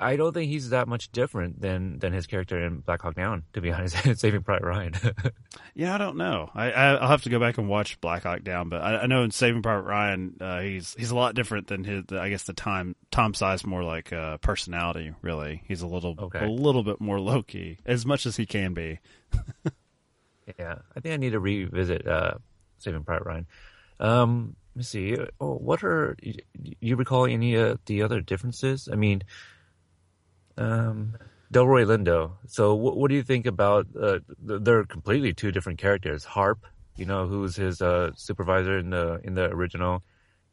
I 0.00 0.14
don't 0.16 0.32
think 0.32 0.48
he's 0.48 0.70
that 0.70 0.86
much 0.86 1.10
different 1.10 1.60
than 1.60 1.98
than 1.98 2.12
his 2.12 2.26
character 2.26 2.64
in 2.64 2.80
Black 2.80 3.02
Hawk 3.02 3.16
Down. 3.16 3.42
To 3.54 3.60
be 3.60 3.72
honest, 3.72 3.96
Saving 4.20 4.42
Private 4.42 4.66
Ryan. 4.66 4.94
yeah, 5.74 5.94
I 5.94 5.98
don't 5.98 6.16
know. 6.16 6.50
I, 6.54 6.92
will 6.92 7.08
have 7.08 7.22
to 7.22 7.30
go 7.30 7.40
back 7.40 7.58
and 7.58 7.68
watch 7.68 8.00
Black 8.00 8.22
Hawk 8.22 8.44
Down, 8.44 8.68
but 8.68 8.80
I, 8.80 8.98
I 8.98 9.06
know 9.06 9.22
in 9.22 9.32
Saving 9.32 9.62
Private 9.62 9.88
Ryan, 9.88 10.36
uh, 10.40 10.60
he's 10.60 10.94
he's 10.96 11.10
a 11.10 11.16
lot 11.16 11.34
different 11.34 11.66
than 11.66 11.82
his. 11.82 12.04
I 12.12 12.28
guess 12.28 12.44
the 12.44 12.52
time 12.52 12.94
Tom 13.10 13.32
Sizemore 13.32 13.84
like 13.84 14.12
uh, 14.12 14.36
personality. 14.38 15.12
Really, 15.20 15.62
he's 15.66 15.82
a 15.82 15.88
little 15.88 16.14
okay. 16.18 16.44
a 16.44 16.48
little 16.48 16.84
bit 16.84 17.00
more 17.00 17.18
low 17.18 17.42
key, 17.42 17.78
as 17.84 18.06
much 18.06 18.24
as 18.24 18.36
he 18.36 18.46
can 18.46 18.74
be. 18.74 19.00
yeah, 20.58 20.76
I 20.96 21.00
think 21.00 21.12
I 21.12 21.16
need 21.16 21.32
to 21.32 21.40
revisit 21.40 22.06
uh, 22.06 22.34
Saving 22.78 23.02
Private 23.02 23.26
Ryan. 23.26 23.46
Um, 23.98 24.54
let 24.74 24.78
me 24.78 24.84
see. 24.84 25.16
Oh, 25.40 25.56
what 25.56 25.82
are 25.82 26.16
you 26.52 26.94
recall 26.94 27.26
any 27.26 27.56
of 27.56 27.80
the 27.86 28.02
other 28.02 28.20
differences? 28.20 28.88
I 28.92 28.94
mean 28.94 29.24
um, 30.58 31.14
Delroy 31.52 31.86
Lindo. 31.86 32.32
So, 32.46 32.74
what, 32.74 32.96
what 32.96 33.08
do 33.08 33.14
you 33.14 33.22
think 33.22 33.46
about? 33.46 33.86
Uh, 33.98 34.18
they're 34.40 34.84
completely 34.84 35.32
two 35.32 35.52
different 35.52 35.78
characters. 35.78 36.24
Harp, 36.24 36.66
you 36.96 37.06
know, 37.06 37.26
who's 37.26 37.56
his 37.56 37.80
uh, 37.80 38.10
supervisor 38.16 38.78
in 38.78 38.90
the 38.90 39.20
in 39.24 39.34
the 39.34 39.44
original, 39.44 40.02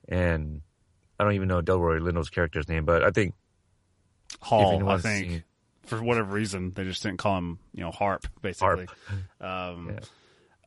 and 0.08 0.62
I 1.20 1.24
don't 1.24 1.34
even 1.34 1.48
know 1.48 1.62
Delroy 1.62 2.00
Lindo's 2.00 2.30
character's 2.30 2.70
name, 2.70 2.86
but 2.86 3.04
I 3.04 3.12
think 3.12 3.34
Hall. 4.42 4.88
I 4.90 4.98
think 4.98 5.32
seen, 5.32 5.44
for 5.84 6.02
whatever 6.02 6.34
reason 6.34 6.72
they 6.74 6.84
just 6.84 7.04
didn't 7.04 7.18
call 7.18 7.38
him, 7.38 7.60
you 7.74 7.82
know, 7.82 7.92
Harp. 7.92 8.28
Basically, 8.42 8.86
Harp. 8.86 8.92
Um, 9.42 9.92
yeah. 9.92 10.00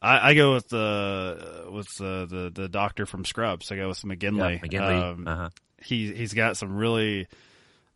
I, 0.01 0.31
I, 0.31 0.35
go 0.35 0.55
with 0.55 0.69
the 0.69 1.67
with 1.73 1.89
the, 1.99 2.27
the, 2.31 2.62
the 2.62 2.69
doctor 2.69 3.05
from 3.05 3.25
Scrubs. 3.25 3.73
I 3.73 3.77
go 3.77 3.89
with 3.89 4.01
McGinley. 4.03 4.61
Yeah, 4.62 4.69
McGinley. 4.69 5.03
Um, 5.03 5.27
uh-huh. 5.27 5.49
He 5.83 6.12
he's 6.12 6.35
got 6.35 6.57
some 6.57 6.77
really 6.77 7.27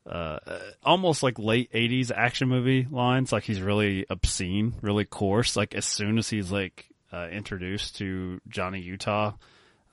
uh, 0.07 0.39
almost 0.83 1.23
like 1.23 1.39
late 1.39 1.73
80s 1.73 2.11
action 2.15 2.49
movie 2.49 2.87
lines. 2.91 3.33
Like 3.33 3.45
he's 3.45 3.61
really 3.61 4.07
obscene, 4.11 4.75
really 4.83 5.05
coarse. 5.05 5.57
Like 5.57 5.75
as 5.75 5.85
soon 5.85 6.19
as 6.19 6.29
he's 6.29 6.51
like 6.51 6.87
uh, 7.13 7.29
introduced 7.29 7.97
to 7.99 8.41
Johnny 8.49 8.81
Utah, 8.81 9.33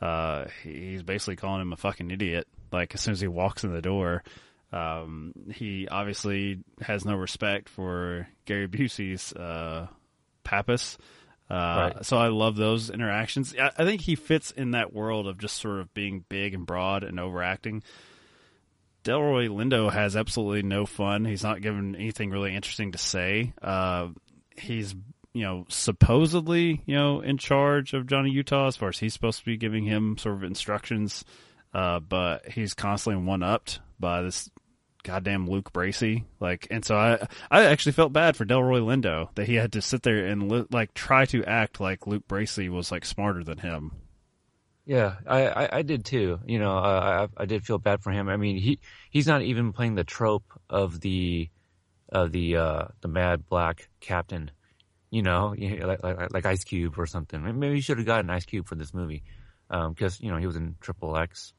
uh, 0.01 0.45
he's 0.63 1.03
basically 1.03 1.35
calling 1.35 1.61
him 1.61 1.73
a 1.73 1.77
fucking 1.77 2.09
idiot. 2.11 2.47
Like 2.71 2.95
as 2.95 3.01
soon 3.01 3.11
as 3.13 3.21
he 3.21 3.27
walks 3.27 3.63
in 3.63 3.73
the 3.73 3.81
door, 3.81 4.23
um, 4.71 5.33
he 5.51 5.87
obviously 5.87 6.59
has 6.81 7.05
no 7.05 7.15
respect 7.15 7.69
for 7.69 8.27
Gary 8.45 8.67
Busey's, 8.67 9.33
uh, 9.33 9.87
Pappas. 10.43 10.97
Uh, 11.49 11.91
Right. 11.95 12.05
So 12.05 12.17
I 12.17 12.27
love 12.27 12.55
those 12.55 12.89
interactions. 12.91 13.55
I, 13.59 13.71
I 13.77 13.83
think 13.85 14.01
he 14.01 14.15
fits 14.15 14.51
in 14.51 14.71
that 14.71 14.93
world 14.93 15.27
of 15.27 15.39
just 15.39 15.57
sort 15.57 15.79
of 15.79 15.93
being 15.95 16.23
big 16.29 16.53
and 16.53 16.65
broad 16.65 17.03
and 17.03 17.19
overacting. 17.19 17.83
Delroy 19.03 19.47
Lindo 19.47 19.91
has 19.91 20.15
absolutely 20.15 20.63
no 20.63 20.85
fun. 20.85 21.25
He's 21.25 21.43
not 21.43 21.61
given 21.61 21.95
anything 21.95 22.29
really 22.31 22.55
interesting 22.55 22.91
to 22.91 22.97
say. 22.97 23.53
Uh, 23.61 24.09
he's 24.57 24.93
you 25.33 25.43
know 25.43 25.65
supposedly 25.69 26.81
you 26.85 26.95
know 26.95 27.21
in 27.21 27.37
charge 27.37 27.93
of 27.93 28.07
Johnny 28.07 28.31
Utah 28.31 28.67
as 28.67 28.75
far 28.75 28.89
as 28.89 28.99
he's 28.99 29.13
supposed 29.13 29.39
to 29.39 29.45
be 29.45 29.57
giving 29.57 29.85
him 29.85 30.17
sort 30.17 30.35
of 30.35 30.43
instructions, 30.43 31.23
uh, 31.73 31.99
but 31.99 32.47
he's 32.49 32.73
constantly 32.73 33.23
one 33.23 33.43
upped 33.43 33.79
by 33.99 34.21
this 34.21 34.49
goddamn 35.03 35.49
Luke 35.49 35.71
Bracey. 35.71 36.25
Like, 36.39 36.67
and 36.69 36.83
so 36.83 36.95
I 36.95 37.27
I 37.49 37.65
actually 37.65 37.93
felt 37.93 38.13
bad 38.13 38.35
for 38.35 38.45
Delroy 38.45 38.81
Lindo 38.81 39.33
that 39.35 39.47
he 39.47 39.55
had 39.55 39.73
to 39.73 39.81
sit 39.81 40.03
there 40.03 40.25
and 40.25 40.51
li- 40.51 40.67
like 40.71 40.93
try 40.93 41.25
to 41.25 41.43
act 41.45 41.79
like 41.79 42.07
Luke 42.07 42.27
Bracey 42.27 42.69
was 42.69 42.91
like 42.91 43.05
smarter 43.05 43.43
than 43.43 43.59
him. 43.59 43.91
Yeah, 44.89 45.17
I, 45.27 45.45
I, 45.45 45.69
I 45.71 45.81
did 45.83 46.03
too. 46.03 46.39
You 46.47 46.57
know, 46.57 46.75
uh, 46.75 47.27
I 47.37 47.43
I 47.43 47.45
did 47.45 47.63
feel 47.63 47.77
bad 47.77 48.01
for 48.01 48.09
him. 48.09 48.27
I 48.27 48.37
mean, 48.37 48.57
he 48.57 48.79
he's 49.11 49.27
not 49.27 49.43
even 49.43 49.71
playing 49.71 49.93
the 49.93 50.03
trope 50.03 50.51
of 50.67 50.99
the 50.99 51.47
of 52.11 52.31
the 52.31 52.55
uh, 52.55 52.85
the 53.01 53.07
mad 53.07 53.47
black 53.47 53.87
captain. 53.99 54.49
You 55.11 55.21
know, 55.21 55.53
like, 55.59 56.01
like 56.01 56.33
like 56.33 56.45
Ice 56.47 56.63
Cube 56.63 56.97
or 56.97 57.05
something. 57.05 57.59
Maybe 57.59 57.75
he 57.75 57.81
should 57.81 57.99
have 57.99 58.07
gotten 58.07 58.31
Ice 58.31 58.45
Cube 58.45 58.67
for 58.67 58.73
this 58.73 58.91
movie, 58.91 59.21
because 59.69 60.19
you 60.21 60.31
know 60.31 60.37
he 60.37 60.47
was 60.47 60.55
in 60.55 60.75
Triple 60.81 61.15
X, 61.15 61.53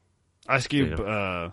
Ice 0.49 0.67
Cube. 0.67 0.99
Uh, 0.99 1.51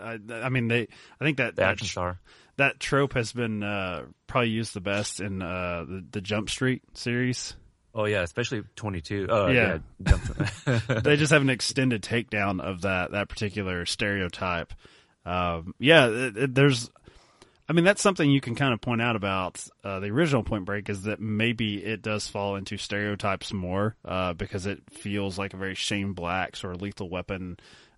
I, 0.00 0.18
I 0.32 0.48
mean, 0.48 0.68
they. 0.68 0.88
I 1.20 1.24
think 1.24 1.36
that 1.36 1.56
the 1.56 1.60
that, 1.60 1.72
action 1.72 1.88
star. 1.88 2.20
that 2.56 2.80
trope 2.80 3.12
has 3.12 3.34
been 3.34 3.62
uh, 3.62 4.06
probably 4.26 4.48
used 4.48 4.72
the 4.72 4.80
best 4.80 5.20
in 5.20 5.42
uh, 5.42 5.84
the 5.86 6.06
the 6.10 6.20
Jump 6.22 6.48
Street 6.48 6.84
series. 6.94 7.54
Oh 7.98 8.04
yeah, 8.04 8.20
especially 8.22 8.62
twenty 8.76 9.00
two. 9.00 9.26
Oh 9.30 9.48
Yeah. 9.48 9.78
yeah, 10.06 10.78
they 11.02 11.16
just 11.16 11.32
have 11.32 11.40
an 11.42 11.48
extended 11.50 12.02
takedown 12.02 12.60
of 12.60 12.82
that 12.82 13.12
that 13.12 13.28
particular 13.30 13.86
stereotype. 13.86 14.72
Um, 15.24 15.74
yeah, 15.78 16.06
it, 16.08 16.36
it- 16.36 16.54
there's. 16.54 16.90
I 17.68 17.72
mean, 17.72 17.84
that's 17.84 18.00
something 18.00 18.30
you 18.30 18.40
can 18.40 18.54
kind 18.54 18.72
of 18.72 18.80
point 18.80 19.02
out 19.02 19.16
about 19.16 19.60
uh, 19.82 19.98
the 19.98 20.06
original 20.10 20.44
Point 20.44 20.66
Break 20.66 20.88
is 20.88 21.02
that 21.02 21.18
maybe 21.20 21.84
it 21.84 22.00
does 22.00 22.28
fall 22.28 22.54
into 22.54 22.76
stereotypes 22.76 23.52
more 23.52 23.96
uh, 24.04 24.34
because 24.34 24.66
it 24.66 24.82
feels 24.92 25.36
like 25.36 25.52
a 25.52 25.56
very 25.56 25.74
Shane 25.74 26.12
Black 26.12 26.54
sort 26.54 26.76
of 26.76 26.82
Lethal 26.82 27.08
Weapon 27.10 27.56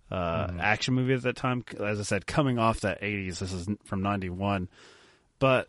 uh, 0.09 0.47
action 0.59 0.95
movie 0.95 1.13
at 1.13 1.21
that 1.21 1.35
time. 1.35 1.63
As 1.79 1.99
I 1.99 2.03
said, 2.03 2.25
coming 2.25 2.57
off 2.57 2.79
that 2.79 3.01
'80s, 3.01 3.37
this 3.39 3.53
is 3.53 3.67
from 3.85 4.01
'91, 4.01 4.69
but 5.37 5.67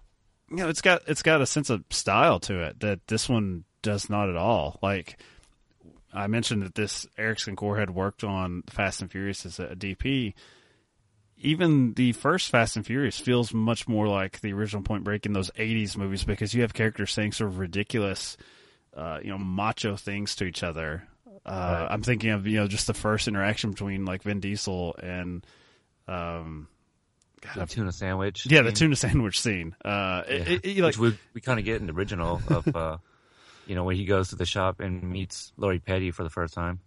you 0.49 0.57
know, 0.57 0.71
it's 0.71 0.81
got 0.81 1.03
it's 1.07 1.23
got 1.23 1.43
a 1.43 1.47
sense 1.47 1.69
of 1.69 1.85
style 1.91 2.41
to 2.41 2.63
it 2.63 2.81
that 2.81 3.07
this 3.07 3.29
one 3.29 3.65
does 3.83 4.09
not 4.11 4.29
at 4.29 4.37
all. 4.37 4.79
Like 4.83 5.19
I 6.13 6.27
mentioned 6.27 6.63
that 6.63 6.75
this 6.75 7.07
Ericson 7.19 7.57
Core 7.57 7.79
had 7.79 7.91
worked 7.91 8.25
on 8.25 8.63
Fast 8.69 9.01
and 9.03 9.11
Furious 9.11 9.47
as 9.47 9.59
a 9.59 9.77
DP. 9.77 10.35
Even 11.43 11.95
the 11.95 12.13
first 12.13 12.51
Fast 12.51 12.77
and 12.77 12.85
Furious 12.85 13.19
feels 13.19 13.55
much 13.55 13.89
more 13.89 14.07
like 14.07 14.41
the 14.41 14.53
original 14.53 14.83
Point 14.83 15.05
Break 15.05 15.25
in 15.25 15.33
those 15.33 15.51
'80s 15.53 15.97
movies 15.97 16.23
because 16.25 16.53
you 16.53 16.61
have 16.63 16.75
characters 16.75 17.13
saying 17.13 17.33
sort 17.33 17.49
of 17.49 17.59
ridiculous, 17.59 18.37
uh, 18.95 19.21
you 19.23 19.31
know, 19.31 19.39
macho 19.39 19.97
things 19.97 20.37
to 20.37 20.45
each 20.45 20.63
other. 20.63 21.07
Uh, 21.47 21.87
I'm 21.91 22.03
thinking 22.03 22.31
of 22.31 22.47
you 22.47 22.59
know 22.59 22.67
just 22.69 22.87
the 22.87 22.93
first 22.95 23.27
interaction 23.27 23.71
between 23.71 24.05
like 24.05 24.23
Vin 24.23 24.41
Diesel 24.41 24.95
and, 25.03 25.47
um, 26.07 26.69
the 27.55 27.65
tuna 27.65 27.91
sandwich. 27.93 28.45
yeah, 28.45 28.61
the 28.61 28.73
tuna 28.73 28.95
sandwich 28.95 29.41
scene. 29.41 29.75
Uh, 29.83 30.23
it- 30.29 30.41
Yeah. 30.47 30.53
it- 30.57 30.65
it, 30.67 30.83
like 30.83 30.97
which 30.97 30.99
we 30.99 31.19
we 31.33 31.41
kind 31.41 31.59
of 31.59 31.65
get 31.65 31.81
in 31.81 31.87
the 31.87 31.95
original 31.95 32.43
of 32.49 32.77
uh, 32.77 32.99
you 33.71 33.77
know 33.77 33.85
when 33.85 33.95
he 33.95 34.05
goes 34.05 34.31
to 34.31 34.37
the 34.37 34.45
shop 34.45 34.81
and 34.81 35.01
meets 35.01 35.53
Lori 35.57 35.79
Petty 35.79 36.11
for 36.11 36.25
the 36.25 36.29
first 36.29 36.55
time. 36.55 36.81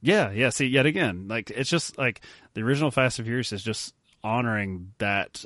Yeah, 0.00 0.30
yeah. 0.30 0.50
See, 0.50 0.66
yet 0.66 0.86
again, 0.86 1.26
like 1.26 1.50
it's 1.50 1.68
just 1.68 1.98
like 1.98 2.20
the 2.54 2.62
original 2.62 2.92
Fast 2.92 3.18
and 3.18 3.26
Furious 3.26 3.52
is 3.52 3.60
just 3.60 3.92
honoring 4.22 4.92
that 4.98 5.44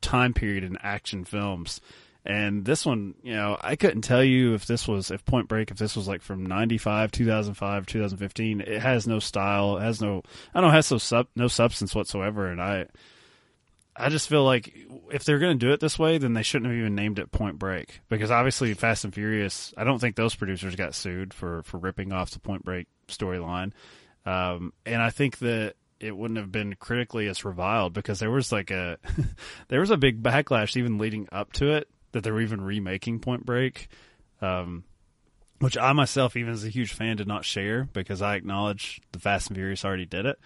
time 0.00 0.32
period 0.32 0.64
in 0.64 0.78
action 0.82 1.26
films. 1.26 1.82
And 2.24 2.64
this 2.64 2.86
one, 2.86 3.14
you 3.22 3.34
know, 3.34 3.58
I 3.60 3.76
couldn't 3.76 4.02
tell 4.02 4.24
you 4.24 4.54
if 4.54 4.64
this 4.64 4.88
was 4.88 5.10
if 5.10 5.22
Point 5.26 5.48
Break 5.48 5.70
if 5.70 5.76
this 5.76 5.96
was 5.96 6.08
like 6.08 6.22
from 6.22 6.46
95, 6.46 7.12
2005, 7.12 7.84
2015. 7.84 8.60
It 8.62 8.80
has 8.80 9.06
no 9.06 9.18
style, 9.18 9.76
it 9.76 9.82
has 9.82 10.00
no 10.00 10.22
I 10.54 10.62
don't 10.62 10.70
know, 10.70 10.74
has 10.74 10.90
no 10.90 10.96
sub 10.96 11.26
no 11.36 11.48
substance 11.48 11.94
whatsoever 11.94 12.46
and 12.46 12.62
I 12.62 12.86
I 13.94 14.08
just 14.08 14.28
feel 14.28 14.44
like 14.44 14.74
if 15.10 15.24
they're 15.24 15.38
going 15.38 15.58
to 15.58 15.66
do 15.66 15.72
it 15.72 15.80
this 15.80 15.98
way, 15.98 16.16
then 16.18 16.32
they 16.32 16.42
shouldn't 16.42 16.70
have 16.70 16.78
even 16.78 16.94
named 16.94 17.18
it 17.18 17.30
Point 17.30 17.58
Break 17.58 18.00
because 18.08 18.30
obviously 18.30 18.72
Fast 18.74 19.04
and 19.04 19.12
Furious. 19.12 19.74
I 19.76 19.84
don't 19.84 19.98
think 19.98 20.16
those 20.16 20.34
producers 20.34 20.76
got 20.76 20.94
sued 20.94 21.34
for 21.34 21.62
for 21.64 21.78
ripping 21.78 22.12
off 22.12 22.30
the 22.30 22.40
Point 22.40 22.64
Break 22.64 22.86
storyline, 23.08 23.72
um, 24.24 24.72
and 24.86 25.02
I 25.02 25.10
think 25.10 25.38
that 25.38 25.74
it 26.00 26.16
wouldn't 26.16 26.38
have 26.38 26.50
been 26.50 26.74
critically 26.74 27.28
as 27.28 27.44
reviled 27.44 27.92
because 27.92 28.18
there 28.18 28.30
was 28.30 28.50
like 28.50 28.70
a 28.70 28.98
there 29.68 29.80
was 29.80 29.90
a 29.90 29.96
big 29.98 30.22
backlash 30.22 30.76
even 30.76 30.98
leading 30.98 31.28
up 31.30 31.52
to 31.54 31.72
it 31.72 31.88
that 32.12 32.24
they 32.24 32.30
were 32.30 32.40
even 32.40 32.60
remaking 32.60 33.18
Point 33.20 33.44
Break. 33.44 33.88
Um, 34.40 34.84
which 35.60 35.78
I 35.78 35.92
myself, 35.92 36.36
even 36.36 36.52
as 36.52 36.64
a 36.64 36.68
huge 36.68 36.92
fan, 36.92 37.16
did 37.16 37.28
not 37.28 37.44
share 37.44 37.84
because 37.92 38.20
I 38.20 38.34
acknowledge 38.34 39.00
the 39.12 39.20
Fast 39.20 39.48
and 39.48 39.56
Furious 39.56 39.84
already 39.84 40.06
did 40.06 40.26
it. 40.26 40.40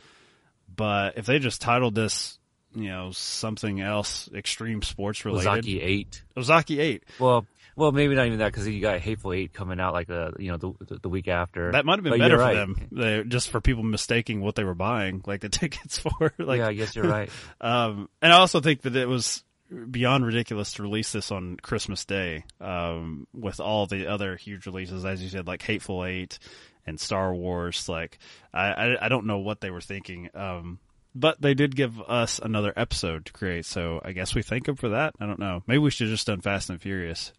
But 0.75 1.17
if 1.17 1.25
they 1.25 1.39
just 1.39 1.63
titled 1.63 1.95
this, 1.95 2.39
you 2.77 2.89
know, 2.89 3.11
something 3.13 3.81
else, 3.81 4.29
extreme 4.35 4.83
sports 4.83 5.25
related, 5.25 5.49
Ozaki 5.49 5.81
Eight. 5.81 6.23
Ozaki 6.37 6.79
Eight, 6.81 7.05
Well, 7.19 7.47
well, 7.75 7.93
maybe 7.93 8.15
not 8.15 8.27
even 8.27 8.39
that 8.39 8.53
because 8.53 8.67
you 8.69 8.81
got 8.81 9.01
Hateful 9.01 9.33
Eight 9.33 9.53
coming 9.53 9.81
out 9.81 9.93
like 9.93 10.07
the 10.07 10.33
you 10.39 10.51
know 10.51 10.57
the 10.57 10.73
the, 10.87 10.99
the 11.03 11.09
week 11.09 11.29
after. 11.29 11.73
that 11.73 11.85
might 11.85 11.97
have 11.97 12.05
been 12.05 12.13
But 12.13 12.21
better 12.21 12.37
for 12.37 12.43
right. 12.43 12.55
them, 12.55 12.89
they, 12.93 13.25
just 13.25 13.51
for 13.51 13.61
people 13.61 13.83
mistaking 13.83 14.41
what 14.41 14.55
they 14.55 14.65
were 14.65 14.75
buying, 14.75 15.23
like 15.27 15.41
the 15.41 15.49
tickets 15.51 15.99
for. 15.99 16.33
Like, 16.39 16.59
yeah, 16.59 16.69
I 16.69 16.73
guess 16.75 16.95
you're 16.95 17.09
right. 17.09 17.31
Um, 17.61 18.09
and 18.23 18.33
I 18.33 18.37
also 18.37 18.61
think 18.61 18.83
that 18.83 18.95
it 18.95 19.09
was 19.09 19.43
beyond 19.91 20.25
ridiculous 20.25 20.75
to 20.75 20.83
release 20.83 21.13
this 21.13 21.31
on 21.33 21.57
Christmas 21.57 22.05
Day, 22.05 22.45
um, 22.61 23.27
with 23.35 23.61
all 23.61 23.87
the 23.87 24.07
other 24.07 24.37
huge 24.37 24.67
releases, 24.67 25.05
as 25.05 25.23
you 25.23 25.29
said, 25.29 25.47
like 25.47 25.63
Hateful 25.63 26.05
Eight 26.05 26.39
and 26.87 27.01
Star 27.01 27.35
Wars. 27.35 27.89
Like, 27.89 28.19
I, 28.55 28.69
I, 28.69 29.07
I 29.07 29.09
don't 29.09 29.27
know 29.27 29.39
what 29.39 29.61
they 29.61 29.71
were 29.71 29.81
thinking. 29.81 30.31
Um, 30.35 30.79
but 31.17 31.41
they 31.41 31.55
did 31.55 31.75
give 31.75 32.01
us 32.03 32.39
another 32.39 32.73
episode 32.77 33.27
to 33.27 33.33
create, 33.33 33.65
so 33.65 34.01
I 34.05 34.13
guess 34.13 34.35
we 34.35 34.43
thank 34.43 34.67
them 34.67 34.77
for 34.77 34.91
that. 34.91 35.15
I 35.19 35.27
don't 35.27 35.39
know. 35.39 35.63
Maybe 35.67 35.79
we 35.79 35.91
should 35.91 36.09
have 36.09 36.15
just 36.15 36.27
done 36.27 36.41
Fast 36.41 36.71
and 36.71 36.81
Furious. 36.81 37.33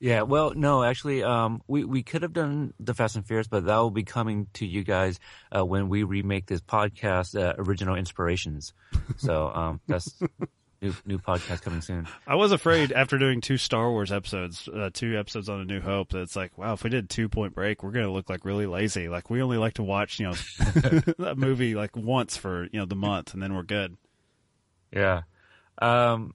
Yeah, 0.00 0.22
well, 0.22 0.52
no, 0.54 0.84
actually, 0.84 1.24
um, 1.24 1.62
we 1.66 1.84
we 1.84 2.02
could 2.02 2.22
have 2.22 2.32
done 2.32 2.72
the 2.78 2.94
Fast 2.94 3.16
and 3.16 3.26
Furious, 3.26 3.48
but 3.48 3.66
that 3.66 3.76
will 3.78 3.90
be 3.90 4.04
coming 4.04 4.46
to 4.54 4.66
you 4.66 4.84
guys 4.84 5.18
uh, 5.54 5.64
when 5.64 5.88
we 5.88 6.04
remake 6.04 6.46
this 6.46 6.60
podcast, 6.60 7.40
uh, 7.40 7.54
original 7.58 7.96
inspirations. 7.96 8.74
So 9.16 9.48
um, 9.48 9.80
that's 9.88 10.20
new 10.80 10.94
new 11.06 11.18
podcast 11.18 11.62
coming 11.62 11.80
soon. 11.80 12.06
I 12.26 12.34
was 12.36 12.52
afraid 12.52 12.92
after 12.92 13.18
doing 13.18 13.40
two 13.40 13.56
Star 13.56 13.90
Wars 13.90 14.12
episodes, 14.12 14.68
uh, 14.68 14.90
two 14.92 15.18
episodes 15.18 15.48
on 15.48 15.60
A 15.60 15.64
New 15.64 15.80
Hope, 15.80 16.10
that 16.10 16.20
it's 16.20 16.36
like, 16.36 16.56
wow, 16.56 16.72
if 16.74 16.84
we 16.84 16.90
did 16.90 17.08
two 17.10 17.28
Point 17.28 17.54
Break, 17.54 17.82
we're 17.82 17.90
gonna 17.90 18.12
look 18.12 18.28
like 18.30 18.44
really 18.44 18.66
lazy. 18.66 19.08
Like 19.08 19.30
we 19.30 19.42
only 19.42 19.56
like 19.58 19.74
to 19.74 19.82
watch, 19.82 20.20
you 20.20 20.26
know, 20.26 20.32
that 21.18 21.34
movie 21.36 21.74
like 21.74 21.96
once 21.96 22.36
for 22.36 22.64
you 22.72 22.78
know 22.80 22.86
the 22.86 22.96
month, 22.96 23.34
and 23.34 23.42
then 23.42 23.54
we're 23.54 23.62
good. 23.62 23.96
Yeah. 24.92 25.22
Um, 25.80 26.34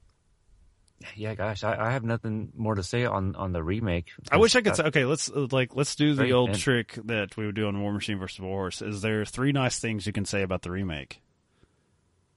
yeah, 1.18 1.36
gosh, 1.36 1.64
I, 1.66 1.88
I 1.88 1.91
have 1.91 2.04
nothing 2.04 2.54
more 2.56 2.76
to 2.76 2.84
say 2.84 3.04
on, 3.04 3.36
on 3.36 3.52
the 3.52 3.62
remake. 3.62 4.08
I 4.32 4.38
wish 4.38 4.56
I 4.56 4.62
could 4.62 4.72
Uh, 4.72 4.76
say, 4.76 4.84
okay, 4.86 5.06
let's 5.06 5.28
like 5.30 5.76
let's 5.76 5.96
do 5.96 6.14
the 6.14 6.32
old 6.32 6.52
thin. 6.52 6.60
trick 6.60 6.98
that 7.06 7.36
we 7.36 7.46
would 7.46 7.56
do 7.56 7.68
on 7.68 7.82
War 7.82 7.91
Machine 7.91 8.20
versus 8.20 8.39
War 8.39 8.52
Horse. 8.62 8.82
Is 8.82 9.02
there 9.02 9.26
three 9.26 9.52
nice 9.52 9.80
things 9.80 10.08
you 10.08 10.14
can 10.14 10.24
say 10.26 10.44
about 10.44 10.62
the 10.62 10.72
remake? 10.72 11.22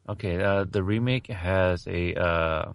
Okay, 0.09 0.43
uh, 0.43 0.65
the 0.65 0.83
remake 0.83 1.27
has 1.27 1.87
a 1.87 2.15
uh, 2.15 2.73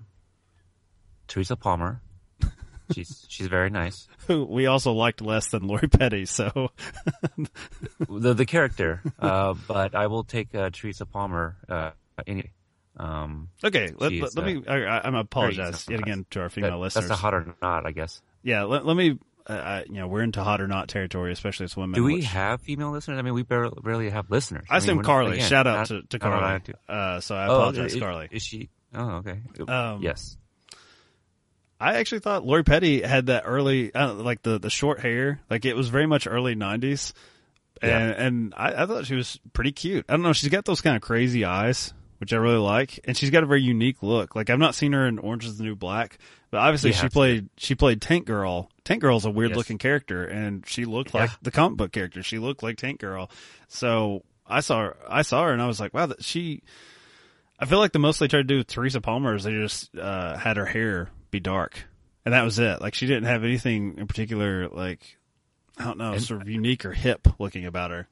Teresa 1.28 1.56
Palmer. 1.56 2.02
She's 2.94 3.26
she's 3.30 3.48
very 3.48 3.70
nice. 3.70 4.10
Who 4.28 4.44
we 4.50 4.66
also 4.66 4.92
liked 4.92 5.22
less 5.22 5.50
than 5.50 5.66
Lori 5.66 5.88
Petty, 5.88 6.26
so 6.26 6.72
The 8.10 8.34
the 8.34 8.46
character, 8.46 9.02
uh, 9.18 9.54
but 9.66 9.96
I 9.96 10.08
will 10.08 10.26
take 10.26 10.54
uh, 10.54 10.72
Teresa 10.74 11.06
Palmer 11.06 11.56
uh, 11.70 11.92
any. 12.28 12.52
Um, 12.98 13.48
okay. 13.64 13.94
Let, 13.98 14.12
let, 14.12 14.36
let 14.36 14.38
uh, 14.38 14.42
me. 14.42 14.64
I, 14.68 15.08
I'm 15.08 15.16
apologize 15.16 15.86
yet 15.90 16.02
again 16.02 16.26
to 16.32 16.42
our 16.42 16.50
female 16.50 16.72
that- 16.72 16.78
listeners. 16.78 17.08
that's 17.08 17.18
a 17.18 17.22
hot 17.22 17.34
or 17.34 17.56
not, 17.62 17.86
I 17.86 17.92
guess. 17.92 18.22
yeah, 18.44 18.64
let, 18.64 18.86
let 18.86 18.98
me. 18.98 19.18
Uh, 19.52 19.56
I, 19.56 19.84
you 19.88 19.96
know, 19.96 20.08
we're 20.08 20.22
into 20.24 20.44
hot 20.44 20.62
or 20.62 20.68
not 20.68 20.88
territory, 20.88 21.32
especially 21.32 21.66
as 21.66 21.76
women. 21.76 21.96
Do 21.96 22.04
we 22.04 22.16
which- 22.16 22.26
have 22.26 22.62
female 22.62 22.92
listeners? 22.92 23.20
I 23.20 23.22
mean, 23.22 23.34
we 23.34 23.44
barely, 23.44 23.78
barely 23.84 24.10
have 24.10 24.30
listeners. 24.32 24.66
I 24.70 24.78
assume 24.78 24.98
mean, 24.98 25.04
Carly. 25.06 25.38
again, 25.38 25.50
Shout 25.50 25.68
out 25.68 25.78
not- 25.78 25.88
to, 25.88 26.02
to 26.04 26.20
Carly. 26.20 26.62
Uh, 26.88 27.20
so 27.20 27.36
I 27.36 27.48
Oh, 27.48 27.56
apologize, 27.56 27.94
is, 27.94 28.00
Carly. 28.02 28.28
Is 28.32 28.44
she? 28.44 28.70
Oh, 28.94 29.10
okay. 29.26 29.40
Um, 29.68 30.02
yes. 30.02 30.38
I 31.80 31.96
actually 31.98 32.20
thought 32.20 32.46
Lori 32.46 32.64
Petty 32.64 33.02
had 33.02 33.28
that 33.28 33.44
early, 33.46 33.94
uh, 33.94 34.14
like 34.14 34.44
the 34.44 34.60
the 34.60 34.70
short 34.70 35.00
hair, 35.00 35.40
like 35.50 35.66
it 35.66 35.76
was 35.76 35.90
very 35.90 36.06
much 36.06 36.28
early 36.28 36.56
'90s, 36.56 37.14
and 37.82 37.90
Yeah. 37.92 38.24
and 38.26 38.54
I, 38.56 38.84
I 38.84 38.86
thought 38.86 39.08
she 39.08 39.16
was 39.16 39.40
pretty 39.54 39.72
cute. 39.72 40.06
I 40.08 40.14
don't 40.14 40.22
know, 40.22 40.34
she's 40.34 40.50
got 40.50 40.66
those 40.66 40.82
kind 40.82 40.96
of 40.96 41.02
crazy 41.02 41.44
eyes, 41.44 41.92
which 42.20 42.34
I 42.34 42.36
really 42.38 42.58
like, 42.60 43.00
and 43.06 43.18
she's 43.18 43.32
got 43.32 43.42
a 43.42 43.48
very 43.48 43.64
unique 43.64 44.04
look. 44.04 44.36
Like 44.36 44.52
I've 44.52 44.60
not 44.60 44.76
seen 44.76 44.94
her 44.94 45.08
in 45.08 45.18
Orange 45.18 45.46
Is 45.46 45.58
the 45.58 45.64
New 45.64 45.76
Black, 45.76 46.20
but 46.52 46.60
obviously 46.60 46.90
You 46.90 46.94
she 46.94 47.02
have 47.02 47.12
to. 47.12 47.14
played 47.14 47.50
she 47.58 47.76
played 47.76 48.02
Tank 48.02 48.26
Girl. 48.28 48.70
Tank 48.84 49.02
Girl's 49.02 49.26
a 49.26 49.32
weird 49.32 49.52
Yes. 49.52 49.58
looking 49.58 49.78
character, 49.78 50.26
and 50.26 50.68
she 50.68 50.86
looked 50.86 51.14
Yeah. 51.14 51.22
like 51.22 51.32
the 51.42 51.52
comic 51.52 51.78
book 51.78 51.92
character. 51.92 52.22
She 52.22 52.38
looked 52.40 52.62
like 52.64 52.78
Tank 52.78 53.00
Girl. 53.00 53.30
So 53.68 54.24
I 54.46 54.60
saw 54.60 54.82
her, 54.82 54.98
I 55.10 55.22
saw 55.24 55.44
her, 55.46 55.54
and 55.54 55.62
I 55.62 55.68
was 55.68 55.80
like, 55.80 55.94
wow, 55.94 56.06
that 56.08 56.24
she. 56.24 56.62
I 57.60 57.66
feel 57.66 57.78
like 57.80 57.92
the 57.92 58.00
most 58.00 58.20
they 58.20 58.28
tried 58.28 58.40
to 58.40 58.44
do 58.46 58.58
with 58.58 58.68
Teresa 58.68 59.02
Palmer 59.02 59.36
is 59.36 59.44
they 59.44 59.52
just 59.54 59.96
uh, 59.96 60.36
had 60.36 60.58
her 60.58 60.66
hair 60.66 61.10
be 61.30 61.40
dark, 61.40 61.86
and 62.26 62.34
that 62.34 62.44
was 62.44 62.58
it. 62.60 62.82
Like 62.82 62.96
she 62.96 63.06
didn't 63.08 63.26
have 63.26 63.44
anything 63.44 63.96
in 64.00 64.08
particular, 64.08 64.68
like 64.68 65.18
I 65.78 65.84
don't 65.86 65.98
know, 66.00 66.14
And- 66.14 66.24
sort 66.24 66.42
of 66.42 66.50
unique 66.50 66.86
or 66.86 66.92
hip 66.92 67.28
looking 67.40 67.66
about 67.66 67.92
her. 67.92 68.08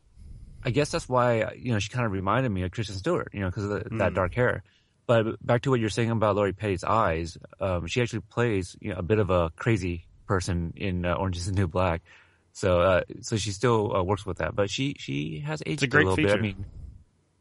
I 0.64 0.70
guess 0.72 0.92
that's 0.92 1.10
why 1.10 1.54
you 1.58 1.72
know 1.74 1.80
she 1.80 1.90
kind 1.90 2.06
of 2.06 2.12
reminded 2.12 2.50
me 2.50 2.62
of 2.64 2.72
Kristen 2.72 2.96
Stewart, 2.96 3.30
you 3.34 3.40
know, 3.40 3.48
because 3.48 3.64
of 3.64 3.70
the, 3.72 3.78
that 3.98 4.12
Mm. 4.12 4.16
dark 4.16 4.34
hair. 4.36 4.64
But 5.10 5.44
back 5.44 5.64
to 5.64 5.72
what 5.72 5.80
you're 5.80 5.90
saying 5.90 6.12
about 6.12 6.36
Lori 6.36 6.54
Petty's 6.54 6.84
eyes, 6.84 7.36
um, 7.60 7.88
she 7.88 8.00
actually 8.00 8.20
plays 8.20 8.76
you 8.80 8.92
know, 8.92 8.98
a 9.00 9.02
bit 9.02 9.18
of 9.18 9.32
a 9.32 9.50
crazy 9.56 10.06
person 10.28 10.72
in 10.76 11.04
uh, 11.04 11.16
Orange 11.16 11.38
Is 11.38 11.48
the 11.48 11.52
New 11.52 11.68
Black. 11.68 12.04
So, 12.52 12.80
uh, 12.82 13.02
so 13.22 13.36
she 13.36 13.50
still 13.52 13.96
uh, 13.96 14.04
works 14.04 14.24
with 14.24 14.38
that, 14.38 14.56
but 14.56 14.70
she 14.70 14.96
she 15.00 15.40
has 15.40 15.64
aged 15.66 15.82
a 15.82 15.88
great 15.88 16.06
little 16.06 16.16
bit. 16.16 16.28
feature. 16.28 16.38
I 16.38 16.42
mean, 16.42 16.64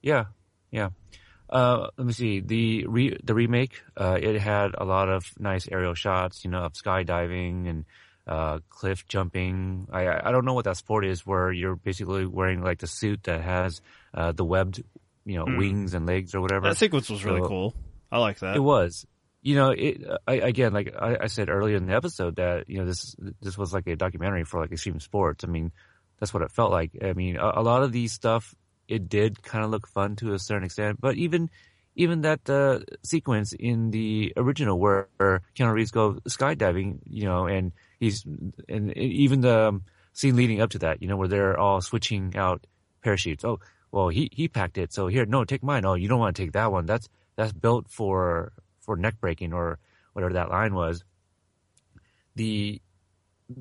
yeah, 0.01 0.25
yeah. 0.71 0.89
Uh, 1.51 1.89
let 1.99 2.07
me 2.07 2.15
see 2.15 2.41
the 2.41 2.87
re- 2.87 3.19
the 3.23 3.35
remake. 3.35 3.83
Uh, 3.95 4.19
it 4.19 4.41
had 4.41 4.71
a 4.79 4.87
lot 4.87 5.11
of 5.11 5.31
nice 5.39 5.69
aerial 5.71 5.93
shots, 5.93 6.47
you 6.47 6.51
know, 6.51 6.63
of 6.63 6.73
skydiving 6.73 7.69
and 7.69 7.85
uh, 8.27 8.61
cliff 8.71 9.07
jumping. 9.09 9.89
I 9.93 10.07
I 10.07 10.29
I 10.29 10.33
don't 10.33 10.47
know 10.47 10.55
what 10.55 10.65
that 10.65 10.79
sport 10.79 11.05
is, 11.05 11.27
where 11.27 11.53
you're 11.53 11.77
basically 11.77 12.25
wearing 12.25 12.63
like 12.63 12.79
the 12.79 12.87
suit 12.87 13.25
that 13.25 13.43
has 13.43 13.83
uh, 14.15 14.33
the 14.33 14.45
webbed, 14.47 14.83
you 15.29 15.37
know, 15.39 15.45
Hmm. 15.45 15.57
wings 15.59 15.95
and 15.95 16.07
legs 16.07 16.35
or 16.35 16.41
whatever. 16.41 16.69
That 16.69 16.77
sequence 16.79 17.09
was 17.11 17.25
really 17.25 17.41
So- 17.43 17.49
cool. 17.49 17.75
I 18.11 18.19
like 18.19 18.39
that. 18.41 18.57
It 18.57 18.61
was. 18.61 19.07
You 19.43 19.55
know, 19.55 19.71
it 19.71 20.03
I, 20.27 20.35
again, 20.53 20.73
like 20.73 20.93
I, 20.99 21.17
I 21.23 21.27
said 21.29 21.49
earlier 21.49 21.77
in 21.77 21.87
the 21.87 21.95
episode, 21.95 22.37
that 22.37 22.69
you 22.69 22.79
know 22.79 22.87
this 22.87 23.15
this 23.41 23.57
was 23.57 23.73
like 23.73 23.87
a 23.87 23.95
documentary 23.97 24.45
for 24.45 24.61
like 24.61 24.73
extreme 24.73 24.99
sports. 24.99 25.45
I 25.45 25.47
mean, 25.47 25.71
that's 26.19 26.35
what 26.35 26.43
it 26.43 26.51
felt 26.51 26.73
like. 26.73 26.91
I 27.03 27.13
mean, 27.13 27.37
a, 27.37 27.61
a 27.61 27.63
lot 27.63 27.83
of 27.85 27.93
these 27.93 28.13
stuff 28.13 28.55
it 28.89 29.09
did 29.09 29.43
kind 29.43 29.65
of 29.65 29.71
look 29.71 29.87
fun 29.87 30.17
to 30.17 30.33
a 30.33 30.39
certain 30.39 30.65
extent, 30.65 30.99
but 31.01 31.15
even 31.17 31.51
even 31.95 32.23
that 32.23 32.49
uh, 32.51 32.81
sequence 33.05 33.53
in 33.53 33.91
the 33.91 34.33
original 34.37 34.79
where 34.79 35.09
Keanu 35.57 35.73
Reeves 35.73 35.91
goes 35.93 36.19
skydiving, 36.29 36.99
you 37.05 37.25
know, 37.25 37.47
and 37.47 37.73
he's 38.01 38.25
and 38.69 38.97
even 38.97 39.41
the 39.43 39.69
um, 39.69 39.83
scene 40.15 40.37
leading 40.37 40.61
up 40.61 40.71
to 40.71 40.79
that, 40.81 41.03
you 41.03 41.09
know, 41.09 41.17
where 41.17 41.29
they're 41.29 41.59
all 41.59 41.81
switching 41.81 42.35
out 42.37 42.67
parachutes. 43.03 43.45
Oh, 43.45 43.61
well, 43.91 44.09
he 44.09 44.29
he 44.33 44.49
packed 44.49 44.79
it, 44.79 44.93
so 44.93 45.07
here, 45.07 45.25
no, 45.27 45.45
take 45.45 45.63
mine. 45.63 45.85
Oh, 45.85 45.95
you 45.95 46.09
don't 46.09 46.21
want 46.21 46.37
to 46.37 46.43
take 46.43 46.53
that 46.53 46.73
one. 46.73 46.87
That's 46.87 47.09
that's 47.37 47.53
built 47.53 47.89
for 47.89 48.53
for 48.81 48.97
neck 48.97 49.21
breaking 49.21 49.53
or 49.53 49.79
whatever 50.13 50.35
that 50.35 50.51
line 50.51 50.75
was. 50.75 51.05
The 52.37 52.81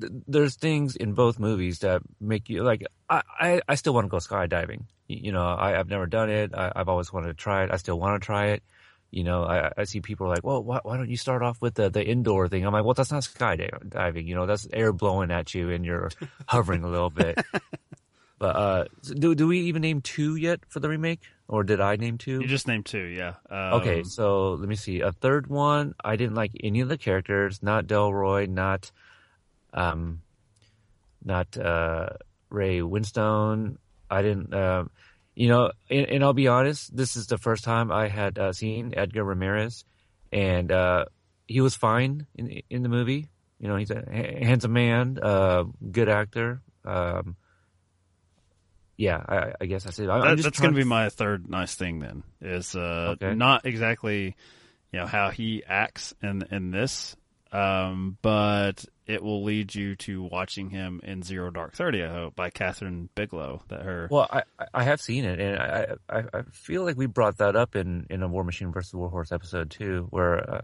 th- 0.00 0.12
there's 0.26 0.56
things 0.56 0.96
in 0.96 1.14
both 1.14 1.38
movies 1.38 1.80
that 1.80 2.02
make 2.20 2.48
you 2.48 2.62
like 2.62 2.84
I 3.08 3.22
I, 3.40 3.60
I 3.68 3.74
still 3.76 3.94
want 3.94 4.04
to 4.04 4.08
go 4.08 4.18
skydiving. 4.18 4.84
You 5.08 5.32
know, 5.32 5.44
I, 5.44 5.78
I've 5.78 5.88
never 5.88 6.06
done 6.06 6.28
it. 6.28 6.54
I, 6.54 6.72
I've 6.76 6.88
always 6.88 7.12
wanted 7.12 7.28
to 7.28 7.34
try 7.34 7.64
it. 7.64 7.70
I 7.72 7.76
still 7.76 7.98
want 7.98 8.20
to 8.20 8.26
try 8.26 8.48
it. 8.48 8.62
You 9.10 9.24
know, 9.24 9.44
I, 9.44 9.72
I 9.74 9.84
see 9.84 10.02
people 10.02 10.28
like, 10.28 10.44
well, 10.44 10.62
why, 10.62 10.80
why 10.82 10.98
don't 10.98 11.08
you 11.08 11.16
start 11.16 11.42
off 11.42 11.62
with 11.62 11.74
the, 11.74 11.88
the 11.88 12.04
indoor 12.04 12.46
thing? 12.48 12.66
I'm 12.66 12.74
like, 12.74 12.84
well, 12.84 12.92
that's 12.92 13.10
not 13.10 13.22
skydiving. 13.22 14.26
You 14.26 14.34
know, 14.34 14.44
that's 14.44 14.68
air 14.70 14.92
blowing 14.92 15.30
at 15.30 15.54
you 15.54 15.70
and 15.70 15.82
you're 15.82 16.10
hovering 16.46 16.84
a 16.84 16.88
little 16.88 17.08
bit. 17.08 17.38
But 18.38 18.56
uh, 18.56 18.84
do 19.02 19.34
do 19.34 19.48
we 19.48 19.60
even 19.62 19.82
name 19.82 20.00
two 20.00 20.36
yet 20.36 20.60
for 20.68 20.78
the 20.78 20.88
remake, 20.88 21.22
or 21.48 21.64
did 21.64 21.80
I 21.80 21.96
name 21.96 22.18
two? 22.18 22.40
You 22.40 22.46
just 22.46 22.68
named 22.68 22.86
two, 22.86 23.02
yeah. 23.02 23.34
Um, 23.50 23.80
Okay, 23.80 24.04
so 24.04 24.52
let 24.52 24.68
me 24.68 24.76
see. 24.76 25.00
A 25.00 25.10
third 25.10 25.48
one, 25.48 25.94
I 26.04 26.16
didn't 26.16 26.36
like 26.36 26.52
any 26.62 26.80
of 26.80 26.88
the 26.88 26.98
characters. 26.98 27.62
Not 27.62 27.86
Delroy, 27.86 28.48
not, 28.48 28.92
um, 29.74 30.22
not 31.24 31.56
uh, 31.58 32.10
Ray 32.48 32.78
Winstone. 32.78 33.78
I 34.08 34.22
didn't. 34.22 34.54
Um, 34.54 34.90
you 35.34 35.48
know, 35.48 35.72
and, 35.90 36.06
and 36.06 36.24
I'll 36.24 36.32
be 36.32 36.48
honest. 36.48 36.96
This 36.96 37.16
is 37.16 37.26
the 37.26 37.38
first 37.38 37.64
time 37.64 37.90
I 37.90 38.08
had 38.08 38.38
uh, 38.38 38.52
seen 38.52 38.94
Edgar 38.96 39.24
Ramirez, 39.24 39.84
and 40.30 40.70
uh, 40.70 41.06
he 41.48 41.60
was 41.60 41.74
fine 41.74 42.26
in 42.36 42.62
in 42.70 42.84
the 42.84 42.88
movie. 42.88 43.28
You 43.58 43.66
know, 43.66 43.74
he's 43.74 43.90
a 43.90 44.04
handsome 44.08 44.72
man, 44.72 45.18
uh, 45.20 45.64
good 45.90 46.08
actor. 46.08 46.62
Um, 46.84 47.34
yeah, 48.98 49.16
I, 49.26 49.52
I 49.62 49.66
guess 49.66 49.84
that's 49.84 49.98
it. 49.98 50.10
I, 50.10 50.16
I'm 50.16 50.20
That, 50.22 50.36
just 50.36 50.44
that's 50.44 50.60
going 50.60 50.74
to 50.74 50.78
be 50.78 50.84
my 50.84 51.08
third 51.08 51.48
nice 51.48 51.74
thing. 51.74 52.00
Then 52.00 52.22
is 52.42 52.74
uh, 52.76 53.14
Okay. 53.16 53.34
not 53.34 53.64
exactly 53.64 54.36
you 54.92 54.98
know 55.00 55.06
how 55.06 55.30
he 55.30 55.62
acts 55.66 56.12
in 56.22 56.42
in 56.50 56.70
this, 56.70 57.16
um, 57.52 58.18
but 58.20 58.84
it 59.06 59.22
will 59.22 59.42
lead 59.44 59.74
you 59.74 59.96
to 59.96 60.22
watching 60.24 60.68
him 60.68 61.00
in 61.02 61.22
Zero 61.22 61.50
Dark 61.50 61.74
Thirty. 61.74 62.02
I 62.02 62.12
hope 62.12 62.34
by 62.36 62.50
Kathryn 62.50 63.08
Bigelow. 63.14 63.62
That 63.68 63.82
her 63.82 64.08
Well, 64.10 64.26
I, 64.30 64.42
I- 64.74 64.82
have 64.84 65.00
seen 65.00 65.24
it, 65.24 65.40
and 65.40 65.58
I, 65.58 65.86
I 66.10 66.18
I 66.34 66.42
feel 66.52 66.84
like 66.84 66.96
we 66.98 67.06
brought 67.06 67.38
that 67.38 67.56
up 67.56 67.74
in, 67.76 68.06
in 68.10 68.22
a 68.22 68.28
War 68.28 68.44
Machine 68.44 68.72
versus 68.72 68.92
Warhorse 68.92 69.32
episode 69.32 69.70
too, 69.70 70.06
where 70.10 70.50
uh, 70.56 70.60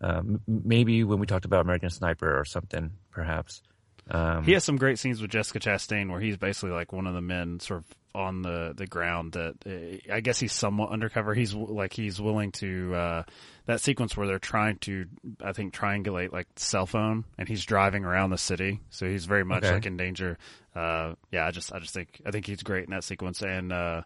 uh, 0.00 0.18
m- 0.18 0.40
maybe 0.46 1.02
when 1.02 1.18
we 1.18 1.26
talked 1.26 1.46
about 1.46 1.62
American 1.62 1.90
Sniper 1.90 2.38
or 2.38 2.44
something, 2.44 2.92
perhaps. 3.10 3.62
Um, 4.10 4.44
he 4.44 4.52
has 4.52 4.64
some 4.64 4.76
great 4.76 4.98
scenes 4.98 5.20
with 5.22 5.30
Jessica 5.30 5.60
Chastain 5.60 6.10
where 6.10 6.20
he's 6.20 6.36
basically 6.36 6.70
like 6.70 6.92
one 6.92 7.06
of 7.06 7.14
the 7.14 7.22
men 7.22 7.58
sort 7.60 7.80
of 7.80 7.84
on 8.14 8.42
the 8.42 8.72
the 8.76 8.86
ground 8.86 9.32
that 9.32 9.54
uh, 9.66 10.12
I 10.12 10.20
guess 10.20 10.38
he's 10.38 10.52
somewhat 10.52 10.90
undercover. 10.90 11.34
He's 11.34 11.52
w- 11.52 11.72
like 11.74 11.92
he's 11.92 12.20
willing 12.20 12.52
to 12.52 12.94
uh 12.94 13.22
that 13.66 13.80
sequence 13.80 14.16
where 14.16 14.26
they're 14.26 14.38
trying 14.38 14.76
to 14.80 15.06
I 15.42 15.52
think 15.52 15.74
triangulate 15.74 16.32
like 16.32 16.46
cell 16.56 16.86
phone 16.86 17.24
and 17.38 17.48
he's 17.48 17.64
driving 17.64 18.04
around 18.04 18.30
the 18.30 18.38
city. 18.38 18.80
So 18.90 19.06
he's 19.06 19.24
very 19.24 19.44
much 19.44 19.64
Okay. 19.64 19.74
like 19.74 19.86
in 19.86 19.96
danger. 19.96 20.38
Uh 20.76 21.14
yeah, 21.32 21.46
I 21.46 21.50
just 21.50 21.72
I 21.72 21.78
just 21.80 21.94
think 21.94 22.20
I 22.24 22.30
think 22.30 22.46
he's 22.46 22.62
great 22.62 22.84
in 22.84 22.90
that 22.90 23.02
sequence 23.04 23.42
and 23.42 23.72
uh 23.72 24.02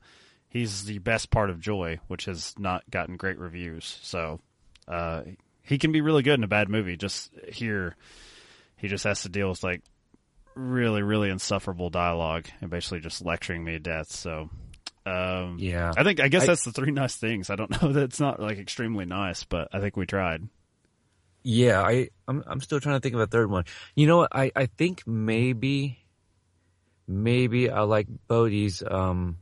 he's 0.49 0.85
the 0.85 0.99
best 1.01 1.31
part 1.31 1.51
of 1.51 1.61
Joy, 1.61 1.99
which 2.07 2.25
has 2.27 2.55
not 2.59 2.89
gotten 2.91 3.17
great 3.19 3.39
reviews. 3.39 3.99
So 4.03 4.41
uh 4.87 5.23
he 5.63 5.77
can 5.77 5.93
be 5.93 6.01
really 6.01 6.23
good 6.23 6.39
in 6.39 6.45
a 6.45 6.49
bad 6.49 6.71
movie. 6.71 6.97
Just 6.97 7.31
here 7.49 7.95
he 8.79 8.89
just 8.89 9.05
has 9.05 9.23
to 9.23 9.29
deal 9.29 9.49
with 9.51 9.63
like 9.63 9.83
really, 10.55 11.03
really 11.03 11.31
insufferable 11.31 11.91
dialogue 11.91 12.47
and 12.61 12.71
basically 12.71 13.01
just 13.01 13.25
lecturing 13.25 13.63
me 13.63 13.73
to 13.73 13.79
death. 13.79 14.11
So, 14.11 14.51
um, 15.07 15.57
Yeah. 15.61 15.93
I 15.97 16.03
think 16.03 16.21
I 16.21 16.29
guess 16.29 16.43
I- 16.45 16.47
that's 16.47 16.65
the 16.65 16.73
three 16.73 16.91
nice 16.93 17.17
things. 17.17 17.51
I 17.51 17.57
don't 17.57 17.71
know 17.83 17.93
that 17.93 18.03
it's 18.05 18.21
not 18.21 18.41
like 18.41 18.59
extremely 18.59 19.05
nice, 19.05 19.45
but 19.45 19.69
I 19.73 19.81
think 19.81 19.97
we 19.97 20.07
tried. 20.07 20.49
Yeah, 21.45 21.81
I 21.81 22.09
I'm 22.27 22.43
I'm 22.47 22.61
still 22.61 22.81
trying 22.81 22.97
to 22.97 23.01
think 23.01 23.15
of 23.15 23.21
a 23.21 23.27
third 23.27 23.51
one. 23.51 23.65
You 23.95 24.07
know 24.07 24.17
what? 24.19 24.31
I 24.35 24.51
I 24.57 24.67
think 24.67 25.07
maybe 25.07 25.99
maybe 27.07 27.71
I 27.71 27.83
like 27.83 28.07
Bodhi's 28.27 28.83
um 28.83 29.39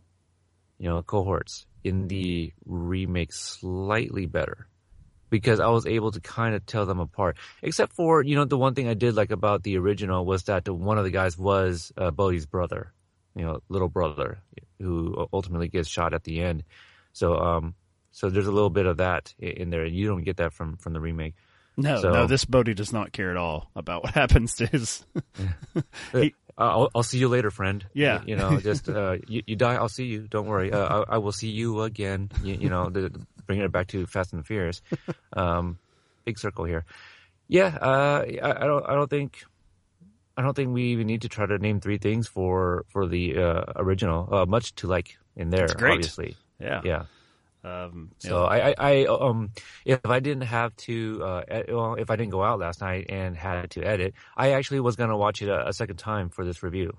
you 0.78 0.88
know 0.88 1.02
cohorts 1.02 1.66
in 1.82 2.06
the 2.08 2.52
remake 2.64 3.32
slightly 3.32 4.26
better 4.26 4.68
because 5.30 5.60
I 5.60 5.68
was 5.68 5.86
able 5.86 6.12
to 6.12 6.20
kind 6.20 6.54
of 6.54 6.64
tell 6.66 6.86
them 6.86 7.00
apart. 7.00 7.36
Except 7.62 7.92
for 7.92 8.22
you 8.22 8.34
know 8.36 8.44
the 8.44 8.58
one 8.58 8.74
thing 8.74 8.88
I 8.88 8.94
did 8.94 9.14
like 9.14 9.30
about 9.30 9.62
the 9.62 9.78
original 9.78 10.24
was 10.24 10.44
that 10.44 10.64
the, 10.64 10.72
one 10.74 10.98
of 10.98 11.04
the 11.04 11.10
guys 11.10 11.36
was 11.38 11.92
uh, 11.96 12.10
Bodhi's 12.10 12.46
brother, 12.46 12.92
you 13.34 13.44
know, 13.44 13.60
little 13.68 13.88
brother 13.88 14.38
who 14.80 15.26
ultimately 15.32 15.68
gets 15.68 15.88
shot 15.88 16.12
at 16.14 16.24
the 16.24 16.40
end. 16.40 16.62
So 17.12 17.36
um 17.38 17.74
so 18.12 18.30
there's 18.30 18.46
a 18.46 18.52
little 18.52 18.70
bit 18.70 18.86
of 18.86 18.96
that 18.98 19.34
in 19.38 19.70
there, 19.70 19.84
and 19.84 19.94
you 19.94 20.06
don't 20.06 20.22
get 20.24 20.38
that 20.38 20.52
from 20.52 20.76
from 20.76 20.92
the 20.92 21.00
remake. 21.00 21.34
No, 21.78 22.00
So- 22.00 22.10
no, 22.12 22.26
this 22.26 22.44
Bodhi 22.46 22.72
does 22.72 22.92
not 22.92 23.12
care 23.12 23.30
at 23.30 23.36
all 23.36 23.70
about 23.76 24.02
what 24.04 24.14
happens 24.22 24.54
to 24.56 24.66
his. 24.66 25.04
He- 26.12 26.34
I'll, 26.58 26.88
I'll 26.94 27.02
see 27.02 27.18
you 27.18 27.28
later, 27.28 27.50
friend. 27.50 27.84
Yeah. 27.92 28.22
You, 28.22 28.28
you 28.28 28.36
know, 28.36 28.58
just, 28.60 28.88
uh, 28.88 29.16
you, 29.28 29.42
you 29.46 29.56
die, 29.56 29.74
I'll 29.74 29.90
see 29.90 30.06
you. 30.06 30.26
Don't 30.26 30.46
worry. 30.46 30.72
Uh, 30.72 31.04
I, 31.06 31.16
I 31.16 31.18
will 31.18 31.30
see 31.32 31.50
you 31.50 31.82
again. 31.82 32.30
You, 32.42 32.54
you 32.54 32.68
know, 32.70 32.88
the, 32.88 33.12
bringing 33.46 33.64
it 33.64 33.72
back 33.72 33.86
to 33.88 34.06
Fast 34.06 34.32
and 34.32 34.40
the 34.42 34.46
Furious. 34.46 34.82
Um, 35.32 35.78
big 36.24 36.38
circle 36.38 36.64
here. 36.64 36.84
Yeah. 37.48 37.76
Uh, 37.80 38.24
I, 38.42 38.62
I 38.62 38.66
don't, 38.66 38.86
I 38.88 38.94
don't 38.94 39.10
think, 39.10 39.44
I 40.36 40.42
don't 40.42 40.54
think 40.54 40.72
we 40.72 40.84
even 40.92 41.06
need 41.06 41.22
to 41.22 41.28
try 41.28 41.46
to 41.46 41.58
name 41.58 41.80
three 41.80 41.98
things 41.98 42.26
for, 42.26 42.84
for 42.88 43.06
the, 43.06 43.36
uh, 43.38 43.64
original, 43.76 44.28
uh, 44.34 44.46
much 44.46 44.74
to 44.76 44.86
like 44.86 45.18
in 45.36 45.50
there, 45.50 45.66
obviously. 45.92 46.36
yeah. 46.58 46.80
Yeah. 46.84 47.04
Um, 47.64 48.12
So 48.18 48.44
I, 48.44 48.70
I, 48.70 48.74
I, 48.78 49.04
um, 49.06 49.50
if 49.84 50.06
I 50.06 50.20
didn't 50.20 50.44
have 50.44 50.74
to, 50.76 51.22
uh, 51.22 51.42
well, 51.68 51.94
if 51.94 52.10
I 52.10 52.16
didn't 52.16 52.30
go 52.30 52.42
out 52.44 52.58
last 52.60 52.80
night 52.80 53.06
and 53.08 53.36
had 53.36 53.70
to 53.72 53.82
edit, 53.84 54.14
I 54.36 54.52
actually 54.52 54.80
was 54.80 54.96
going 54.96 55.10
to 55.10 55.16
watch 55.16 55.42
it 55.42 55.48
a, 55.48 55.68
a 55.68 55.72
second 55.72 55.96
time 55.96 56.28
for 56.30 56.44
this 56.44 56.62
review. 56.62 56.96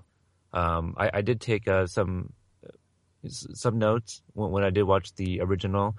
Um, 0.52 0.94
I, 0.96 1.10
I 1.14 1.20
did 1.22 1.40
take 1.40 1.66
uh, 1.68 1.86
some 1.86 2.32
some 3.28 3.78
notes 3.78 4.22
when, 4.34 4.50
when 4.50 4.64
I 4.64 4.70
did 4.70 4.84
watch 4.84 5.14
the 5.14 5.40
original, 5.40 5.96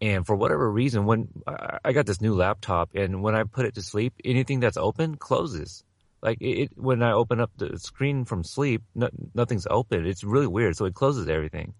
and 0.00 0.26
for 0.26 0.34
whatever 0.36 0.70
reason, 0.70 1.04
when 1.06 1.28
I, 1.46 1.78
I 1.84 1.92
got 1.92 2.06
this 2.06 2.20
new 2.20 2.34
laptop, 2.34 2.90
and 2.94 3.22
when 3.22 3.34
I 3.34 3.44
put 3.44 3.66
it 3.66 3.74
to 3.74 3.82
sleep, 3.82 4.14
anything 4.24 4.60
that's 4.60 4.76
open 4.76 5.16
closes. 5.16 5.84
Like 6.22 6.38
it, 6.42 6.70
when 6.76 7.02
I 7.02 7.12
open 7.12 7.40
up 7.40 7.50
the 7.56 7.78
screen 7.78 8.24
from 8.26 8.44
sleep, 8.44 8.82
no, 8.94 9.08
nothing's 9.34 9.66
open. 9.70 10.04
It's 10.06 10.22
really 10.22 10.46
weird. 10.46 10.76
So 10.76 10.84
it 10.84 10.94
closes 10.94 11.28
everything. 11.28 11.72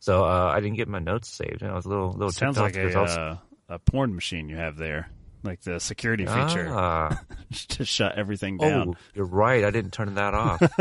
So 0.00 0.24
uh, 0.24 0.52
I 0.54 0.60
didn't 0.60 0.76
get 0.76 0.86
my 0.86 1.00
notes 1.00 1.28
saved, 1.28 1.62
and 1.62 1.70
I 1.72 1.74
was 1.74 1.84
a 1.84 1.88
little 1.88 2.12
little 2.12 2.30
Sounds 2.30 2.58
like 2.58 2.76
a 2.76 2.96
uh, 3.00 3.36
a 3.68 3.78
porn 3.80 4.14
machine 4.14 4.48
you 4.48 4.54
have 4.56 4.76
there, 4.76 5.10
like 5.42 5.60
the 5.62 5.80
security 5.80 6.24
feature 6.26 6.68
Ah, 6.70 7.20
to 7.70 7.84
shut 7.84 8.16
everything 8.16 8.58
down. 8.58 8.90
oh, 8.90 8.94
you're 9.14 9.26
right. 9.26 9.64
I 9.64 9.70
didn't 9.72 9.92
turn 9.92 10.14
that 10.14 10.34
off. 10.34 10.62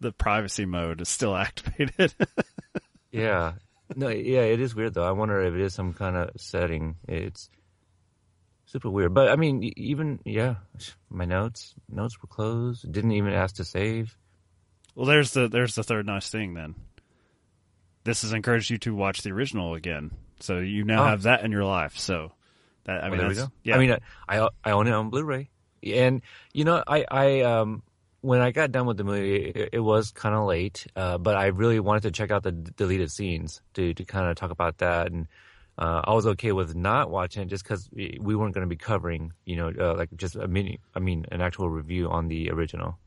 The 0.00 0.12
privacy 0.12 0.64
mode 0.64 1.00
is 1.00 1.08
still 1.08 1.34
activated. 1.36 2.12
yeah, 3.12 3.54
no, 3.96 4.08
yeah, 4.08 4.40
it 4.42 4.60
is 4.60 4.74
weird 4.74 4.94
though. 4.94 5.04
I 5.06 5.12
wonder 5.12 5.40
if 5.42 5.54
it 5.54 5.60
is 5.60 5.74
some 5.74 5.92
kind 5.94 6.16
of 6.16 6.30
setting. 6.36 6.96
It's 7.08 7.48
super 8.66 8.90
weird. 8.90 9.14
But 9.14 9.28
I 9.30 9.36
mean, 9.36 9.62
even 9.76 10.20
yeah, 10.24 10.56
my 11.10 11.24
notes 11.24 11.74
notes 11.88 12.20
were 12.20 12.28
closed. 12.28 12.90
Didn't 12.90 13.12
even 13.12 13.32
ask 13.32 13.56
to 13.56 13.64
save. 13.64 14.16
well, 14.94 15.06
there's 15.06 15.32
the 15.32 15.48
there's 15.48 15.74
the 15.74 15.82
third 15.84 16.06
nice 16.06 16.28
thing. 16.30 16.54
Then 16.54 16.74
this 18.04 18.22
has 18.22 18.32
encouraged 18.32 18.70
you 18.70 18.78
to 18.78 18.94
watch 18.94 19.22
the 19.22 19.30
original 19.32 19.74
again, 19.74 20.10
so 20.40 20.58
you 20.58 20.84
now 20.84 21.04
Oh. 21.04 21.08
have 21.08 21.22
that 21.22 21.44
in 21.44 21.52
your 21.52 21.64
life. 21.64 21.96
So 21.98 22.32
that 22.84 23.02
I 23.04 23.08
Well, 23.08 23.10
mean, 23.10 23.18
there 23.20 23.28
we 23.28 23.34
go. 23.34 23.52
yeah, 23.64 23.76
I 23.76 23.78
mean, 23.78 23.96
I 24.28 24.48
I 24.64 24.70
own 24.72 24.86
it 24.86 24.92
on 24.92 25.10
Blu-ray, 25.10 25.50
and 25.82 26.22
you 26.52 26.64
know, 26.64 26.82
I 26.86 27.04
I 27.10 27.40
um 27.42 27.82
when 28.20 28.40
I 28.40 28.50
got 28.50 28.72
done 28.72 28.86
with 28.86 28.96
the 28.96 29.04
movie, 29.04 29.36
it, 29.36 29.70
it 29.74 29.80
was 29.80 30.10
kind 30.10 30.34
of 30.34 30.46
late, 30.46 30.86
uh, 30.96 31.18
but 31.18 31.36
I 31.36 31.46
really 31.46 31.80
wanted 31.80 32.02
to 32.04 32.10
check 32.10 32.30
out 32.30 32.42
the 32.42 32.52
d- 32.52 32.72
deleted 32.76 33.10
scenes 33.10 33.60
to 33.74 33.94
to 33.94 34.04
kind 34.04 34.28
of 34.28 34.36
talk 34.36 34.50
about 34.50 34.78
that, 34.78 35.12
and 35.12 35.28
uh, 35.78 36.02
I 36.04 36.14
was 36.14 36.26
okay 36.26 36.52
with 36.52 36.74
not 36.74 37.10
watching 37.10 37.42
it 37.42 37.46
just 37.46 37.62
because 37.62 37.88
we 37.92 38.34
weren't 38.34 38.54
going 38.54 38.66
to 38.66 38.68
be 38.68 38.76
covering, 38.76 39.32
you 39.44 39.56
know, 39.56 39.72
uh, 39.78 39.94
like 39.94 40.08
just 40.16 40.34
a 40.34 40.48
mini, 40.48 40.80
I 40.94 40.98
mean, 40.98 41.26
an 41.30 41.40
actual 41.40 41.70
review 41.70 42.08
on 42.08 42.28
the 42.28 42.50
original. 42.50 42.98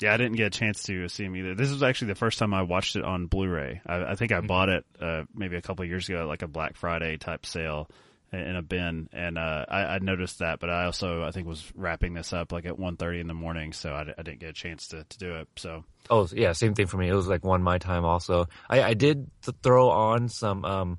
Yeah, 0.00 0.14
I 0.14 0.16
didn't 0.16 0.36
get 0.36 0.46
a 0.46 0.58
chance 0.58 0.82
to 0.84 1.08
see 1.08 1.24
him 1.24 1.36
either. 1.36 1.54
This 1.54 1.70
was 1.70 1.82
actually 1.82 2.08
the 2.08 2.14
first 2.14 2.38
time 2.38 2.54
I 2.54 2.62
watched 2.62 2.96
it 2.96 3.04
on 3.04 3.26
Blu-ray. 3.26 3.82
I, 3.86 4.04
I 4.04 4.14
think 4.14 4.32
I 4.32 4.40
bought 4.40 4.70
it 4.70 4.84
uh, 4.98 5.24
maybe 5.34 5.56
a 5.56 5.62
couple 5.62 5.82
of 5.82 5.90
years 5.90 6.08
ago, 6.08 6.26
like 6.26 6.40
a 6.40 6.48
Black 6.48 6.76
Friday 6.76 7.18
type 7.18 7.44
sale 7.44 7.90
in 8.32 8.56
a 8.56 8.62
bin, 8.62 9.08
and 9.12 9.36
uh, 9.36 9.64
I, 9.68 9.82
I 9.82 9.98
noticed 9.98 10.38
that. 10.38 10.60
But 10.60 10.70
I 10.70 10.84
also 10.84 11.22
I 11.24 11.30
think 11.30 11.46
was 11.48 11.70
wrapping 11.74 12.14
this 12.14 12.32
up 12.32 12.52
like 12.52 12.64
at 12.64 12.76
1.30 12.78 13.20
in 13.20 13.26
the 13.26 13.34
morning, 13.34 13.72
so 13.72 13.92
I, 13.92 14.02
I 14.16 14.22
didn't 14.22 14.40
get 14.40 14.50
a 14.50 14.54
chance 14.54 14.88
to, 14.88 15.04
to 15.04 15.18
do 15.18 15.34
it. 15.34 15.48
So 15.56 15.84
Oh 16.08 16.28
yeah, 16.32 16.52
same 16.52 16.74
thing 16.74 16.86
for 16.86 16.96
me. 16.96 17.08
It 17.08 17.14
was 17.14 17.28
like 17.28 17.44
one 17.44 17.62
my 17.62 17.78
time 17.78 18.04
also. 18.04 18.46
I, 18.68 18.82
I 18.82 18.94
did 18.94 19.30
th- 19.42 19.56
throw 19.62 19.90
on 19.90 20.28
some 20.28 20.64
um 20.64 20.98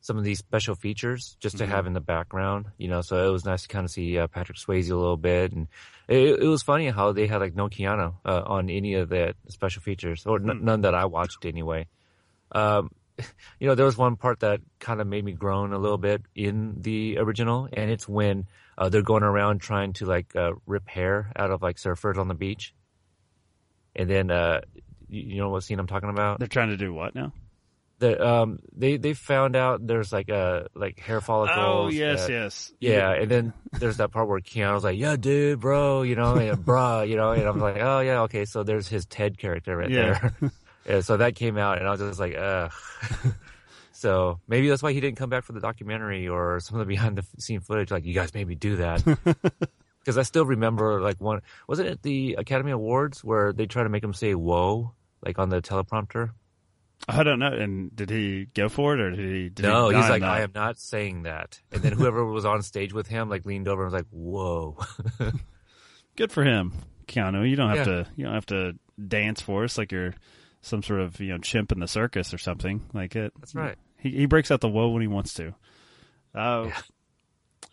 some 0.00 0.16
of 0.16 0.24
these 0.24 0.38
special 0.38 0.74
features 0.74 1.36
just 1.40 1.58
to 1.58 1.66
have 1.66 1.86
in 1.86 1.92
the 1.92 2.00
background, 2.00 2.66
you 2.78 2.88
know. 2.88 3.02
So 3.02 3.28
it 3.28 3.32
was 3.32 3.44
nice 3.44 3.62
to 3.62 3.68
kind 3.68 3.84
of 3.84 3.90
see 3.90 4.16
uh, 4.16 4.28
Patrick 4.28 4.56
Swayze 4.56 4.90
a 4.90 4.96
little 4.96 5.16
bit, 5.16 5.52
and 5.52 5.66
it, 6.06 6.40
it 6.40 6.46
was 6.46 6.62
funny 6.62 6.88
how 6.88 7.12
they 7.12 7.26
had 7.26 7.40
like 7.40 7.54
no 7.54 7.68
Keanu 7.68 8.14
uh, 8.24 8.42
on 8.46 8.70
any 8.70 8.94
of 8.94 9.08
the 9.08 9.34
special 9.48 9.82
features, 9.82 10.24
or 10.24 10.36
n- 10.36 10.60
none 10.62 10.82
that 10.82 10.94
I 10.94 11.06
watched 11.06 11.44
anyway. 11.44 11.88
Um, 12.52 12.90
you 13.60 13.66
know, 13.68 13.74
there 13.74 13.86
was 13.86 13.96
one 13.96 14.16
part 14.16 14.40
that 14.40 14.60
kind 14.78 15.00
of 15.00 15.06
made 15.06 15.24
me 15.24 15.32
groan 15.32 15.72
a 15.72 15.78
little 15.78 15.98
bit 15.98 16.22
in 16.34 16.76
the 16.80 17.18
original, 17.18 17.68
and 17.72 17.90
it's 17.90 18.08
when 18.08 18.46
uh, 18.76 18.88
they're 18.88 19.02
going 19.02 19.22
around 19.24 19.60
trying 19.60 19.92
to 19.94 20.06
like 20.06 20.34
uh, 20.36 20.52
rip 20.66 20.88
hair 20.88 21.32
out 21.36 21.50
of 21.50 21.60
like 21.62 21.76
surfers 21.76 22.16
on 22.18 22.28
the 22.28 22.34
beach, 22.34 22.74
and 23.96 24.08
then 24.08 24.30
uh, 24.30 24.60
you, 25.08 25.22
you 25.22 25.36
know 25.38 25.48
what 25.50 25.62
scene 25.64 25.78
I'm 25.78 25.86
talking 25.86 26.10
about? 26.10 26.38
they're 26.38 26.48
trying 26.48 26.70
to 26.70 26.76
do 26.76 26.92
what 26.92 27.14
now? 27.14 27.32
The 28.00 28.24
um, 28.24 28.60
they 28.76 28.96
they 28.96 29.12
found 29.12 29.56
out 29.56 29.84
there's 29.84 30.12
like 30.12 30.28
a 30.28 30.68
like 30.76 31.00
hair 31.00 31.20
follicles. 31.20 31.56
Oh 31.58 31.88
yes, 31.88 32.26
that- 32.26 32.30
yes, 32.32 32.72
Yeah, 32.78 33.10
and 33.12 33.28
then 33.28 33.52
there's 33.72 33.96
that 33.96 34.12
part 34.12 34.28
where 34.28 34.38
Keanu's 34.38 34.84
like, 34.84 34.96
"Yeah, 34.96 35.16
dude, 35.16 35.58
bro," 35.58 36.02
you 36.02 36.14
know, 36.14 36.36
and 36.36 36.64
bruh, 36.64 37.08
you 37.08 37.16
know, 37.16 37.32
and 37.32 37.42
I'm 37.42 37.58
like, 37.58 37.78
"Oh 37.80 37.98
yeah, 37.98 38.20
okay." 38.22 38.44
So 38.44 38.62
there's 38.62 38.86
his 38.86 39.04
Ted 39.06 39.36
character 39.36 39.76
right 39.76 39.90
Yeah. 39.90 40.30
there. 40.40 40.50
yeah, 40.88 41.00
so 41.00 41.18
that 41.18 41.34
came 41.34 41.58
out, 41.58 41.78
and 41.78 41.86
I 41.86 41.90
was 41.90 42.00
just 42.00 42.18
like, 42.20 42.34
"Ugh." 42.36 42.72
so 43.92 44.40
maybe 44.48 44.68
that's 44.68 44.82
why 44.82 44.92
he 44.92 45.00
didn't 45.00 45.18
come 45.18 45.30
back 45.30 45.44
for 45.44 45.52
the 45.52 45.60
documentary 45.60 46.28
or 46.28 46.60
some 46.60 46.78
of 46.80 46.86
the 46.86 46.88
behind 46.88 47.16
the 47.18 47.24
scene 47.40 47.60
footage. 47.60 47.90
Like, 47.90 48.04
you 48.04 48.14
guys 48.14 48.32
made 48.34 48.46
me 48.48 48.54
do 48.54 48.76
that. 48.76 49.02
Because 50.00 50.16
I 50.16 50.22
still 50.22 50.46
remember, 50.46 51.02
like 51.02 51.20
one 51.20 51.42
wasn't 51.66 51.88
it 51.88 52.02
the 52.02 52.36
Academy 52.38 52.70
Awards 52.70 53.22
where 53.22 53.52
they 53.52 53.66
try 53.66 53.82
to 53.82 53.90
make 53.90 54.02
him 54.02 54.14
say 54.14 54.34
"whoa" 54.34 54.94
like 55.22 55.38
on 55.38 55.50
the 55.50 55.60
teleprompter? 55.60 56.30
I 57.06 57.22
don't 57.24 57.38
know. 57.38 57.52
And 57.52 57.94
did 57.94 58.08
he 58.08 58.46
go 58.54 58.70
for 58.70 58.94
it 58.94 59.00
or 59.00 59.10
did 59.10 59.18
he? 59.18 59.48
Did 59.50 59.64
no, 59.64 59.90
he 59.90 59.96
he's 59.96 60.08
like? 60.08 60.22
I 60.22 60.40
am 60.40 60.52
not 60.54 60.78
saying 60.78 61.24
that. 61.24 61.60
And 61.72 61.82
then 61.82 61.92
whoever 61.92 62.24
was 62.24 62.46
on 62.46 62.62
stage 62.62 62.94
with 62.94 63.06
him 63.06 63.28
like 63.28 63.44
leaned 63.44 63.68
over 63.68 63.84
and 63.84 63.92
was 63.92 64.00
like, 64.00 64.08
"Whoa." 64.10 64.78
Good 66.16 66.32
for 66.32 66.42
him, 66.42 66.72
Keanu. 67.06 67.48
You 67.48 67.56
don't 67.56 67.68
have 67.68 67.78
Yeah. 67.78 67.84
to. 67.84 68.06
You 68.16 68.24
don't 68.24 68.34
have 68.34 68.46
to 68.46 68.72
dance 69.08 69.42
for 69.42 69.64
us 69.64 69.76
like 69.76 69.92
you're 69.92 70.14
some 70.68 70.82
sort 70.82 71.00
of 71.00 71.18
you 71.20 71.28
know 71.28 71.38
chimp 71.38 71.72
in 71.72 71.80
the 71.80 71.88
circus 71.88 72.32
or 72.32 72.38
something 72.38 72.86
like 72.92 73.16
it. 73.16 73.32
That's 73.38 73.54
right. 73.54 73.76
He 73.98 74.10
he 74.10 74.26
breaks 74.26 74.50
out 74.50 74.60
the 74.60 74.68
whoa 74.68 74.88
when 74.88 75.02
he 75.02 75.08
wants 75.08 75.34
to. 75.34 75.54
Uh, 76.34 76.70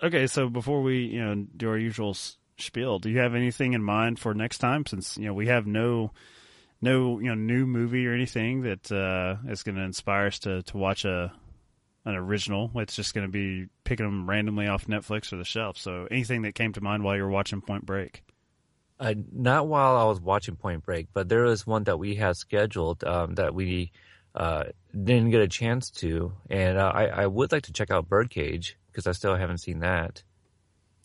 Okay, 0.04 0.28
so 0.28 0.50
before 0.50 0.82
we 0.82 1.06
you 1.06 1.24
know 1.24 1.46
do 1.56 1.70
our 1.70 1.78
usual 1.78 2.16
spiel, 2.58 3.00
do 3.00 3.10
you 3.10 3.20
have 3.20 3.36
anything 3.36 3.74
in 3.74 3.84
mind 3.84 4.20
for 4.20 4.34
next 4.34 4.58
time? 4.58 4.86
Since 4.86 5.18
you 5.18 5.26
know 5.26 5.34
we 5.34 5.48
have 5.48 5.66
no 5.66 6.12
no 6.82 7.20
you 7.20 7.28
know 7.28 7.36
new 7.36 7.66
movie 7.66 8.06
or 8.06 8.14
anything 8.14 8.64
that 8.64 8.92
uh, 8.92 9.38
is 9.50 9.64
going 9.64 9.76
to 9.76 9.82
inspire 9.82 10.28
us 10.28 10.40
to 10.40 10.64
to 10.64 10.78
watch 10.78 11.06
a 11.06 11.32
an 12.04 12.16
original. 12.16 12.72
It's 12.76 12.96
just 12.96 13.14
going 13.14 13.26
to 13.26 13.32
be 13.32 13.68
picking 13.84 14.06
them 14.06 14.30
randomly 14.30 14.68
off 14.68 14.86
Netflix 14.86 15.32
or 15.32 15.38
the 15.38 15.46
shelf. 15.46 15.78
So 15.78 16.08
anything 16.12 16.42
that 16.44 16.56
came 16.56 16.74
to 16.74 16.82
mind 16.82 17.04
while 17.04 17.16
you 17.16 17.24
were 17.24 17.30
watching 17.30 17.62
Point 17.62 17.86
Break? 17.86 18.22
Uh, 19.00 19.14
not 19.34 19.68
while 19.68 19.98
I 19.98 20.06
was 20.06 20.22
watching 20.22 20.56
Point 20.56 20.84
Break, 20.84 21.08
but 21.14 21.28
there 21.28 21.44
was 21.44 21.68
one 21.68 21.84
that 21.84 22.00
we 22.00 22.16
had 22.16 22.38
scheduled 22.38 23.04
um, 23.04 23.36
that 23.36 23.54
we 23.54 23.92
uh, 24.34 24.66
didn't 24.92 25.32
get 25.32 25.42
a 25.42 25.48
chance 25.48 25.90
to, 25.92 26.34
and 26.50 26.78
uh, 26.78 26.92
I, 26.94 27.06
I 27.08 27.28
would 27.28 27.52
like 27.52 27.64
to 27.64 27.74
check 27.74 27.92
out 27.92 28.08
Birdcage 28.08 28.78
because 28.92 29.06
I 29.08 29.12
still 29.12 29.36
haven't 29.36 29.58
seen 29.60 29.80
that. 29.80 30.24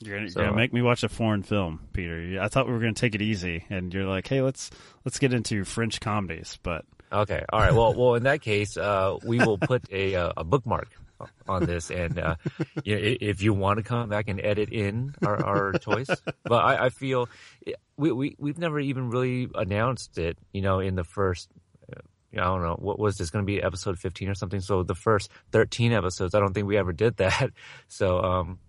You're 0.00 0.16
gonna, 0.18 0.30
So- 0.30 0.40
you're 0.40 0.48
gonna 0.50 0.56
make 0.56 0.72
me 0.72 0.82
watch 0.82 1.02
a 1.02 1.08
foreign 1.08 1.42
film, 1.42 1.88
Peter. 1.92 2.38
I 2.40 2.48
thought 2.48 2.66
we 2.66 2.72
were 2.72 2.78
gonna 2.80 2.92
take 2.94 3.14
it 3.14 3.22
easy, 3.22 3.64
and 3.70 3.92
you're 3.92 4.06
like, 4.06 4.26
"Hey, 4.28 4.40
let's 4.40 4.70
let's 5.04 5.18
get 5.18 5.32
into 5.34 5.64
French 5.64 6.00
comedies." 6.00 6.58
But 6.62 6.84
Okay, 7.12 7.44
all 7.52 7.58
right. 7.60 7.74
Well, 7.74 7.92
well, 7.94 8.14
in 8.14 8.22
that 8.22 8.40
case, 8.40 8.76
uh, 8.76 9.16
we 9.24 9.38
will 9.38 9.58
put 9.58 9.82
a 9.92 10.14
uh, 10.14 10.32
a 10.36 10.44
bookmark 10.44 10.88
on 11.48 11.66
this, 11.66 11.90
and 11.90 12.18
uh, 12.18 12.36
you 12.84 12.94
know, 12.96 13.16
if 13.20 13.42
you 13.42 13.52
want 13.54 13.78
to 13.78 13.82
come 13.82 14.08
back 14.08 14.28
and 14.28 14.40
edit 14.40 14.70
in 14.70 15.14
our, 15.24 15.44
our 15.44 15.72
choice, 15.74 16.08
but 16.44 16.64
I, 16.64 16.86
I 16.86 16.88
feel 16.90 17.28
we 17.96 18.12
we 18.12 18.36
we've 18.38 18.58
never 18.58 18.78
even 18.80 19.10
really 19.10 19.48
announced 19.54 20.18
it. 20.18 20.38
You 20.52 20.62
know, 20.62 20.80
in 20.80 20.94
the 20.94 21.04
first. 21.04 21.48
uh, 21.90 22.00
I 22.32 22.44
don't 22.44 22.62
know 22.62 22.76
what 22.78 22.98
was 23.00 23.16
this 23.18 23.30
going 23.30 23.44
to 23.44 23.46
be 23.52 23.60
episode 23.60 23.98
15 23.98 24.28
or 24.28 24.34
something. 24.34 24.60
So 24.60 24.84
the 24.84 24.94
first 24.94 25.32
13 25.50 25.92
episodes, 25.92 26.32
I 26.32 26.38
don't 26.38 26.54
think 26.54 26.68
we 26.68 26.76
ever 26.76 26.92
did 26.92 27.16
that. 27.16 27.50
So, 27.88 28.22
um, 28.22 28.60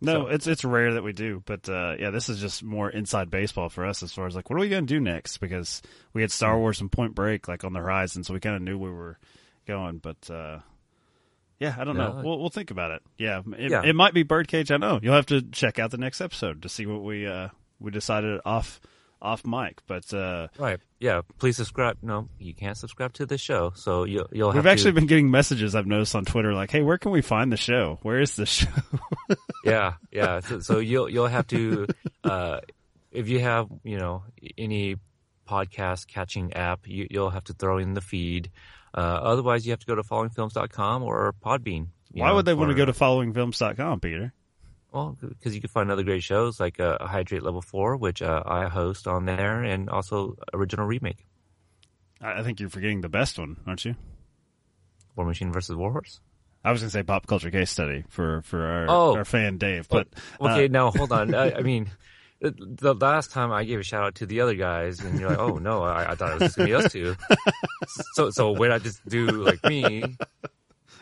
no, 0.00 0.12
So- 0.12 0.26
it's 0.28 0.46
it's 0.46 0.64
rare 0.64 0.94
that 0.94 1.02
we 1.04 1.12
do. 1.12 1.42
But 1.44 1.68
uh, 1.68 1.96
yeah, 1.98 2.08
this 2.10 2.28
is 2.30 2.40
just 2.40 2.62
more 2.62 2.88
inside 2.88 3.30
baseball 3.30 3.68
for 3.68 3.84
us 3.84 4.02
as 4.02 4.12
far 4.14 4.26
as 4.26 4.34
like, 4.34 4.48
what 4.48 4.56
are 4.56 4.60
we 4.60 4.70
gonna 4.70 4.86
do 4.86 4.98
next? 5.00 5.38
Because 5.38 5.82
we 6.14 6.22
had 6.22 6.30
Hmm. 6.30 6.36
Star 6.36 6.58
Wars 6.58 6.80
and 6.80 6.90
Point 6.90 7.14
Break 7.14 7.48
like 7.48 7.64
on 7.64 7.74
the 7.74 7.80
horizon, 7.80 8.24
so 8.24 8.32
we 8.32 8.40
kind 8.40 8.56
of 8.56 8.62
knew 8.62 8.78
we 8.78 8.90
were 8.90 9.18
going. 9.66 9.98
But 9.98 10.30
uh, 10.30 10.60
yeah, 11.58 11.74
I 11.78 11.84
don't 11.84 11.96
know. 11.96 12.14
No. 12.18 12.22
We'll 12.24 12.38
we'll 12.40 12.50
think 12.50 12.70
about 12.70 12.90
it. 12.90 13.02
Yeah, 13.18 13.40
it, 13.58 13.70
Yeah. 13.70 13.82
it 13.84 13.94
might 13.94 14.14
be 14.14 14.22
Birdcage. 14.22 14.70
I 14.70 14.76
know 14.76 14.98
you'll 15.02 15.14
have 15.14 15.26
to 15.26 15.42
check 15.42 15.78
out 15.78 15.90
the 15.90 15.98
next 15.98 16.20
episode 16.20 16.62
to 16.62 16.68
see 16.68 16.86
what 16.86 17.02
we 17.02 17.26
uh, 17.26 17.48
we 17.80 17.90
decided 17.90 18.40
off 18.44 18.80
off 19.22 19.46
mic. 19.46 19.80
But 19.86 20.12
uh, 20.12 20.48
right. 20.58 20.78
Yeah. 21.00 21.22
Please 21.38 21.56
subscribe. 21.56 21.98
No, 22.02 22.28
you 22.38 22.54
can't 22.54 22.76
subscribe 22.76 23.12
to 23.14 23.26
the 23.26 23.38
show. 23.38 23.72
So 23.74 24.04
you'll, 24.04 24.28
you'll 24.32 24.48
have 24.50 24.56
We've 24.56 24.64
to- 24.64 24.70
actually 24.70 24.92
been 24.92 25.06
getting 25.06 25.30
messages 25.30 25.74
I've 25.74 25.86
noticed 25.86 26.14
on 26.14 26.24
Twitter 26.24 26.52
like, 26.54 26.70
"Hey, 26.70 26.82
where 26.82 26.98
can 26.98 27.12
we 27.12 27.22
find 27.22 27.50
the 27.52 27.56
show? 27.56 27.98
Where 28.02 28.20
is 28.20 28.36
the 28.36 28.46
show?" 28.46 28.68
yeah, 29.64 29.94
yeah. 30.12 30.40
So, 30.40 30.60
so 30.60 30.78
you'll 30.78 31.08
you'll 31.08 31.26
have 31.26 31.46
to 31.48 31.86
uh, 32.24 32.60
if 33.12 33.28
you 33.28 33.40
have 33.40 33.68
you 33.84 33.98
know 33.98 34.24
any 34.58 34.96
podcast 35.48 36.06
catching 36.08 36.52
app, 36.54 36.86
you, 36.88 37.06
you'll 37.10 37.30
have 37.30 37.44
to 37.44 37.52
throw 37.52 37.78
in 37.78 37.94
the 37.94 38.00
feed. 38.00 38.50
Uh, 38.96 39.00
otherwise, 39.00 39.66
you 39.66 39.72
have 39.72 39.80
to 39.80 39.86
go 39.86 39.94
to 39.94 40.02
followingfilms.com 40.02 41.02
or 41.02 41.34
Podbean. 41.44 41.88
Why 42.12 42.28
know, 42.28 42.36
would 42.36 42.46
they 42.46 42.54
want 42.54 42.70
to 42.70 42.74
go 42.74 42.86
to 42.86 42.92
followingfilms.com, 42.92 44.00
Peter? 44.00 44.32
Well, 44.92 45.18
because 45.20 45.54
you 45.54 45.60
can 45.60 45.68
find 45.68 45.90
other 45.90 46.02
great 46.04 46.22
shows 46.22 46.58
like 46.58 46.80
uh, 46.80 46.96
Hydrate 47.04 47.42
Level 47.42 47.60
Four, 47.60 47.96
which 47.98 48.22
uh, 48.22 48.42
I 48.46 48.68
host 48.68 49.06
on 49.06 49.26
there, 49.26 49.62
and 49.62 49.90
also 49.90 50.36
Original 50.54 50.86
Remake, 50.86 51.26
I 52.22 52.40
I 52.40 52.42
think 52.42 52.60
you're 52.60 52.70
forgetting 52.70 53.02
the 53.02 53.10
best 53.10 53.38
one, 53.38 53.56
aren't 53.66 53.84
you? 53.84 53.94
War 55.14 55.26
Machine 55.26 55.52
versus 55.52 55.76
Warhorse. 55.76 56.20
I 56.64 56.72
was 56.72 56.80
going 56.80 56.88
to 56.88 56.92
say 56.92 57.02
pop 57.02 57.26
culture 57.26 57.50
case 57.50 57.70
study 57.70 58.04
for 58.08 58.40
for 58.42 58.64
our 58.64 58.86
Oh. 58.88 59.16
our 59.16 59.24
fan 59.26 59.58
Dave, 59.58 59.88
but 59.88 60.08
Okay, 60.40 60.64
uh, 60.64 60.68
now 60.68 60.90
hold 60.90 61.12
on. 61.12 61.34
I, 61.44 61.52
I 61.56 61.62
mean, 61.62 61.90
the, 62.40 62.94
last 62.94 63.30
time 63.30 63.52
I 63.52 63.64
gave 63.64 63.80
a 63.80 63.82
shout 63.82 64.04
out 64.04 64.14
to 64.16 64.26
the 64.26 64.40
other 64.40 64.54
guys, 64.54 65.00
and 65.00 65.18
you're 65.18 65.30
like, 65.30 65.38
"Oh 65.38 65.56
no, 65.56 65.82
I, 65.82 66.12
I 66.12 66.14
thought 66.14 66.32
it 66.32 66.40
was 66.40 66.42
just 66.42 66.56
gonna 66.56 66.68
be 66.68 66.74
us 66.74 66.92
two. 66.92 67.16
so, 68.14 68.30
so 68.30 68.52
why 68.52 68.68
not 68.68 68.82
just 68.82 69.06
do 69.08 69.26
like 69.26 69.62
me? 69.64 70.16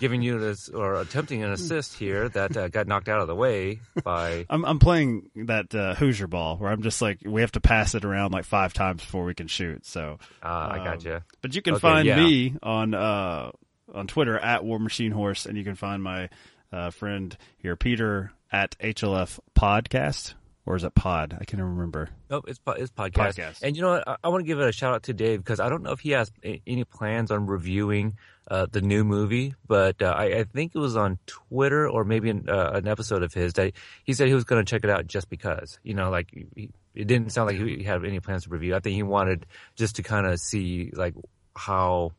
giving 0.01 0.23
you 0.23 0.39
this 0.39 0.69
or 0.69 0.95
attempting 0.97 1.43
an 1.43 1.53
assist 1.53 1.95
here 1.95 2.29
that 2.31 2.57
uh, 2.57 2.69
got 2.69 2.87
knocked 2.87 3.09
out 3.09 3.21
of 3.21 3.29
the 3.29 3.35
way 3.35 3.81
by. 4.03 4.45
I'm 4.51 4.65
I'm 4.65 4.79
playing 4.79 5.31
that 5.47 5.75
uh, 5.75 5.95
Hoosier 5.95 6.27
ball 6.27 6.57
where 6.57 6.71
I'm 6.71 6.83
just 6.83 7.01
like 7.01 7.21
we 7.25 7.41
have 7.43 7.53
to 7.53 7.61
pass 7.61 7.95
it 7.95 8.05
around 8.05 8.33
like 8.33 8.45
five 8.45 8.73
times 8.73 9.03
before 9.03 9.25
we 9.25 9.35
can 9.35 9.47
shoot. 9.47 9.87
So 9.87 10.19
uh, 10.43 10.69
I 10.73 10.79
got 10.79 11.07
um, 11.07 11.13
you. 11.13 11.21
But 11.43 11.55
you 11.55 11.63
can 11.63 11.75
Okay, 11.75 11.81
find 11.81 12.07
yeah. 12.07 12.17
me 12.17 12.57
on 12.63 12.95
uh, 12.95 13.53
on 13.93 14.07
Twitter 14.07 14.39
at 14.39 14.65
War 14.65 14.79
Machine 14.79 15.13
Horse, 15.13 15.47
and 15.47 15.57
you 15.57 15.65
can 15.65 15.75
find 15.75 16.03
my 16.03 16.29
uh, 16.73 16.91
friend 16.91 17.37
here 17.59 17.77
Peter 17.77 18.33
at 18.53 18.77
HLF 18.79 19.39
Podcast, 19.57 20.35
or 20.67 20.77
is 20.77 20.85
it 20.85 20.95
Pod? 20.95 21.37
I 21.41 21.45
can't 21.45 21.63
remember. 21.63 22.09
Nope, 22.31 22.45
it's 22.49 22.61
it's 22.77 22.91
podcast. 22.93 23.35
Podcast. 23.37 23.63
And 23.63 23.77
you 23.77 23.83
know 23.83 23.91
what? 23.91 24.09
I, 24.09 24.17
I 24.25 24.29
want 24.29 24.43
to 24.43 24.47
give 24.47 24.61
a 24.61 24.73
shout 24.73 24.95
out 24.95 25.03
to 25.05 25.13
Dave 25.13 25.39
because 25.41 25.61
I 25.61 25.69
don't 25.69 25.83
know 25.83 25.93
if 25.93 26.01
he 26.01 26.11
has 26.13 26.31
any 26.67 26.85
plans 26.85 27.31
on 27.31 27.47
reviewing 27.47 28.17
uh, 28.51 28.67
the 28.71 28.81
new 28.83 29.05
movie, 29.05 29.55
but 29.67 30.01
uh, 30.03 30.15
I, 30.17 30.25
I 30.25 30.45
think 30.45 30.73
it 30.75 30.79
was 30.79 30.97
on 30.97 31.19
Twitter 31.27 31.89
or 31.89 32.05
maybe 32.05 32.31
an, 32.31 32.49
uh, 32.49 32.73
an 32.75 32.87
episode 32.89 33.23
of 33.23 33.33
his 33.33 33.55
that 33.55 33.73
he 34.05 34.13
said 34.13 34.29
he 34.29 34.35
was 34.35 34.45
going 34.45 34.65
to 34.65 34.69
check 34.71 34.85
it 34.85 34.91
out 34.91 35.07
just 35.07 35.29
because. 35.31 35.79
You 35.83 35.95
know, 35.95 36.11
like 36.11 36.29
he, 36.55 36.71
it 36.95 37.07
didn't 37.07 37.31
sound 37.31 37.49
like 37.49 37.57
he 37.57 37.83
had 37.83 38.05
any 38.05 38.21
plans 38.21 38.45
to 38.45 38.51
review. 38.51 38.75
I 38.75 38.81
think 38.81 38.95
he 38.95 39.03
wanted 39.03 39.47
just 39.77 39.97
to 39.97 40.03
kind 40.03 40.27
of 40.27 40.39
see 40.41 40.91
like 40.95 41.15
how 41.57 42.13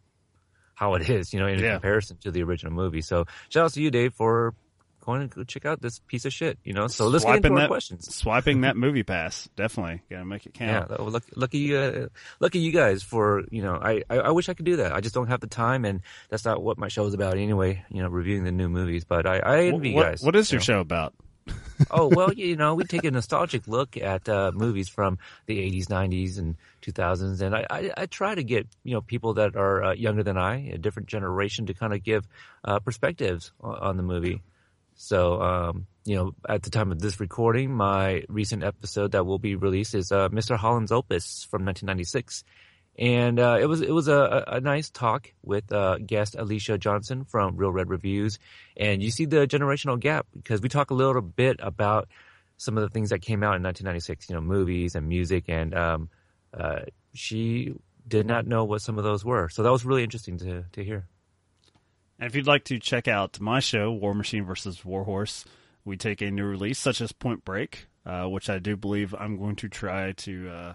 how 0.73 0.95
it 0.95 1.09
is, 1.09 1.33
you 1.33 1.39
know, 1.39 1.47
in 1.47 1.59
Yeah. 1.59 1.73
comparison 1.73 2.17
to 2.17 2.31
the 2.31 2.43
original 2.43 2.73
movie. 2.73 3.01
So 3.01 3.25
shout 3.49 3.65
out 3.65 3.73
to 3.73 3.81
you, 3.81 3.91
Dave, 3.91 4.13
for 4.13 4.53
going 5.05 5.27
to 5.29 5.35
go 5.35 5.43
check 5.43 5.65
out 5.65 5.81
this 5.81 5.99
piece 5.99 6.25
of 6.25 6.33
shit. 6.33 6.57
You 6.63 6.73
know, 6.73 6.87
so 6.87 7.07
let's 7.07 7.23
get 7.23 7.37
into 7.37 7.47
Swiping 7.47 7.53
our 7.53 7.59
that 7.61 7.67
questions. 7.67 8.15
swiping 8.15 8.61
that 8.61 8.75
movie 8.85 9.03
pass. 9.03 9.47
Definitely 9.55 10.01
gotta 10.09 10.25
make 10.25 10.45
it 10.45 10.53
count. 10.53 10.99
look, 10.99 11.23
lucky 11.35 11.59
you, 11.59 11.77
uh, 11.77 12.07
lucky 12.39 12.59
you 12.59 12.71
guys 12.71 13.03
for 13.03 13.43
you 13.51 13.61
know. 13.61 13.75
I, 13.75 14.03
I 14.09 14.17
I 14.17 14.29
wish 14.31 14.49
I 14.49 14.53
could 14.53 14.65
do 14.65 14.77
that. 14.77 14.91
I 14.93 15.01
just 15.01 15.15
don't 15.15 15.27
have 15.27 15.41
the 15.41 15.47
time, 15.47 15.85
and 15.85 16.01
that's 16.29 16.45
not 16.45 16.61
what 16.61 16.77
my 16.77 16.87
show 16.87 17.05
is 17.05 17.13
about 17.13 17.37
anyway. 17.37 17.83
You 17.89 18.01
know, 18.01 18.09
reviewing 18.09 18.43
the 18.43 18.51
new 18.51 18.69
movies. 18.69 19.05
But 19.05 19.25
I, 19.25 19.39
I 19.39 19.57
envy 19.65 19.91
you 19.91 20.01
guys. 20.01 20.21
what 20.21 20.35
is 20.35 20.51
you 20.51 20.55
your 20.55 20.61
know. 20.61 20.63
show 20.63 20.79
about? 20.79 21.13
oh 21.91 22.07
well, 22.07 22.33
you 22.35 22.55
know, 22.55 22.75
we 22.75 22.83
take 22.83 23.03
a 23.03 23.11
nostalgic 23.11 23.67
look 23.67 23.97
at 23.97 24.27
uh, 24.29 24.51
movies 24.53 24.89
from 24.89 25.17
the 25.45 25.57
'80s, 25.59 25.87
'90s, 25.87 26.37
and 26.37 26.55
2000s, 26.81 27.41
and 27.41 27.55
I, 27.55 27.65
I, 27.69 27.91
I 27.97 28.05
try 28.05 28.35
to 28.35 28.43
get 28.43 28.67
you 28.83 28.93
know 28.93 29.01
people 29.01 29.35
that 29.35 29.55
are 29.55 29.83
uh, 29.83 29.93
younger 29.93 30.23
than 30.23 30.37
I, 30.37 30.69
a 30.73 30.77
different 30.77 31.07
generation, 31.07 31.67
to 31.67 31.73
kind 31.73 31.93
of 31.93 32.03
give 32.03 32.27
uh, 32.63 32.79
perspectives 32.79 33.51
on, 33.61 33.75
on 33.77 33.97
the 33.97 34.03
movie. 34.03 34.41
So, 34.95 35.41
um, 35.41 35.87
you 36.05 36.15
know, 36.15 36.35
at 36.47 36.63
the 36.63 36.69
time 36.69 36.91
of 36.91 36.99
this 36.99 37.19
recording, 37.19 37.71
my 37.71 38.23
recent 38.29 38.63
episode 38.63 39.11
that 39.11 39.25
will 39.25 39.39
be 39.39 39.55
released 39.55 39.93
is 39.93 40.11
uh, 40.11 40.29
Mr. 40.29 40.55
Holland's 40.55 40.91
Opus 40.91 41.43
from 41.43 41.65
1996. 41.65 42.43
And 42.97 43.39
uh, 43.39 43.57
it 43.59 43.65
was 43.65 43.81
it 43.81 43.91
was 43.91 44.07
a, 44.07 44.45
a 44.47 44.61
nice 44.61 44.89
talk 44.89 45.33
with 45.43 45.69
uh, 45.73 45.97
guest 45.97 46.35
Alicia 46.35 46.77
Johnson 46.77 47.25
from 47.25 47.57
Real 47.57 47.71
Red 47.71 47.89
Reviews, 47.89 48.39
and 48.77 49.03
you 49.03 49.11
see 49.11 49.25
the 49.25 49.45
generational 49.47 49.99
gap 49.99 50.27
because 50.33 50.61
we 50.61 50.69
talk 50.69 50.91
a 50.91 50.93
little 50.93 51.21
bit 51.21 51.57
about 51.59 52.07
some 52.55 52.77
of 52.77 52.83
the 52.83 52.89
things 52.89 53.09
that 53.09 53.19
came 53.19 53.43
out 53.43 53.57
in 53.57 53.63
1996, 53.63 54.29
you 54.29 54.35
know, 54.35 54.41
movies 54.41 54.95
and 54.95 55.09
music, 55.09 55.49
and 55.49 55.75
um, 55.75 56.09
uh, 56.53 56.83
she 57.13 57.73
did 58.07 58.25
not 58.25 58.47
know 58.47 58.63
what 58.63 58.81
some 58.81 58.97
of 58.97 59.03
those 59.03 59.25
were. 59.25 59.49
So 59.49 59.63
that 59.63 59.71
was 59.73 59.83
really 59.83 60.03
interesting 60.03 60.37
to 60.37 60.63
to 60.71 60.81
hear. 60.81 61.05
And 62.19 62.27
if 62.27 62.35
you'd 62.35 62.47
like 62.47 62.65
to 62.65 62.79
check 62.79 63.07
out 63.07 63.39
my 63.39 63.59
show, 63.59 63.91
War 63.91 64.13
Machine 64.13 64.45
versus 64.45 64.85
Warhorse, 64.85 65.45
we 65.83 65.97
take 65.97 66.21
a 66.21 66.31
new 66.31 66.45
release 66.45 66.79
such 66.79 67.01
as 67.01 67.11
Point 67.11 67.43
Break, 67.43 67.87
uh, 68.05 68.25
which 68.25 68.49
I 68.49 68.59
do 68.59 68.75
believe 68.75 69.13
I'm 69.13 69.37
going 69.37 69.57
to 69.57 69.69
try 69.69 70.13
to, 70.13 70.49
uh, 70.49 70.73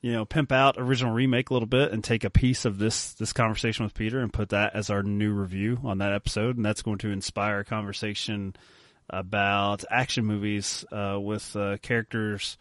you 0.00 0.12
know, 0.12 0.24
pimp 0.24 0.52
out 0.52 0.76
original 0.78 1.12
remake 1.12 1.50
a 1.50 1.52
little 1.52 1.68
bit 1.68 1.92
and 1.92 2.02
take 2.02 2.24
a 2.24 2.30
piece 2.30 2.64
of 2.64 2.78
this 2.78 3.12
this 3.12 3.32
conversation 3.32 3.84
with 3.84 3.94
Peter 3.94 4.20
and 4.20 4.32
put 4.32 4.48
that 4.48 4.74
as 4.74 4.88
our 4.90 5.02
new 5.02 5.32
review 5.32 5.78
on 5.84 5.98
that 5.98 6.12
episode, 6.12 6.56
and 6.56 6.64
that's 6.64 6.82
going 6.82 6.98
to 6.98 7.10
inspire 7.10 7.60
a 7.60 7.64
conversation 7.64 8.56
about 9.10 9.84
action 9.90 10.24
movies 10.24 10.84
uh, 10.92 11.18
with 11.20 11.54
uh, 11.56 11.76
characters 11.78 12.56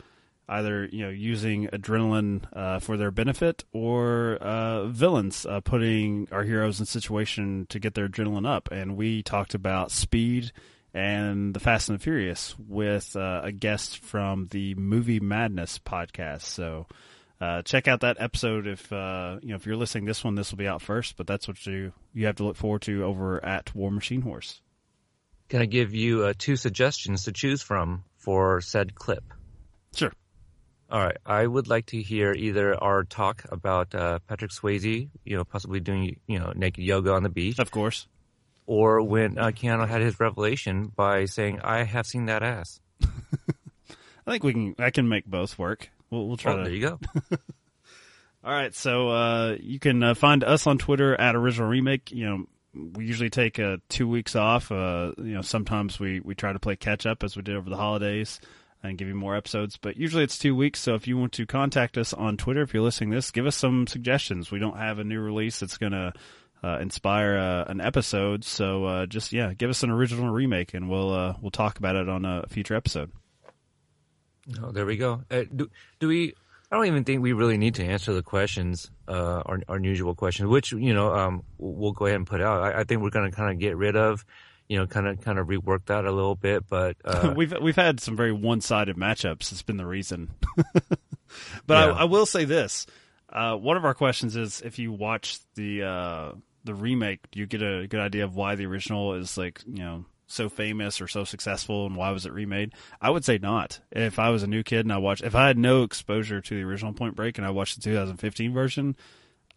either 0.49 0.85
you 0.91 1.03
know 1.03 1.09
using 1.09 1.67
adrenaline 1.67 2.43
uh, 2.53 2.79
for 2.79 2.97
their 2.97 3.11
benefit 3.11 3.63
or 3.71 4.37
uh, 4.41 4.85
villains 4.87 5.45
uh, 5.45 5.61
putting 5.61 6.27
our 6.31 6.43
heroes 6.43 6.79
in 6.79 6.85
situation 6.85 7.67
to 7.69 7.79
get 7.79 7.93
their 7.93 8.07
adrenaline 8.07 8.47
up. 8.47 8.69
And 8.71 8.97
we 8.97 9.23
talked 9.23 9.53
about 9.53 9.91
Speed 9.91 10.51
and 10.93 11.53
the 11.53 11.59
Fast 11.59 11.89
and 11.89 11.99
the 11.99 12.03
Furious 12.03 12.55
with 12.57 13.15
uh, 13.15 13.41
a 13.43 13.51
guest 13.51 13.99
from 13.99 14.47
the 14.51 14.75
Movie 14.75 15.19
Madness 15.19 15.79
podcast. 15.79 16.41
So. 16.41 16.87
Uh, 17.41 17.61
check 17.61 17.87
out 17.87 18.01
that 18.01 18.17
episode 18.19 18.67
if 18.67 18.91
uh, 18.91 19.37
you 19.41 19.47
know 19.47 19.55
if 19.55 19.65
you're 19.65 19.77
listening 19.77 20.03
this 20.03 20.25
one 20.25 20.35
this 20.35 20.51
will 20.51 20.57
be 20.57 20.67
out 20.67 20.81
first 20.81 21.15
but 21.15 21.25
that's 21.25 21.47
what 21.47 21.65
you 21.65 21.93
you 22.13 22.25
have 22.25 22.35
to 22.35 22.43
look 22.43 22.57
forward 22.57 22.81
to 22.81 23.05
over 23.05 23.41
at 23.45 23.73
War 23.73 23.91
Machine 23.91 24.21
Horse. 24.21 24.61
Can 25.49 25.61
I 25.63 25.65
give 25.65 25.95
you 25.95 26.25
uh, 26.25 26.33
two 26.37 26.55
suggestions 26.55 27.23
to 27.23 27.31
choose 27.31 27.61
from 27.61 28.03
for 28.17 28.61
said 28.61 28.93
clip? 28.93 29.23
Sure. 29.95 30.11
All 30.91 30.99
right, 30.99 31.17
I 31.25 31.45
would 31.45 31.67
like 31.67 31.85
to 31.87 32.01
hear 32.01 32.33
either 32.33 32.75
our 32.83 33.03
talk 33.03 33.43
about 33.51 33.93
uh, 33.93 34.19
Patrick 34.27 34.49
Swayze, 34.51 35.09
you 35.23 35.37
know, 35.37 35.43
possibly 35.43 35.79
doing 35.79 36.17
you 36.25 36.39
know 36.39 36.51
naked 36.55 36.83
yoga 36.83 37.13
on 37.13 37.21
the 37.23 37.29
beach, 37.29 37.59
Of 37.59 37.69
course. 37.69 38.07
or 38.65 39.01
when 39.03 39.37
uh, 39.37 39.47
Keanu 39.51 39.87
had 39.87 40.01
his 40.01 40.19
revelation 40.19 40.91
by 40.95 41.25
saying, 41.25 41.59
"I 41.63 41.83
have 41.83 42.07
seen 42.07 42.25
that 42.25 42.41
ass." 42.41 42.79
I 44.25 44.31
think 44.31 44.43
we 44.43 44.53
can 44.53 44.75
I 44.79 44.89
can 44.89 45.07
make 45.07 45.25
both 45.25 45.59
work. 45.59 45.89
We'll, 46.09 46.27
we'll 46.27 46.37
try 46.37 46.53
Oh, 46.53 46.57
to 46.57 46.63
there 46.63 46.73
you 46.73 46.81
go. 46.81 46.99
All 48.43 48.51
right, 48.53 48.73
so 48.73 49.09
uh, 49.09 49.57
you 49.59 49.79
can 49.79 50.01
uh, 50.01 50.13
find 50.15 50.43
us 50.43 50.65
on 50.65 50.77
Twitter 50.77 51.13
at 51.19 51.35
Original 51.35 51.67
Remake. 51.67 52.11
You 52.11 52.25
know, 52.25 52.45
we 52.93 53.05
usually 53.05 53.29
take 53.29 53.59
uh, 53.59 53.77
two 53.89 54.07
weeks 54.07 54.35
off. 54.35 54.71
Uh, 54.71 55.11
you 55.17 55.33
know, 55.35 55.41
sometimes 55.41 55.99
we, 55.99 56.19
we 56.21 56.35
try 56.35 56.53
to 56.53 56.59
play 56.59 56.75
catch 56.77 57.05
up 57.05 57.23
as 57.23 57.35
we 57.35 57.41
did 57.43 57.55
over 57.57 57.69
the 57.69 57.75
holidays 57.75 58.39
and 58.81 58.97
give 58.97 59.07
you 59.07 59.15
more 59.15 59.35
episodes. 59.35 59.77
But 59.77 59.97
usually 59.97 60.23
it's 60.23 60.37
two 60.37 60.55
weeks. 60.55 60.79
So 60.79 60.95
if 60.95 61.07
you 61.07 61.17
want 61.17 61.33
to 61.33 61.45
contact 61.45 61.97
us 61.97 62.13
on 62.13 62.37
Twitter, 62.37 62.61
if 62.61 62.73
you're 62.73 62.83
listening 62.83 63.09
this, 63.09 63.31
give 63.31 63.45
us 63.45 63.55
some 63.55 63.87
suggestions. 63.87 64.51
We 64.51 64.59
don't 64.59 64.77
have 64.77 64.99
a 64.99 65.03
new 65.03 65.19
release 65.19 65.59
that's 65.59 65.77
going 65.77 65.91
to 65.91 66.13
uh, 66.63 66.77
inspire 66.79 67.37
uh, 67.37 67.71
an 67.71 67.81
episode. 67.81 68.43
So 68.43 68.85
uh, 68.85 69.05
just 69.05 69.33
yeah, 69.33 69.53
give 69.53 69.69
us 69.69 69.83
an 69.83 69.89
original 69.89 70.29
remake, 70.29 70.73
and 70.73 70.89
we'll 70.89 71.13
uh, 71.13 71.33
we'll 71.41 71.51
talk 71.51 71.77
about 71.77 71.95
it 71.95 72.09
on 72.09 72.25
a 72.25 72.45
future 72.47 72.75
episode. 72.75 73.11
Oh, 74.61 74.71
there 74.71 74.85
we 74.85 74.97
go. 74.97 75.23
Uh, 75.29 75.43
do, 75.53 75.69
do 75.99 76.07
we? 76.07 76.33
I 76.71 76.75
don't 76.75 76.85
even 76.85 77.03
think 77.03 77.23
we 77.23 77.33
really 77.33 77.57
need 77.57 77.75
to 77.75 77.83
answer 77.83 78.13
the 78.13 78.21
questions, 78.21 78.91
uh, 79.07 79.41
our, 79.43 79.59
our 79.67 79.79
usual 79.79 80.13
questions, 80.13 80.49
which 80.49 80.71
you 80.71 80.93
know, 80.93 81.13
um, 81.15 81.43
we'll 81.57 81.93
go 81.93 82.05
ahead 82.05 82.17
and 82.17 82.27
put 82.27 82.41
out. 82.41 82.61
I, 82.61 82.81
I 82.81 82.83
think 82.83 83.01
we're 83.01 83.09
going 83.09 83.29
to 83.29 83.35
kind 83.35 83.51
of 83.51 83.59
get 83.59 83.75
rid 83.75 83.95
of, 83.95 84.23
you 84.69 84.77
know, 84.77 84.87
kind 84.87 85.07
of 85.07 85.19
kind 85.19 85.37
of 85.39 85.47
rework 85.47 85.85
that 85.87 86.05
a 86.05 86.11
little 86.11 86.35
bit. 86.35 86.69
But 86.69 86.95
uh, 87.05 87.33
we've 87.35 87.53
we've 87.59 87.75
had 87.75 87.99
some 87.99 88.15
very 88.15 88.31
one 88.31 88.61
sided 88.61 88.95
matchups. 88.95 89.51
It's 89.51 89.63
been 89.63 89.77
the 89.77 89.85
reason. 89.85 90.29
but 90.55 90.97
Yeah. 91.69 91.91
I, 91.91 92.01
I 92.01 92.03
will 92.05 92.25
say 92.25 92.45
this: 92.45 92.85
uh, 93.31 93.55
one 93.55 93.75
of 93.75 93.83
our 93.83 93.93
questions 93.93 94.35
is 94.35 94.61
if 94.61 94.79
you 94.79 94.91
watch 94.93 95.39
the 95.55 95.83
uh, 95.83 96.31
the 96.63 96.75
remake, 96.75 97.19
do 97.31 97.39
you 97.39 97.47
get 97.47 97.61
a 97.61 97.87
good 97.87 97.99
idea 97.99 98.23
of 98.23 98.35
why 98.35 98.55
the 98.55 98.67
original 98.67 99.15
is 99.15 99.37
like 99.37 99.61
you 99.67 99.83
know 99.83 100.05
so 100.27 100.47
famous 100.47 101.01
or 101.01 101.07
so 101.07 101.23
successful, 101.23 101.87
and 101.87 101.95
why 101.95 102.11
was 102.11 102.27
it 102.27 102.31
remade? 102.33 102.73
I 103.01 103.09
would 103.09 103.25
say 103.25 103.39
not. 103.39 103.79
If 103.91 104.19
I 104.19 104.29
was 104.29 104.43
a 104.43 104.47
new 104.47 104.61
kid 104.61 104.81
and 104.81 104.93
I 104.93 104.97
watched, 104.97 105.23
if 105.23 105.33
I 105.33 105.47
had 105.47 105.57
no 105.57 105.81
exposure 105.81 106.41
to 106.41 106.55
the 106.55 106.61
original 106.61 106.93
Point 106.93 107.15
Break 107.15 107.39
and 107.39 107.47
I 107.47 107.49
watched 107.49 107.75
the 107.75 107.81
2015 107.81 108.53
version, 108.53 108.95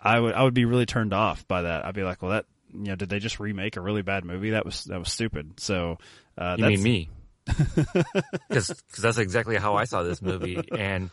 I 0.00 0.18
would 0.18 0.34
I 0.34 0.42
would 0.42 0.54
be 0.54 0.64
really 0.64 0.86
turned 0.86 1.12
off 1.12 1.46
by 1.46 1.62
that. 1.62 1.84
I'd 1.84 1.94
be 1.94 2.02
like, 2.02 2.22
well, 2.22 2.30
that 2.30 2.46
you 2.72 2.84
know, 2.84 2.96
did 2.96 3.08
they 3.08 3.18
just 3.18 3.40
remake 3.40 3.76
a 3.76 3.80
really 3.80 4.02
bad 4.02 4.24
movie? 4.24 4.50
That 4.50 4.64
was 4.64 4.84
that 4.84 4.98
was 4.98 5.10
stupid. 5.10 5.60
So 5.60 5.98
uh, 6.38 6.56
you 6.58 6.64
that's, 6.64 6.82
mean 6.82 6.82
me? 6.82 7.10
Because 8.48 8.82
that's 8.98 9.18
exactly 9.18 9.56
how 9.56 9.76
I 9.76 9.84
saw 9.84 10.02
this 10.02 10.22
movie, 10.22 10.68
and 10.72 11.10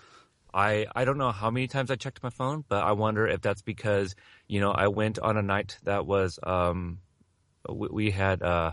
I 0.53 0.87
I 0.95 1.05
don't 1.05 1.17
know 1.17 1.31
how 1.31 1.49
many 1.49 1.67
times 1.67 1.91
I 1.91 1.95
checked 1.95 2.21
my 2.21 2.29
phone, 2.29 2.63
but 2.67 2.83
I 2.83 2.91
wonder 2.91 3.27
if 3.27 3.41
that's 3.41 3.61
because 3.61 4.15
you 4.47 4.59
know 4.59 4.71
I 4.71 4.87
went 4.87 5.19
on 5.19 5.37
a 5.37 5.41
night 5.41 5.77
that 5.83 6.05
was 6.05 6.39
um 6.43 6.99
we, 7.69 7.87
we 7.91 8.11
had 8.11 8.41
uh, 8.41 8.71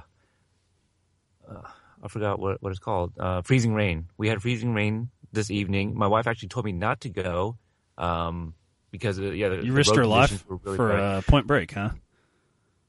uh 1.49 1.62
I 2.03 2.09
forgot 2.09 2.39
what 2.39 2.62
what 2.62 2.70
it's 2.70 2.78
called 2.78 3.12
uh 3.18 3.43
freezing 3.43 3.74
rain. 3.74 4.09
We 4.16 4.28
had 4.28 4.43
freezing 4.43 4.74
rain 4.74 5.11
this 5.32 5.51
evening. 5.51 5.97
My 5.97 6.09
wife 6.09 6.26
actually 6.26 6.49
told 6.49 6.66
me 6.66 6.72
not 6.72 7.01
to 7.03 7.09
go 7.09 7.57
um 7.99 8.55
because 8.91 9.18
uh, 9.18 9.24
yeah 9.24 9.49
the, 9.49 9.57
You 9.57 9.62
the 9.62 9.72
risked 9.72 9.97
your 9.97 10.07
life 10.07 10.45
really 10.49 10.76
for 10.76 10.93
uh, 10.93 11.22
Point 11.22 11.47
Break, 11.47 11.72
huh? 11.72 11.91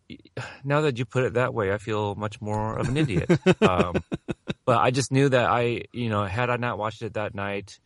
now 0.63 0.81
that 0.81 0.97
you 0.97 1.05
put 1.05 1.23
it 1.23 1.33
that 1.33 1.53
way, 1.53 1.73
I 1.73 1.77
feel 1.77 2.15
much 2.15 2.41
more 2.41 2.77
of 2.77 2.87
an 2.89 2.97
idiot. 2.97 3.29
um, 3.61 4.03
but 4.65 4.79
I 4.79 4.91
just 4.91 5.11
knew 5.11 5.29
that 5.29 5.49
I, 5.49 5.83
you 5.93 6.09
know, 6.09 6.25
had 6.25 6.49
I 6.49 6.57
not 6.57 6.77
watched 6.77 7.01
it 7.01 7.13
that 7.13 7.35
night, 7.35 7.79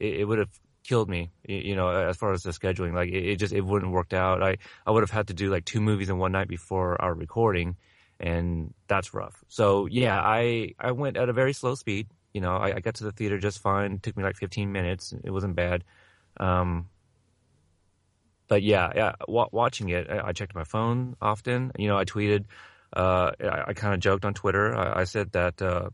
it, 0.00 0.20
it 0.20 0.24
would 0.24 0.38
have 0.38 0.50
killed 0.84 1.08
me. 1.08 1.30
You 1.46 1.74
know, 1.74 1.88
as 1.88 2.16
far 2.16 2.32
as 2.32 2.42
the 2.42 2.50
scheduling, 2.50 2.94
like 2.94 3.08
it, 3.08 3.24
it 3.24 3.36
just 3.36 3.52
it 3.52 3.62
wouldn't 3.62 3.88
have 3.90 3.94
worked 3.94 4.14
out. 4.14 4.42
I 4.42 4.58
I 4.86 4.90
would 4.90 5.02
have 5.02 5.10
had 5.10 5.28
to 5.28 5.34
do 5.34 5.50
like 5.50 5.64
two 5.64 5.80
movies 5.80 6.10
in 6.10 6.18
one 6.18 6.32
night 6.32 6.48
before 6.48 7.00
our 7.00 7.14
recording, 7.14 7.76
and 8.20 8.72
that's 8.86 9.14
rough. 9.14 9.42
So 9.48 9.86
yeah, 9.86 10.20
I 10.20 10.74
I 10.78 10.92
went 10.92 11.16
at 11.16 11.28
a 11.28 11.32
very 11.32 11.52
slow 11.52 11.74
speed. 11.74 12.08
You 12.32 12.40
know, 12.40 12.56
I, 12.56 12.76
I 12.76 12.80
got 12.80 12.96
to 12.96 13.04
the 13.04 13.12
theater 13.12 13.38
just 13.38 13.60
fine. 13.60 13.92
It 13.92 14.02
took 14.02 14.16
me 14.16 14.24
like 14.24 14.36
15 14.36 14.72
minutes. 14.72 15.14
It 15.22 15.30
wasn't 15.30 15.54
bad. 15.54 15.84
Um, 16.38 16.88
but 18.48 18.62
yeah, 18.62 18.92
yeah, 18.94 19.12
wa- 19.28 19.48
watching 19.52 19.88
it, 19.88 20.08
I, 20.10 20.28
I 20.28 20.32
checked 20.32 20.54
my 20.54 20.64
phone 20.64 21.16
often. 21.20 21.72
You 21.78 21.88
know, 21.88 21.98
I 21.98 22.04
tweeted 22.04 22.44
Uh, 22.94 23.32
I, 23.40 23.70
I 23.70 23.72
kind 23.74 23.92
of 23.94 24.00
joked 24.00 24.24
on 24.24 24.34
Twitter. 24.34 24.74
I, 24.74 25.00
I 25.00 25.04
said 25.04 25.32
that, 25.32 25.60
uh, 25.60 25.90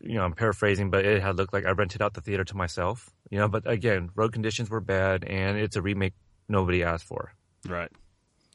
you 0.00 0.14
know, 0.14 0.24
I'm 0.24 0.32
paraphrasing, 0.32 0.90
but 0.90 1.04
it 1.04 1.20
had 1.20 1.36
looked 1.36 1.52
like 1.52 1.66
I 1.66 1.70
rented 1.72 2.00
out 2.00 2.14
the 2.14 2.22
theater 2.22 2.44
to 2.44 2.56
myself. 2.56 3.10
You 3.30 3.38
know, 3.38 3.48
but 3.48 3.68
again, 3.68 4.10
road 4.14 4.32
conditions 4.32 4.70
were 4.70 4.80
bad, 4.80 5.24
and 5.24 5.58
it's 5.58 5.76
a 5.76 5.82
remake 5.82 6.14
nobody 6.48 6.82
asked 6.82 7.04
for. 7.04 7.34
Right. 7.68 7.90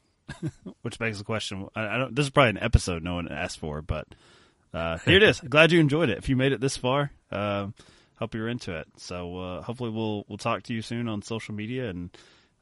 Which 0.82 0.98
begs 0.98 1.18
the 1.18 1.24
question. 1.24 1.68
I, 1.76 1.86
I, 1.86 1.96
don't. 1.98 2.16
This 2.16 2.26
is 2.26 2.30
probably 2.30 2.50
an 2.50 2.58
episode 2.58 3.04
no 3.04 3.14
one 3.14 3.28
asked 3.30 3.60
for, 3.60 3.82
but 3.82 4.08
uh, 4.72 4.98
here 4.98 5.16
it 5.16 5.22
is. 5.22 5.40
Glad 5.48 5.70
you 5.70 5.78
enjoyed 5.78 6.08
it. 6.08 6.18
If 6.18 6.28
you 6.28 6.34
made 6.36 6.52
it 6.52 6.60
this 6.60 6.76
far, 6.76 7.12
uh, 7.30 7.68
hope 8.18 8.34
you're 8.34 8.48
into 8.48 8.74
it. 8.76 8.88
So 8.96 9.38
uh, 9.38 9.62
hopefully 9.62 9.90
we'll 9.90 10.24
we'll 10.26 10.38
talk 10.38 10.64
to 10.64 10.74
you 10.74 10.82
soon 10.82 11.08
on 11.08 11.22
social 11.22 11.54
media 11.54 11.88
and 11.88 12.10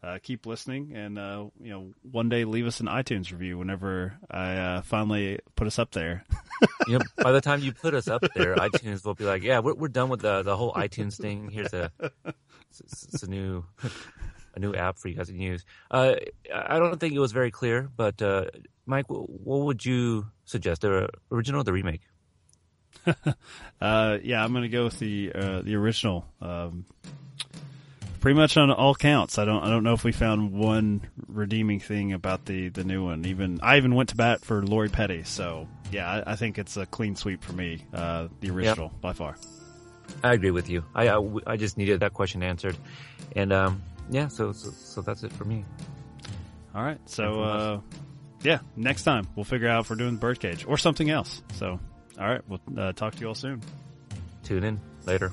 uh, 0.03 0.18
keep 0.22 0.46
listening. 0.46 0.92
And 0.94 1.18
uh, 1.18 1.46
you 1.61 1.70
know, 1.70 1.92
one 2.03 2.28
day 2.28 2.44
leave 2.44 2.66
us 2.66 2.80
an 2.80 2.86
iTunes 2.86 3.30
review 3.30 3.59
whenever 3.59 4.18
I 4.30 4.57
uh, 4.57 4.82
finally 4.82 5.38
put 5.57 5.66
us 5.66 5.78
up 5.78 5.92
there. 5.92 6.24
you 6.86 6.98
know, 6.98 7.05
by 7.16 7.32
the 7.32 7.40
time 7.40 7.61
you 7.61 7.72
put 7.72 7.94
us 7.94 8.09
up 8.09 8.24
there, 8.34 8.55
iTunes 8.57 9.05
will 9.05 9.14
be 9.14 9.24
like, 9.24 9.42
"Yeah, 9.42 9.61
we're 9.61 9.74
we're 9.74 9.88
done 9.88 10.09
with 10.09 10.20
the 10.20 10.42
the 10.42 10.57
whole 10.57 10.72
iTunes 10.72 11.16
thing. 11.16 11.50
Here's 11.50 11.72
a 11.72 11.90
it's, 12.70 13.07
it's 13.12 13.22
a 13.22 13.30
new." 13.30 13.64
a 14.55 14.61
new 14.61 14.74
app 14.74 14.98
for 14.98 15.09
you 15.09 15.14
guys 15.14 15.28
to 15.28 15.34
use. 15.34 15.64
Uh, 15.90 16.14
I 16.55 16.78
don't 16.78 16.98
think 17.00 17.14
it 17.14 17.18
was 17.18 17.32
very 17.32 17.50
clear, 17.50 17.88
but 17.96 18.20
uh, 18.20 18.46
Mike, 18.84 19.07
what 19.09 19.61
would 19.61 19.84
you 19.84 20.26
suggest? 20.44 20.82
The 20.82 21.09
original, 21.30 21.62
or 21.62 21.64
the 21.64 21.72
remake? 21.72 22.03
uh, 23.80 24.18
yeah, 24.22 24.44
I'm 24.44 24.53
going 24.53 24.62
to 24.62 24.68
go 24.68 24.84
with 24.84 24.98
the 24.98 25.32
uh, 25.34 25.62
the 25.62 25.74
original. 25.76 26.26
Um, 26.40 26.84
pretty 28.23 28.39
much 28.39 28.57
on 28.57 28.70
all 28.70 28.95
counts. 28.95 29.37
I 29.37 29.45
don't 29.45 29.62
I 29.62 29.68
don't 29.68 29.83
know 29.83 29.93
if 29.93 30.05
we 30.05 30.12
found 30.12 30.53
one 30.53 31.03
redeeming 31.27 31.81
thing 31.81 32.14
about 32.14 32.47
the 32.47 32.70
the 32.70 32.85
new 32.85 33.05
one. 33.05 33.27
Even 33.27 33.61
I 33.62 33.77
even 33.77 33.95
went 33.95 34.09
to 34.11 34.16
bat 34.16 34.43
for 34.43 34.64
Lori 34.64 34.89
Petty. 34.89 35.25
So 35.25 35.68
yeah, 35.91 36.11
I, 36.11 36.33
I 36.33 36.37
think 36.37 36.59
it's 36.59 36.79
a 36.79 36.87
clean 36.87 37.16
sweep 37.16 37.45
for 37.45 37.53
me. 37.53 37.85
Uh, 37.93 38.29
the 38.41 38.49
original 38.51 38.87
yep. 38.87 39.01
by 39.03 39.12
far. 39.12 39.37
I 40.23 40.33
agree 40.33 40.51
with 40.51 40.70
you. 40.70 40.85
I, 40.95 41.09
I, 41.09 41.20
I 41.47 41.57
just 41.57 41.77
needed 41.77 42.01
that 42.01 42.12
question 42.12 42.43
answered, 42.43 42.77
and 43.35 43.53
um, 43.53 43.83
yeah, 44.11 44.29
so, 44.29 44.53
so, 44.53 44.70
so 44.70 45.01
that's 45.01 45.23
it 45.23 45.33
for 45.33 45.45
me. 45.45 45.64
All 46.75 46.83
right, 46.83 46.99
so 47.07 47.43
uh, 47.43 47.81
yeah, 48.43 48.59
next 48.77 49.05
time 49.05 49.27
we'll 49.37 49.45
figure 49.45 49.68
out 49.68 49.85
if 49.85 49.91
we're 49.91 49.97
doing 49.97 50.16
birdcage 50.16 50.66
or 50.66 50.77
something 50.77 51.09
else. 51.09 51.43
So, 51.55 51.81
all 52.18 52.29
right, 52.29 52.43
we'll 52.47 52.61
uh, 52.77 52.93
talk 52.93 53.14
to 53.14 53.20
you 53.20 53.29
all 53.29 53.35
soon. 53.35 53.62
Tune 54.43 54.64
in 54.64 54.81
later. 55.07 55.33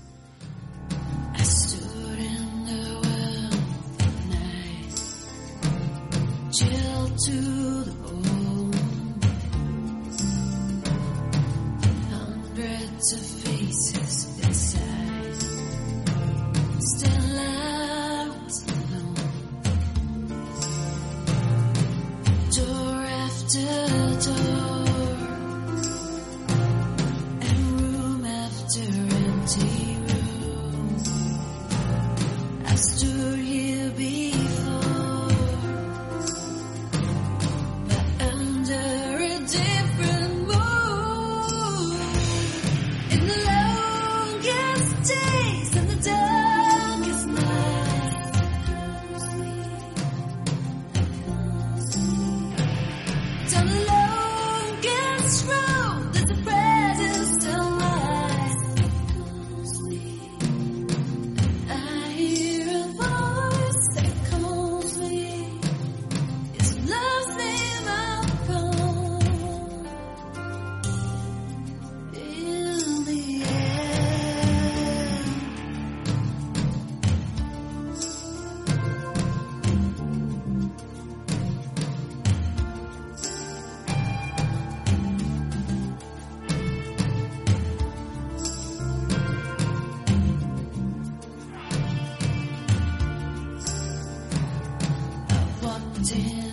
pretend 95.99 96.48